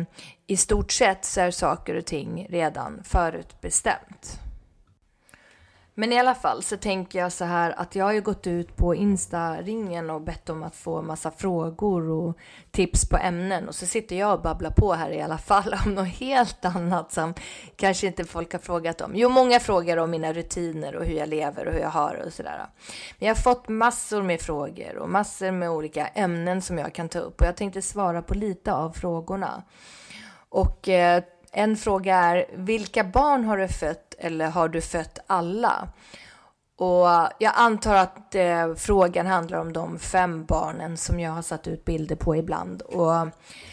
i 0.48 0.58
stort 0.58 0.92
sett 0.92 1.26
så 1.26 1.42
är 1.42 1.52
saker 1.52 1.96
och 1.96 2.06
ting 2.06 2.48
redan 2.50 3.02
förutbestämt. 3.04 4.40
Men 6.00 6.14
i 6.14 6.20
alla 6.20 6.36
fall 6.36 6.64
så 6.64 6.78
tänker 6.78 7.20
jag 7.20 7.32
så 7.32 7.46
här 7.46 7.72
att 7.80 7.96
jag 7.96 8.06
har 8.06 8.14
ju 8.14 8.22
gått 8.22 8.48
ut 8.48 8.76
på 8.76 8.96
Insta-ringen 8.96 10.10
och 10.10 10.22
bett 10.22 10.50
om 10.50 10.64
att 10.64 10.76
få 10.76 11.02
massa 11.02 11.32
frågor 11.32 12.10
och 12.10 12.38
tips 12.72 13.10
på 13.10 13.18
ämnen 13.18 13.68
och 13.68 13.76
så 13.76 13.86
sitter 13.86 14.16
jag 14.16 14.34
och 14.34 14.42
babblar 14.42 14.72
på 14.72 14.94
här 14.94 15.10
i 15.10 15.22
alla 15.22 15.38
fall 15.38 15.76
om 15.86 15.96
något 15.96 16.08
helt 16.08 16.66
annat 16.66 17.12
som 17.12 17.34
kanske 17.76 18.08
inte 18.08 18.24
folk 18.24 18.52
har 18.52 18.60
frågat 18.60 19.02
om. 19.02 19.12
Jo, 19.16 19.30
många 19.30 19.60
frågar 19.60 19.98
om 19.98 20.12
mina 20.12 20.34
rutiner 20.34 20.96
och 20.96 21.06
hur 21.06 21.18
jag 21.18 21.30
lever 21.30 21.68
och 21.68 21.74
hur 21.74 21.82
jag 21.82 21.90
har 21.90 22.24
och 22.26 22.34
sådär. 22.34 22.66
Men 23.20 23.28
jag 23.28 23.36
har 23.36 23.42
fått 23.42 23.68
massor 23.68 24.22
med 24.22 24.42
frågor 24.42 24.98
och 24.98 25.10
massor 25.10 25.52
med 25.52 25.70
olika 25.70 26.08
ämnen 26.08 26.62
som 26.62 26.78
jag 26.78 26.94
kan 26.94 27.10
ta 27.10 27.20
upp 27.20 27.42
och 27.42 27.48
jag 27.48 27.56
tänkte 27.56 27.82
svara 27.82 28.22
på 28.22 28.34
lite 28.34 28.74
av 28.74 28.92
frågorna. 28.92 29.64
Och 30.50 30.90
eh, 30.90 31.24
en 31.52 31.78
fråga 31.78 32.16
är, 32.16 32.46
vilka 32.54 33.04
barn 33.04 33.46
har 33.46 33.58
du 33.58 33.68
fött 33.68 34.07
eller 34.18 34.50
har 34.50 34.70
du 34.70 34.82
fött 34.82 35.20
alla? 35.28 35.88
Och 36.76 37.08
jag 37.40 37.54
antar 37.56 37.96
att 37.96 38.36
eh, 38.36 38.76
frågan 38.76 39.26
handlar 39.26 39.58
om 39.58 39.74
de 39.74 40.00
fem 40.00 40.46
barnen 40.46 40.98
som 40.98 41.20
jag 41.20 41.32
har 41.32 41.42
satt 41.42 41.68
ut 41.68 41.86
bilder 41.86 42.16
på 42.16 42.36
ibland 42.36 42.82
och 42.82 43.28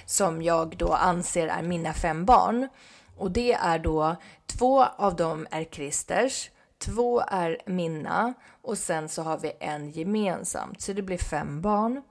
som 0.06 0.42
jag 0.42 0.76
då 0.76 0.92
anser 0.92 1.48
är 1.48 1.62
mina 1.62 1.92
fem 1.92 2.24
barn. 2.24 2.68
Och 3.16 3.30
det 3.30 3.52
är 3.52 3.78
då 3.78 4.16
två 4.46 4.84
av 4.84 5.16
dem 5.16 5.46
är 5.50 5.64
Christers, 5.64 6.50
två 6.78 7.20
är 7.20 7.58
mina 7.66 8.34
och 8.62 8.78
sen 8.78 9.08
så 9.08 9.22
har 9.22 9.38
vi 9.38 9.52
en 9.60 9.90
gemensamt. 9.90 10.80
Så 10.82 10.92
det 10.92 11.02
blir 11.02 11.18
fem 11.18 11.60
barn. 11.60 12.02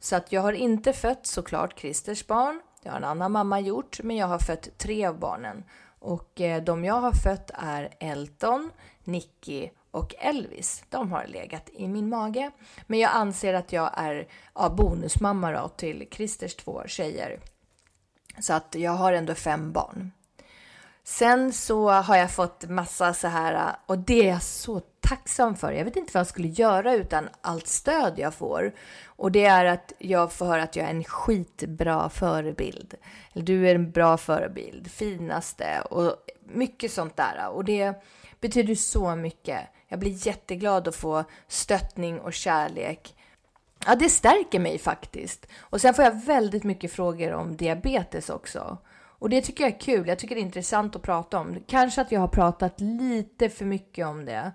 Så 0.00 0.16
att 0.16 0.32
jag 0.32 0.42
har 0.42 0.52
inte 0.52 0.92
fött 0.92 1.26
såklart 1.26 1.78
Christers 1.78 2.26
barn 2.26 2.60
det 2.82 2.88
har 2.88 2.96
en 2.96 3.04
annan 3.04 3.32
mamma 3.32 3.60
gjort, 3.60 4.00
men 4.02 4.16
jag 4.16 4.26
har 4.26 4.38
fött 4.38 4.78
tre 4.78 5.06
av 5.06 5.18
barnen. 5.18 5.64
Och 6.02 6.40
eh, 6.40 6.62
de 6.62 6.84
jag 6.84 7.00
har 7.00 7.12
fött 7.12 7.50
är 7.54 7.94
Elton, 8.00 8.70
Nicky 9.04 9.70
och 9.90 10.14
Elvis. 10.18 10.84
De 10.88 11.12
har 11.12 11.26
legat 11.26 11.70
i 11.72 11.88
min 11.88 12.08
mage. 12.08 12.50
Men 12.86 12.98
jag 12.98 13.10
anser 13.14 13.54
att 13.54 13.72
jag 13.72 13.90
är 13.94 14.28
ja, 14.54 14.74
bonusmamma 14.76 15.52
då, 15.52 15.68
till 15.68 16.08
Christers 16.10 16.54
två 16.54 16.82
tjejer. 16.86 17.40
Så 18.40 18.52
att 18.52 18.74
jag 18.74 18.92
har 18.92 19.12
ändå 19.12 19.34
fem 19.34 19.72
barn. 19.72 20.10
Sen 21.04 21.52
så 21.52 21.90
har 21.90 22.16
jag 22.16 22.30
fått 22.30 22.68
massa 22.68 23.14
så 23.14 23.28
här, 23.28 23.54
äh, 23.54 23.74
och 23.86 23.98
det 23.98 24.28
är 24.28 24.32
jag 24.32 24.42
så 24.42 24.80
tacksam 25.00 25.56
för. 25.56 25.72
Jag 25.72 25.84
vet 25.84 25.96
inte 25.96 26.10
vad 26.14 26.20
jag 26.20 26.26
skulle 26.26 26.48
göra 26.48 26.94
utan 26.94 27.28
allt 27.40 27.66
stöd 27.66 28.14
jag 28.16 28.34
får. 28.34 28.72
Och 29.06 29.32
det 29.32 29.44
är 29.44 29.64
att 29.64 29.92
jag 29.98 30.32
får 30.32 30.46
höra 30.46 30.62
att 30.62 30.76
jag 30.76 30.86
är 30.86 30.90
en 30.90 31.04
skitbra 31.04 32.08
förebild. 32.08 32.94
Eller 33.32 33.44
du 33.44 33.68
är 33.68 33.74
en 33.74 33.90
bra 33.90 34.16
förebild, 34.16 34.90
finaste 34.90 35.80
och 35.90 36.16
mycket 36.52 36.92
sånt 36.92 37.16
där. 37.16 37.48
Och 37.48 37.64
det 37.64 38.02
betyder 38.40 38.74
så 38.74 39.16
mycket. 39.16 39.60
Jag 39.88 39.98
blir 39.98 40.26
jätteglad 40.26 40.88
att 40.88 40.96
få 40.96 41.24
stöttning 41.48 42.20
och 42.20 42.32
kärlek. 42.32 43.14
Ja, 43.86 43.94
det 43.94 44.08
stärker 44.08 44.58
mig 44.58 44.78
faktiskt. 44.78 45.46
Och 45.58 45.80
sen 45.80 45.94
får 45.94 46.04
jag 46.04 46.24
väldigt 46.24 46.64
mycket 46.64 46.92
frågor 46.92 47.32
om 47.32 47.56
diabetes 47.56 48.30
också. 48.30 48.78
Och 49.22 49.30
det 49.30 49.40
tycker 49.40 49.64
jag 49.64 49.72
är 49.72 49.80
kul. 49.80 50.08
Jag 50.08 50.18
tycker 50.18 50.34
det 50.34 50.40
är 50.40 50.42
intressant 50.42 50.96
att 50.96 51.02
prata 51.02 51.38
om. 51.38 51.56
Kanske 51.66 52.00
att 52.00 52.12
jag 52.12 52.20
har 52.20 52.28
pratat 52.28 52.80
lite 52.80 53.48
för 53.48 53.64
mycket 53.64 54.06
om 54.06 54.24
det 54.24 54.52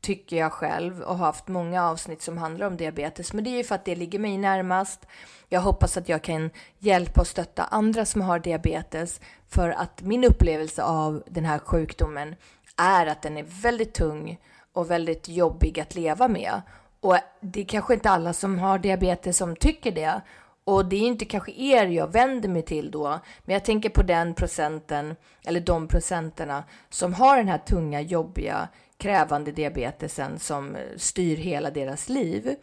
tycker 0.00 0.36
jag 0.36 0.52
själv 0.52 1.00
och 1.00 1.18
har 1.18 1.26
haft 1.26 1.48
många 1.48 1.84
avsnitt 1.84 2.22
som 2.22 2.38
handlar 2.38 2.66
om 2.66 2.76
diabetes. 2.76 3.32
Men 3.32 3.44
det 3.44 3.50
är 3.50 3.56
ju 3.56 3.64
för 3.64 3.74
att 3.74 3.84
det 3.84 3.94
ligger 3.94 4.18
mig 4.18 4.38
närmast. 4.38 5.06
Jag 5.48 5.60
hoppas 5.60 5.96
att 5.96 6.08
jag 6.08 6.22
kan 6.22 6.50
hjälpa 6.78 7.20
och 7.20 7.26
stötta 7.26 7.64
andra 7.64 8.04
som 8.04 8.20
har 8.20 8.38
diabetes 8.38 9.20
för 9.48 9.68
att 9.68 10.02
min 10.02 10.24
upplevelse 10.24 10.82
av 10.82 11.22
den 11.26 11.44
här 11.44 11.58
sjukdomen 11.58 12.34
är 12.76 13.06
att 13.06 13.22
den 13.22 13.36
är 13.36 13.46
väldigt 13.62 13.94
tung 13.94 14.40
och 14.72 14.90
väldigt 14.90 15.28
jobbig 15.28 15.80
att 15.80 15.94
leva 15.94 16.28
med. 16.28 16.62
Och 17.00 17.16
det 17.40 17.60
är 17.60 17.64
kanske 17.64 17.94
inte 17.94 18.10
alla 18.10 18.32
som 18.32 18.58
har 18.58 18.78
diabetes 18.78 19.36
som 19.36 19.56
tycker 19.56 19.92
det. 19.92 20.20
Och 20.68 20.88
det 20.88 20.96
är 20.96 21.06
inte 21.06 21.24
kanske 21.24 21.52
er 21.52 21.86
jag 21.86 22.12
vänder 22.12 22.48
mig 22.48 22.62
till 22.62 22.90
då, 22.90 23.20
men 23.44 23.54
jag 23.54 23.64
tänker 23.64 23.88
på 23.88 24.02
den 24.02 24.34
procenten, 24.34 25.16
eller 25.44 25.60
de 25.60 25.88
procenterna, 25.88 26.64
som 26.88 27.14
har 27.14 27.36
den 27.36 27.48
här 27.48 27.58
tunga, 27.58 28.00
jobbiga 28.00 28.68
krävande 28.96 29.52
diabetesen 29.52 30.38
som 30.38 30.76
styr 30.96 31.36
hela 31.36 31.70
deras 31.70 32.08
liv. 32.08 32.56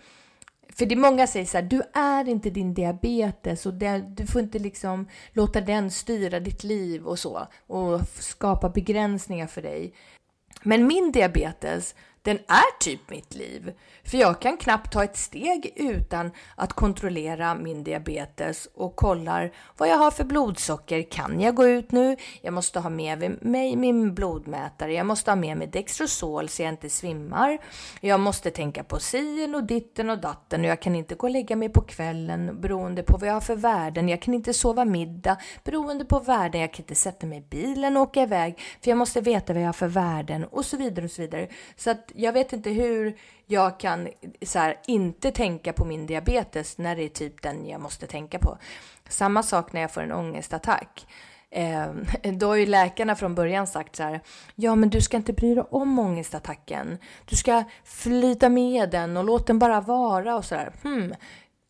För 0.69 0.85
det 0.85 0.95
är 0.95 0.99
många 0.99 1.27
säger 1.27 1.45
så 1.45 1.57
här, 1.57 1.63
du 1.63 1.81
är 1.93 2.29
inte 2.29 2.49
din 2.49 2.73
diabetes 2.73 3.65
och 3.65 3.73
det, 3.73 4.05
du 4.07 4.27
får 4.27 4.41
inte 4.41 4.59
liksom 4.59 5.07
låta 5.31 5.61
den 5.61 5.91
styra 5.91 6.39
ditt 6.39 6.63
liv 6.63 7.07
och 7.07 7.19
så 7.19 7.47
och 7.67 8.01
skapa 8.19 8.69
begränsningar 8.69 9.47
för 9.47 9.61
dig. 9.61 9.93
Men 10.63 10.87
min 10.87 11.11
diabetes, 11.11 11.95
den 12.23 12.37
är 12.37 12.79
typ 12.79 13.09
mitt 13.09 13.35
liv. 13.35 13.73
För 14.03 14.17
jag 14.17 14.41
kan 14.41 14.57
knappt 14.57 14.93
ta 14.93 15.03
ett 15.03 15.17
steg 15.17 15.73
utan 15.75 16.31
att 16.55 16.73
kontrollera 16.73 17.55
min 17.55 17.83
diabetes 17.83 18.67
och 18.75 18.95
kollar 18.95 19.51
vad 19.77 19.89
jag 19.89 19.97
har 19.97 20.11
för 20.11 20.23
blodsocker. 20.23 21.01
Kan 21.11 21.41
jag 21.41 21.55
gå 21.55 21.67
ut 21.67 21.91
nu? 21.91 22.17
Jag 22.41 22.53
måste 22.53 22.79
ha 22.79 22.89
med 22.89 23.43
mig 23.43 23.75
min 23.75 24.13
blodmätare. 24.13 24.93
Jag 24.93 25.05
måste 25.05 25.31
ha 25.31 25.35
med 25.35 25.57
mig 25.57 25.67
Dextrosol 25.67 26.49
så 26.49 26.61
jag 26.61 26.69
inte 26.69 26.89
svimmar. 26.89 27.57
Jag 28.01 28.19
måste 28.19 28.51
tänka 28.51 28.83
på 28.83 28.99
sien 28.99 29.55
och 29.55 29.63
ditten 29.63 30.09
och 30.09 30.19
datten 30.19 30.61
och 30.61 30.67
jag 30.67 30.81
kan 30.81 30.95
inte 30.95 31.15
gå 31.15 31.27
och 31.27 31.31
lägga 31.31 31.55
mig 31.55 31.69
på 31.69 31.81
kvällen 31.81 32.61
beroende 32.61 33.03
på 33.03 33.17
vad 33.17 33.29
jag 33.29 33.33
har 33.33 33.41
för 33.41 33.55
värden. 33.55 34.09
Jag 34.09 34.21
kan 34.21 34.33
inte 34.33 34.53
sova 34.53 34.85
middag 34.85 35.37
beroende 35.63 36.05
på 36.05 36.19
värden. 36.19 36.61
Jag 36.61 36.73
kan 36.73 36.83
inte 36.83 36.95
sätta 36.95 37.27
mig 37.27 37.37
i 37.37 37.41
bilen 37.41 37.97
och 37.97 38.03
åka 38.03 38.21
iväg 38.21 38.59
för 38.81 38.91
jag 38.91 38.97
måste 38.97 39.21
veta 39.21 39.53
vad 39.53 39.61
jag 39.61 39.67
har 39.67 39.73
för 39.73 39.87
värden 39.87 40.45
och 40.45 40.65
så 40.65 40.77
vidare 40.77 41.05
och 41.05 41.11
så 41.11 41.21
vidare. 41.21 41.47
Så 41.75 41.89
att 41.89 42.12
jag 42.15 42.33
vet 42.33 42.53
inte 42.53 42.69
hur 42.69 43.17
jag 43.45 43.79
kan 43.79 44.09
så 44.41 44.59
här, 44.59 44.79
inte 44.87 45.31
tänka 45.31 45.73
på 45.73 45.85
min 45.85 46.05
diabetes 46.05 46.77
när 46.77 46.95
det 46.95 47.03
är 47.03 47.09
typ 47.09 47.41
den 47.41 47.67
jag 47.67 47.81
måste 47.81 48.07
tänka 48.07 48.39
på. 48.39 48.57
Samma 49.09 49.43
sak 49.43 49.73
när 49.73 49.81
jag 49.81 49.91
får 49.91 50.01
en 50.01 50.11
ångestattack. 50.11 51.07
Eh, 51.49 51.87
då 52.33 52.47
har 52.47 52.55
ju 52.55 52.65
läkarna 52.65 53.15
från 53.15 53.35
början 53.35 53.67
sagt 53.67 53.95
så 53.95 54.03
här, 54.03 54.21
ja 54.55 54.75
men 54.75 54.89
du 54.89 55.01
ska 55.01 55.17
inte 55.17 55.33
bry 55.33 55.55
dig 55.55 55.63
om 55.69 55.99
ångestattacken. 55.99 56.97
Du 57.25 57.35
ska 57.35 57.63
flyta 57.83 58.49
med 58.49 58.89
den 58.89 59.17
och 59.17 59.23
låt 59.23 59.47
den 59.47 59.59
bara 59.59 59.81
vara 59.81 60.35
och 60.35 60.45
så 60.45 60.55
där. 60.55 60.73
Hmm. 60.83 61.13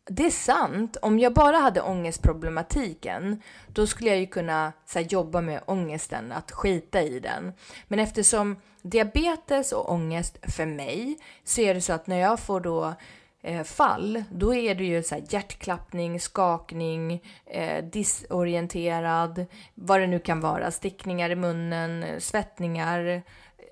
Det 0.08 0.26
är 0.26 0.30
sant. 0.30 0.96
Om 1.02 1.18
jag 1.18 1.34
bara 1.34 1.56
hade 1.56 1.80
ångestproblematiken, 1.80 3.42
då 3.66 3.86
skulle 3.86 4.10
jag 4.10 4.18
ju 4.18 4.26
kunna 4.26 4.72
så 4.86 4.98
här, 4.98 5.06
jobba 5.06 5.40
med 5.40 5.60
ångesten, 5.66 6.32
att 6.32 6.52
skita 6.52 7.02
i 7.02 7.20
den. 7.20 7.52
Men 7.88 7.98
eftersom 7.98 8.56
diabetes 8.82 9.72
och 9.72 9.92
ångest 9.92 10.38
för 10.42 10.66
mig, 10.66 11.18
så 11.44 11.60
är 11.60 11.74
det 11.74 11.80
så 11.80 11.92
att 11.92 12.06
när 12.06 12.16
jag 12.18 12.40
får 12.40 12.60
då 12.60 12.94
eh, 13.42 13.62
fall, 13.62 14.24
då 14.30 14.54
är 14.54 14.74
det 14.74 14.84
ju 14.84 15.02
så 15.02 15.16
hjärtklappning, 15.28 16.20
skakning, 16.20 17.22
eh, 17.46 17.84
disorienterad, 17.84 19.46
vad 19.74 20.00
det 20.00 20.06
nu 20.06 20.18
kan 20.18 20.40
vara, 20.40 20.70
stickningar 20.70 21.30
i 21.30 21.36
munnen, 21.36 22.20
svettningar, 22.20 23.22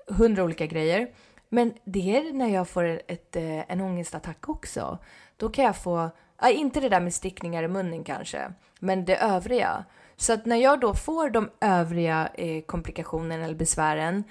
hundra 0.07 0.43
olika 0.43 0.65
grejer. 0.65 1.07
Men 1.49 1.73
det 1.83 2.17
är 2.17 2.33
när 2.33 2.49
jag 2.49 2.67
får 2.69 3.01
ett, 3.07 3.35
eh, 3.35 3.71
en 3.71 3.81
ångestattack 3.81 4.49
också. 4.49 4.99
Då 5.43 5.49
kan 5.49 5.65
jag 5.65 5.77
få, 5.77 6.09
ja, 6.41 6.49
inte 6.49 6.79
det 6.79 6.89
där 6.89 6.99
med 6.99 7.13
stickningar 7.13 7.63
i 7.63 7.67
munnen 7.67 8.03
kanske, 8.03 8.53
men 8.79 9.05
det 9.05 9.17
övriga. 9.17 9.85
Så 10.17 10.33
att 10.33 10.45
när 10.45 10.55
jag 10.55 10.79
då 10.79 10.93
får 10.93 11.29
de 11.29 11.49
övriga 11.61 12.29
eh, 12.33 12.61
komplikationerna 12.61 13.45
eller 13.45 13.55
besvären 13.55 14.23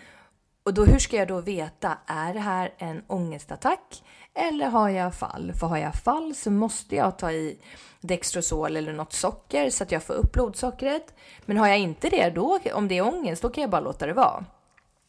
och 0.63 0.75
då 0.75 0.85
hur 0.85 0.99
ska 0.99 1.17
jag 1.17 1.29
då 1.29 1.41
veta, 1.41 1.99
är 2.07 2.35
det 2.35 2.41
här 2.41 2.75
en 2.79 3.03
ångestattack 3.07 4.03
eller 4.35 4.67
har 4.67 4.89
jag 4.89 5.15
fall? 5.15 5.53
För 5.61 5.67
har 5.67 5.79
jag 5.79 5.95
fall 5.95 6.35
så 6.35 6.51
måste 6.51 6.97
jag 6.97 7.19
ta 7.19 7.33
i 7.33 7.59
Dextrosol 8.01 8.77
eller 8.77 8.93
något 8.93 9.13
socker 9.13 9.71
så 9.71 9.85
att 9.85 9.93
jag 9.93 10.03
får 10.03 10.15
upp 10.15 10.33
blodsockret. 10.33 11.15
Men 11.47 11.57
har 11.57 11.69
jag 11.69 11.79
inte 11.79 12.09
det, 12.09 12.31
då, 12.31 12.59
om 12.75 12.89
det 12.89 12.99
är 12.99 13.15
ångest, 13.15 13.43
då 13.43 13.49
kan 13.49 13.63
jag 13.63 13.71
bara 13.71 13.81
låta 13.81 14.07
det 14.07 14.13
vara. 14.13 14.45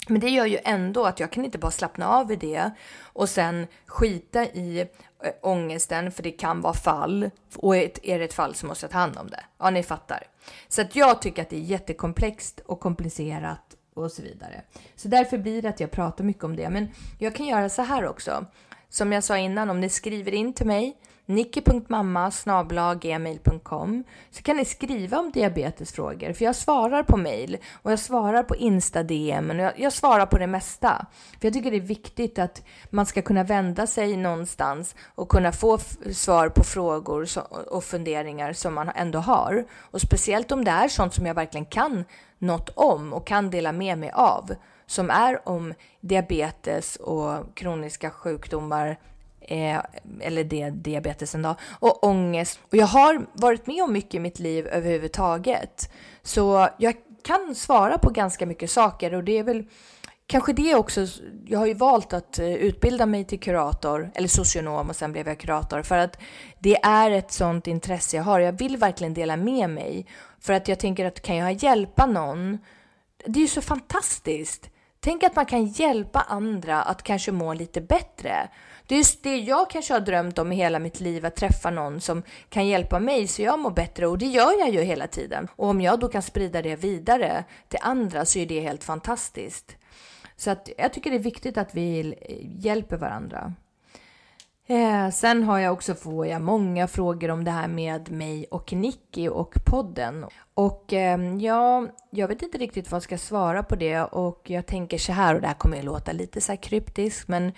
Men 0.08 0.22
det 0.22 0.30
gör 0.30 0.45
ju 0.45 0.60
ändå 0.64 1.06
att 1.06 1.20
jag 1.20 1.32
kan 1.32 1.45
inte 1.45 1.58
bara 1.58 1.72
slappna 1.72 2.10
av 2.10 2.32
i 2.32 2.36
det 2.36 2.72
och 3.04 3.30
sen 3.30 3.68
skita 3.86 4.45
i 4.45 4.88
Eh, 5.24 5.32
ångesten 5.41 6.11
för 6.11 6.24
det 6.24 6.32
kan 6.32 6.61
vara 6.61 6.74
fall 6.74 7.30
och 7.55 7.76
är 7.76 8.19
det 8.19 8.26
ett 8.26 8.34
fall 8.34 8.55
så 8.55 8.65
måste 8.65 8.84
jag 8.84 8.91
ta 8.91 8.97
hand 8.97 9.17
om 9.17 9.28
det. 9.28 9.43
Ja, 9.57 9.69
ni 9.69 9.84
fattar. 9.84 10.24
Så 10.67 10.82
att 10.82 10.95
jag 10.95 11.21
tycker 11.21 11.41
att 11.41 11.49
det 11.49 11.55
är 11.55 11.59
jättekomplext 11.59 12.59
och 12.65 12.80
komplicerat 12.80 13.76
och 13.93 14.11
så 14.11 14.21
vidare. 14.21 14.61
Så 14.95 15.07
därför 15.07 15.38
blir 15.38 15.61
det 15.61 15.69
att 15.69 15.80
jag 15.80 15.91
pratar 15.91 16.24
mycket 16.24 16.43
om 16.43 16.55
det. 16.55 16.69
Men 16.69 16.88
jag 17.19 17.36
kan 17.36 17.45
göra 17.45 17.69
så 17.69 17.82
här 17.82 18.07
också. 18.07 18.45
Som 18.89 19.11
jag 19.11 19.24
sa 19.24 19.38
innan, 19.38 19.69
om 19.69 19.80
ni 19.80 19.89
skriver 19.89 20.34
in 20.34 20.53
till 20.53 20.67
mig 20.67 20.97
nicky.mamma 21.26 22.32
gmail.com 23.01 24.03
så 24.32 24.41
kan 24.41 24.57
ni 24.57 24.65
skriva 24.65 25.19
om 25.19 25.32
diabetesfrågor 25.32 26.34
för 26.34 26.45
jag 26.45 26.55
svarar 26.55 27.03
på 27.03 27.17
mail 27.17 27.57
och 27.74 27.91
jag 27.91 27.99
svarar 27.99 28.43
på 28.43 28.55
Insta-DM 28.55 29.49
och 29.49 29.55
jag, 29.55 29.80
jag, 29.80 29.93
svarar 29.93 30.26
på 30.26 30.38
det 30.38 30.47
mesta. 30.47 31.05
För 31.39 31.47
jag 31.47 31.53
tycker 31.53 31.71
det 31.71 31.78
är 31.78 31.82
viktigt 31.82 32.39
att 32.39 32.63
man 32.89 33.05
ska 33.05 33.21
kunna 33.21 33.43
vända 33.43 33.88
sig 33.88 34.17
någonstans 34.17 34.95
och 35.15 35.30
kunna 35.30 35.51
få 35.51 35.78
svar 36.13 36.49
på 36.49 36.63
frågor 36.63 37.28
och 37.71 37.84
funderingar 37.84 38.53
som 38.53 38.74
man 38.74 38.89
ändå 38.95 39.19
har. 39.19 39.65
Och 39.91 40.01
speciellt 40.01 40.51
om 40.51 40.63
det 40.63 40.71
är 40.71 40.88
sånt 40.88 41.13
som 41.13 41.26
jag 41.26 41.36
verkligen 41.36 41.65
kan 41.65 42.05
något 42.38 42.69
om 42.69 43.13
och 43.13 43.28
kan 43.28 43.49
dela 43.49 43.71
med 43.71 43.97
mig 43.97 44.11
av 44.11 44.51
som 44.86 45.09
är 45.09 45.49
om 45.49 45.74
diabetes 46.01 46.95
och 46.95 47.55
kroniska 47.55 48.09
sjukdomar 48.09 48.97
eh, 49.47 49.81
eller 50.19 50.43
det, 50.43 50.69
diabetesen 50.69 51.41
då, 51.41 51.55
och 51.79 52.03
ångest. 52.03 52.59
Och 52.71 52.77
jag 52.77 52.87
har 52.87 53.25
varit 53.33 53.67
med 53.67 53.83
om 53.83 53.93
mycket 53.93 54.13
i 54.13 54.19
mitt 54.19 54.39
liv 54.39 54.67
överhuvudtaget. 54.67 55.91
Så 56.21 56.69
jag 56.77 56.95
kan 57.23 57.55
svara 57.55 57.97
på 57.97 58.09
ganska 58.09 58.45
mycket 58.45 58.71
saker 58.71 59.13
och 59.13 59.23
det 59.23 59.37
är 59.37 59.43
väl 59.43 59.65
kanske 60.27 60.53
det 60.53 60.75
också. 60.75 61.07
Jag 61.45 61.59
har 61.59 61.65
ju 61.65 61.73
valt 61.73 62.13
att 62.13 62.39
eh, 62.39 62.53
utbilda 62.53 63.05
mig 63.05 63.25
till 63.25 63.39
kurator 63.39 64.11
eller 64.15 64.27
socionom 64.27 64.89
och 64.89 64.95
sen 64.95 65.11
blev 65.11 65.27
jag 65.27 65.39
kurator 65.39 65.81
för 65.81 65.97
att 65.97 66.17
det 66.59 66.75
är 66.83 67.11
ett 67.11 67.31
sånt 67.31 67.67
intresse 67.67 68.17
jag 68.17 68.23
har. 68.23 68.39
Jag 68.39 68.51
vill 68.51 68.77
verkligen 68.77 69.13
dela 69.13 69.37
med 69.37 69.69
mig 69.69 70.07
för 70.39 70.53
att 70.53 70.67
jag 70.67 70.79
tänker 70.79 71.05
att 71.05 71.21
kan 71.21 71.35
jag 71.35 71.63
hjälpa 71.63 72.05
någon? 72.05 72.57
Det 73.25 73.39
är 73.39 73.41
ju 73.41 73.47
så 73.47 73.61
fantastiskt. 73.61 74.69
Tänk 75.04 75.24
att 75.24 75.36
man 75.36 75.45
kan 75.45 75.66
hjälpa 75.66 76.20
andra 76.20 76.82
att 76.82 77.04
kanske 77.04 77.32
må 77.32 77.54
lite 77.54 77.82
bättre. 77.82 78.49
Det 78.88 78.95
är 78.95 78.97
just 78.97 79.24
det 79.24 79.38
jag 79.38 79.70
kanske 79.70 79.93
har 79.93 79.99
drömt 79.99 80.39
om 80.39 80.51
i 80.51 80.56
hela 80.56 80.80
mitt 80.80 80.99
liv, 80.99 81.26
att 81.26 81.36
träffa 81.36 81.70
någon 81.70 82.01
som 82.01 82.24
kan 82.49 82.68
hjälpa 82.68 82.99
mig 82.99 83.28
så 83.28 83.41
jag 83.41 83.60
mår 83.60 83.72
bättre 83.72 84.08
och 84.08 84.18
det 84.18 84.26
gör 84.26 84.60
jag 84.60 84.70
ju 84.70 84.82
hela 84.82 85.08
tiden. 85.08 85.47
Och 85.56 85.68
om 85.68 85.82
jag 85.82 85.99
då 85.99 86.08
kan 86.08 86.22
sprida 86.22 86.62
det 86.62 86.76
vidare 86.76 87.43
till 87.68 87.80
andra 87.82 88.26
så 88.26 88.39
är 88.39 88.45
det 88.45 88.60
helt 88.60 88.84
fantastiskt. 88.84 89.78
Så 90.36 90.51
att 90.51 90.70
jag 90.78 90.93
tycker 90.93 91.10
det 91.10 91.18
är 91.18 91.20
viktigt 91.20 91.58
att 91.58 91.76
vi 91.76 92.16
hjälper 92.60 92.97
varandra. 92.97 93.54
Eh, 94.68 95.09
sen 95.09 95.43
har 95.43 95.59
jag 95.59 95.74
också 95.74 95.95
får 95.95 96.28
jag 96.28 96.41
många 96.41 96.88
frågor 96.88 97.32
om 97.32 97.43
det 97.43 97.51
här 97.51 97.68
med 97.68 98.11
mig 98.11 98.45
och 98.51 98.74
Nicky 98.74 99.28
och 99.28 99.55
podden. 99.66 100.26
Och 100.53 100.93
eh, 100.93 101.36
ja, 101.36 101.88
jag 102.09 102.28
vet 102.28 102.41
inte 102.41 102.57
riktigt 102.57 102.91
vad 102.91 102.95
jag 102.95 103.03
ska 103.03 103.18
svara 103.18 103.64
på 103.64 103.76
det 103.76 104.01
och 104.01 104.49
jag 104.49 104.66
tänker 104.66 104.97
så 104.97 105.11
här 105.11 105.36
och 105.36 105.41
det 105.41 105.47
här 105.47 105.53
kommer 105.53 105.78
att 105.78 105.84
låta 105.84 106.11
lite 106.11 106.41
så 106.41 106.51
här 106.51 106.61
kryptiskt 106.61 107.28
men 107.28 107.51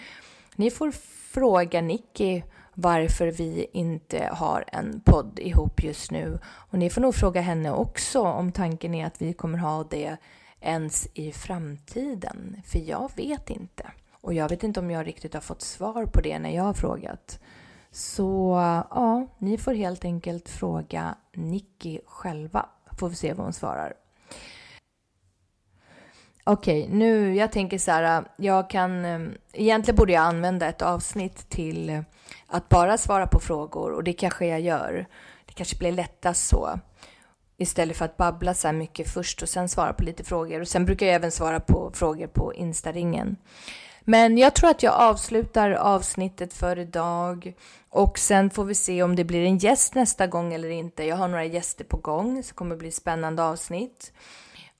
ni 0.55 0.71
får 0.71 0.91
fråga 1.31 1.81
Nicky 1.81 2.41
varför 2.73 3.27
vi 3.27 3.67
inte 3.71 4.29
har 4.31 4.65
en 4.67 5.01
podd 5.05 5.39
ihop 5.39 5.83
just 5.83 6.11
nu. 6.11 6.39
Och 6.45 6.79
ni 6.79 6.89
får 6.89 7.01
nog 7.01 7.15
fråga 7.15 7.41
henne 7.41 7.71
också 7.71 8.21
om 8.21 8.51
tanken 8.51 8.93
är 8.93 9.05
att 9.05 9.21
vi 9.21 9.33
kommer 9.33 9.57
ha 9.57 9.83
det 9.83 10.17
ens 10.61 11.07
i 11.13 11.31
framtiden. 11.31 12.61
För 12.65 12.79
jag 12.79 13.11
vet 13.15 13.49
inte. 13.49 13.85
Och 14.25 14.33
jag 14.33 14.49
vet 14.49 14.63
inte 14.63 14.79
om 14.79 14.91
jag 14.91 15.07
riktigt 15.07 15.33
har 15.33 15.41
fått 15.41 15.61
svar 15.61 16.05
på 16.05 16.21
det 16.21 16.39
när 16.39 16.49
jag 16.49 16.63
har 16.63 16.73
frågat. 16.73 17.39
Så 17.91 18.55
ja, 18.89 19.27
ni 19.37 19.57
får 19.57 19.73
helt 19.73 20.05
enkelt 20.05 20.49
fråga 20.49 21.15
Nicky 21.33 21.99
själva. 22.05 22.65
Får 22.99 23.09
vi 23.09 23.15
se 23.15 23.33
vad 23.33 23.45
hon 23.45 23.53
svarar. 23.53 23.93
Okej, 26.43 26.83
okay, 26.83 26.95
nu 26.95 27.35
jag 27.35 27.51
tänker 27.51 27.77
så 27.77 27.91
här. 27.91 28.25
Jag 28.37 28.69
kan 28.69 29.05
eh, 29.05 29.19
egentligen 29.53 29.95
borde 29.95 30.13
jag 30.13 30.23
använda 30.23 30.67
ett 30.67 30.81
avsnitt 30.81 31.49
till 31.49 32.03
att 32.47 32.69
bara 32.69 32.97
svara 32.97 33.27
på 33.27 33.39
frågor 33.39 33.91
och 33.91 34.03
det 34.03 34.13
kanske 34.13 34.45
jag 34.45 34.61
gör. 34.61 35.05
Det 35.45 35.53
kanske 35.53 35.77
blir 35.77 35.91
lättast 35.91 36.47
så 36.47 36.79
istället 37.57 37.97
för 37.97 38.05
att 38.05 38.17
babbla 38.17 38.53
så 38.53 38.67
här 38.67 38.75
mycket 38.75 39.09
först 39.09 39.41
och 39.41 39.49
sen 39.49 39.69
svara 39.69 39.93
på 39.93 40.03
lite 40.03 40.23
frågor 40.23 40.61
och 40.61 40.67
sen 40.67 40.85
brukar 40.85 41.05
jag 41.05 41.15
även 41.15 41.31
svara 41.31 41.59
på 41.59 41.91
frågor 41.93 42.27
på 42.27 42.53
Instaringen. 42.53 43.37
Men 44.07 44.37
jag 44.37 44.55
tror 44.55 44.69
att 44.69 44.83
jag 44.83 44.93
avslutar 44.93 45.71
avsnittet 45.71 46.53
för 46.53 46.79
idag 46.79 47.53
och 47.89 48.19
sen 48.19 48.49
får 48.49 48.65
vi 48.65 48.75
se 48.75 49.03
om 49.03 49.15
det 49.15 49.23
blir 49.23 49.45
en 49.45 49.57
gäst 49.57 49.95
nästa 49.95 50.27
gång 50.27 50.53
eller 50.53 50.69
inte. 50.69 51.03
Jag 51.03 51.15
har 51.15 51.27
några 51.27 51.45
gäster 51.45 51.83
på 51.83 51.97
gång 51.97 52.43
så 52.43 52.49
det 52.49 52.55
kommer 52.55 52.75
bli 52.75 52.91
spännande 52.91 53.43
avsnitt. 53.43 54.13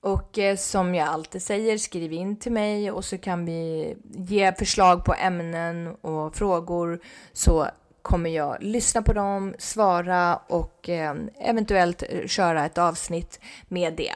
Och 0.01 0.37
eh, 0.37 0.55
som 0.55 0.95
jag 0.95 1.07
alltid 1.07 1.41
säger, 1.41 1.77
skriv 1.77 2.13
in 2.13 2.39
till 2.39 2.51
mig 2.51 2.91
och 2.91 3.05
så 3.05 3.17
kan 3.17 3.45
vi 3.45 3.93
ge 4.13 4.53
förslag 4.53 5.05
på 5.05 5.13
ämnen 5.13 5.87
och 5.87 6.35
frågor 6.35 6.99
så 7.33 7.67
kommer 8.01 8.29
jag 8.29 8.57
lyssna 8.59 9.01
på 9.01 9.13
dem, 9.13 9.53
svara 9.57 10.35
och 10.35 10.89
eh, 10.89 11.15
eventuellt 11.39 12.03
eh, 12.09 12.27
köra 12.27 12.65
ett 12.65 12.77
avsnitt 12.77 13.39
med 13.67 13.93
det. 13.93 14.13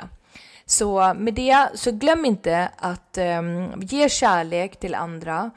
Så 0.70 1.14
med 1.14 1.34
det, 1.34 1.70
så 1.74 1.92
glöm 1.92 2.26
inte 2.26 2.72
att 2.78 3.18
eh, 3.18 3.42
ge 3.82 4.10
kärlek 4.10 4.80
till 4.80 4.96
andra, 4.96 5.52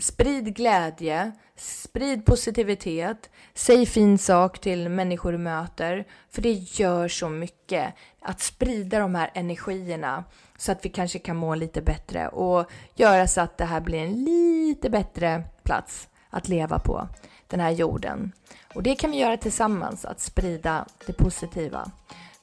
sprid 0.00 0.56
glädje, 0.56 1.32
sprid 1.56 2.26
positivitet, 2.26 3.30
säg 3.54 3.86
fin 3.86 4.18
sak 4.18 4.58
till 4.58 4.88
människor 4.88 5.32
du 5.32 5.38
möter, 5.38 6.04
för 6.30 6.42
det 6.42 6.52
gör 6.52 7.08
så 7.08 7.28
mycket 7.28 7.94
att 8.22 8.40
sprida 8.40 8.98
de 8.98 9.14
här 9.14 9.30
energierna 9.34 10.24
så 10.58 10.72
att 10.72 10.84
vi 10.84 10.88
kanske 10.88 11.18
kan 11.18 11.36
må 11.36 11.54
lite 11.54 11.82
bättre 11.82 12.28
och 12.28 12.70
göra 12.94 13.26
så 13.26 13.40
att 13.40 13.58
det 13.58 13.64
här 13.64 13.80
blir 13.80 13.98
en 13.98 14.24
lite 14.24 14.90
bättre 14.90 15.44
plats 15.62 16.08
att 16.30 16.48
leva 16.48 16.78
på, 16.78 17.08
den 17.46 17.60
här 17.60 17.70
jorden. 17.70 18.32
Och 18.74 18.82
det 18.82 18.94
kan 18.94 19.10
vi 19.10 19.18
göra 19.18 19.36
tillsammans, 19.36 20.04
att 20.04 20.20
sprida 20.20 20.86
det 21.06 21.12
positiva. 21.12 21.90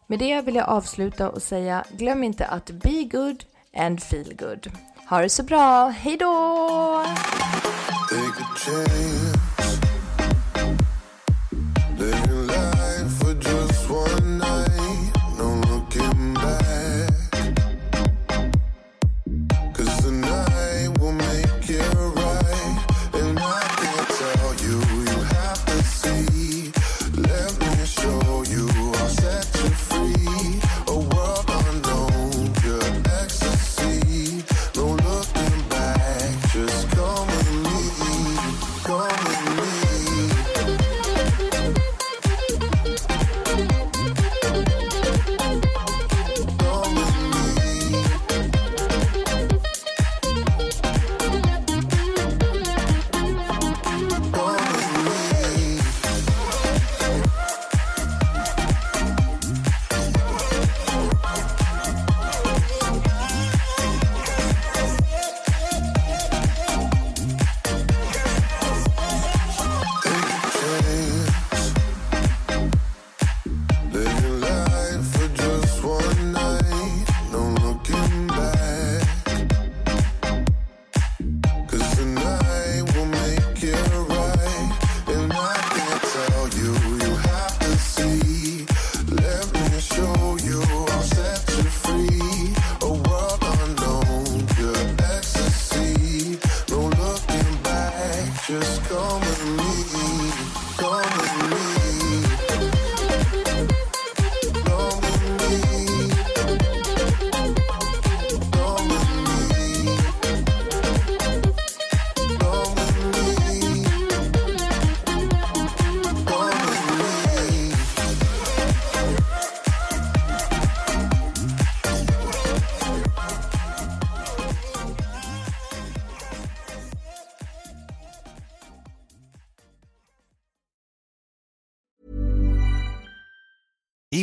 Med 0.10 0.20
det 0.20 0.41
vill 0.41 0.55
jag 0.55 0.70
avsluta 0.70 1.30
och 1.30 1.41
säga 1.41 1.84
glöm 1.97 2.24
inte 2.24 2.45
att 2.45 2.72
be 2.72 3.03
good 3.03 3.43
and 3.78 4.03
feel 4.03 4.36
good. 4.36 4.72
Ha 5.10 5.22
det 5.22 5.30
så 5.30 5.43
bra, 5.43 5.88
hejdå! 5.88 7.05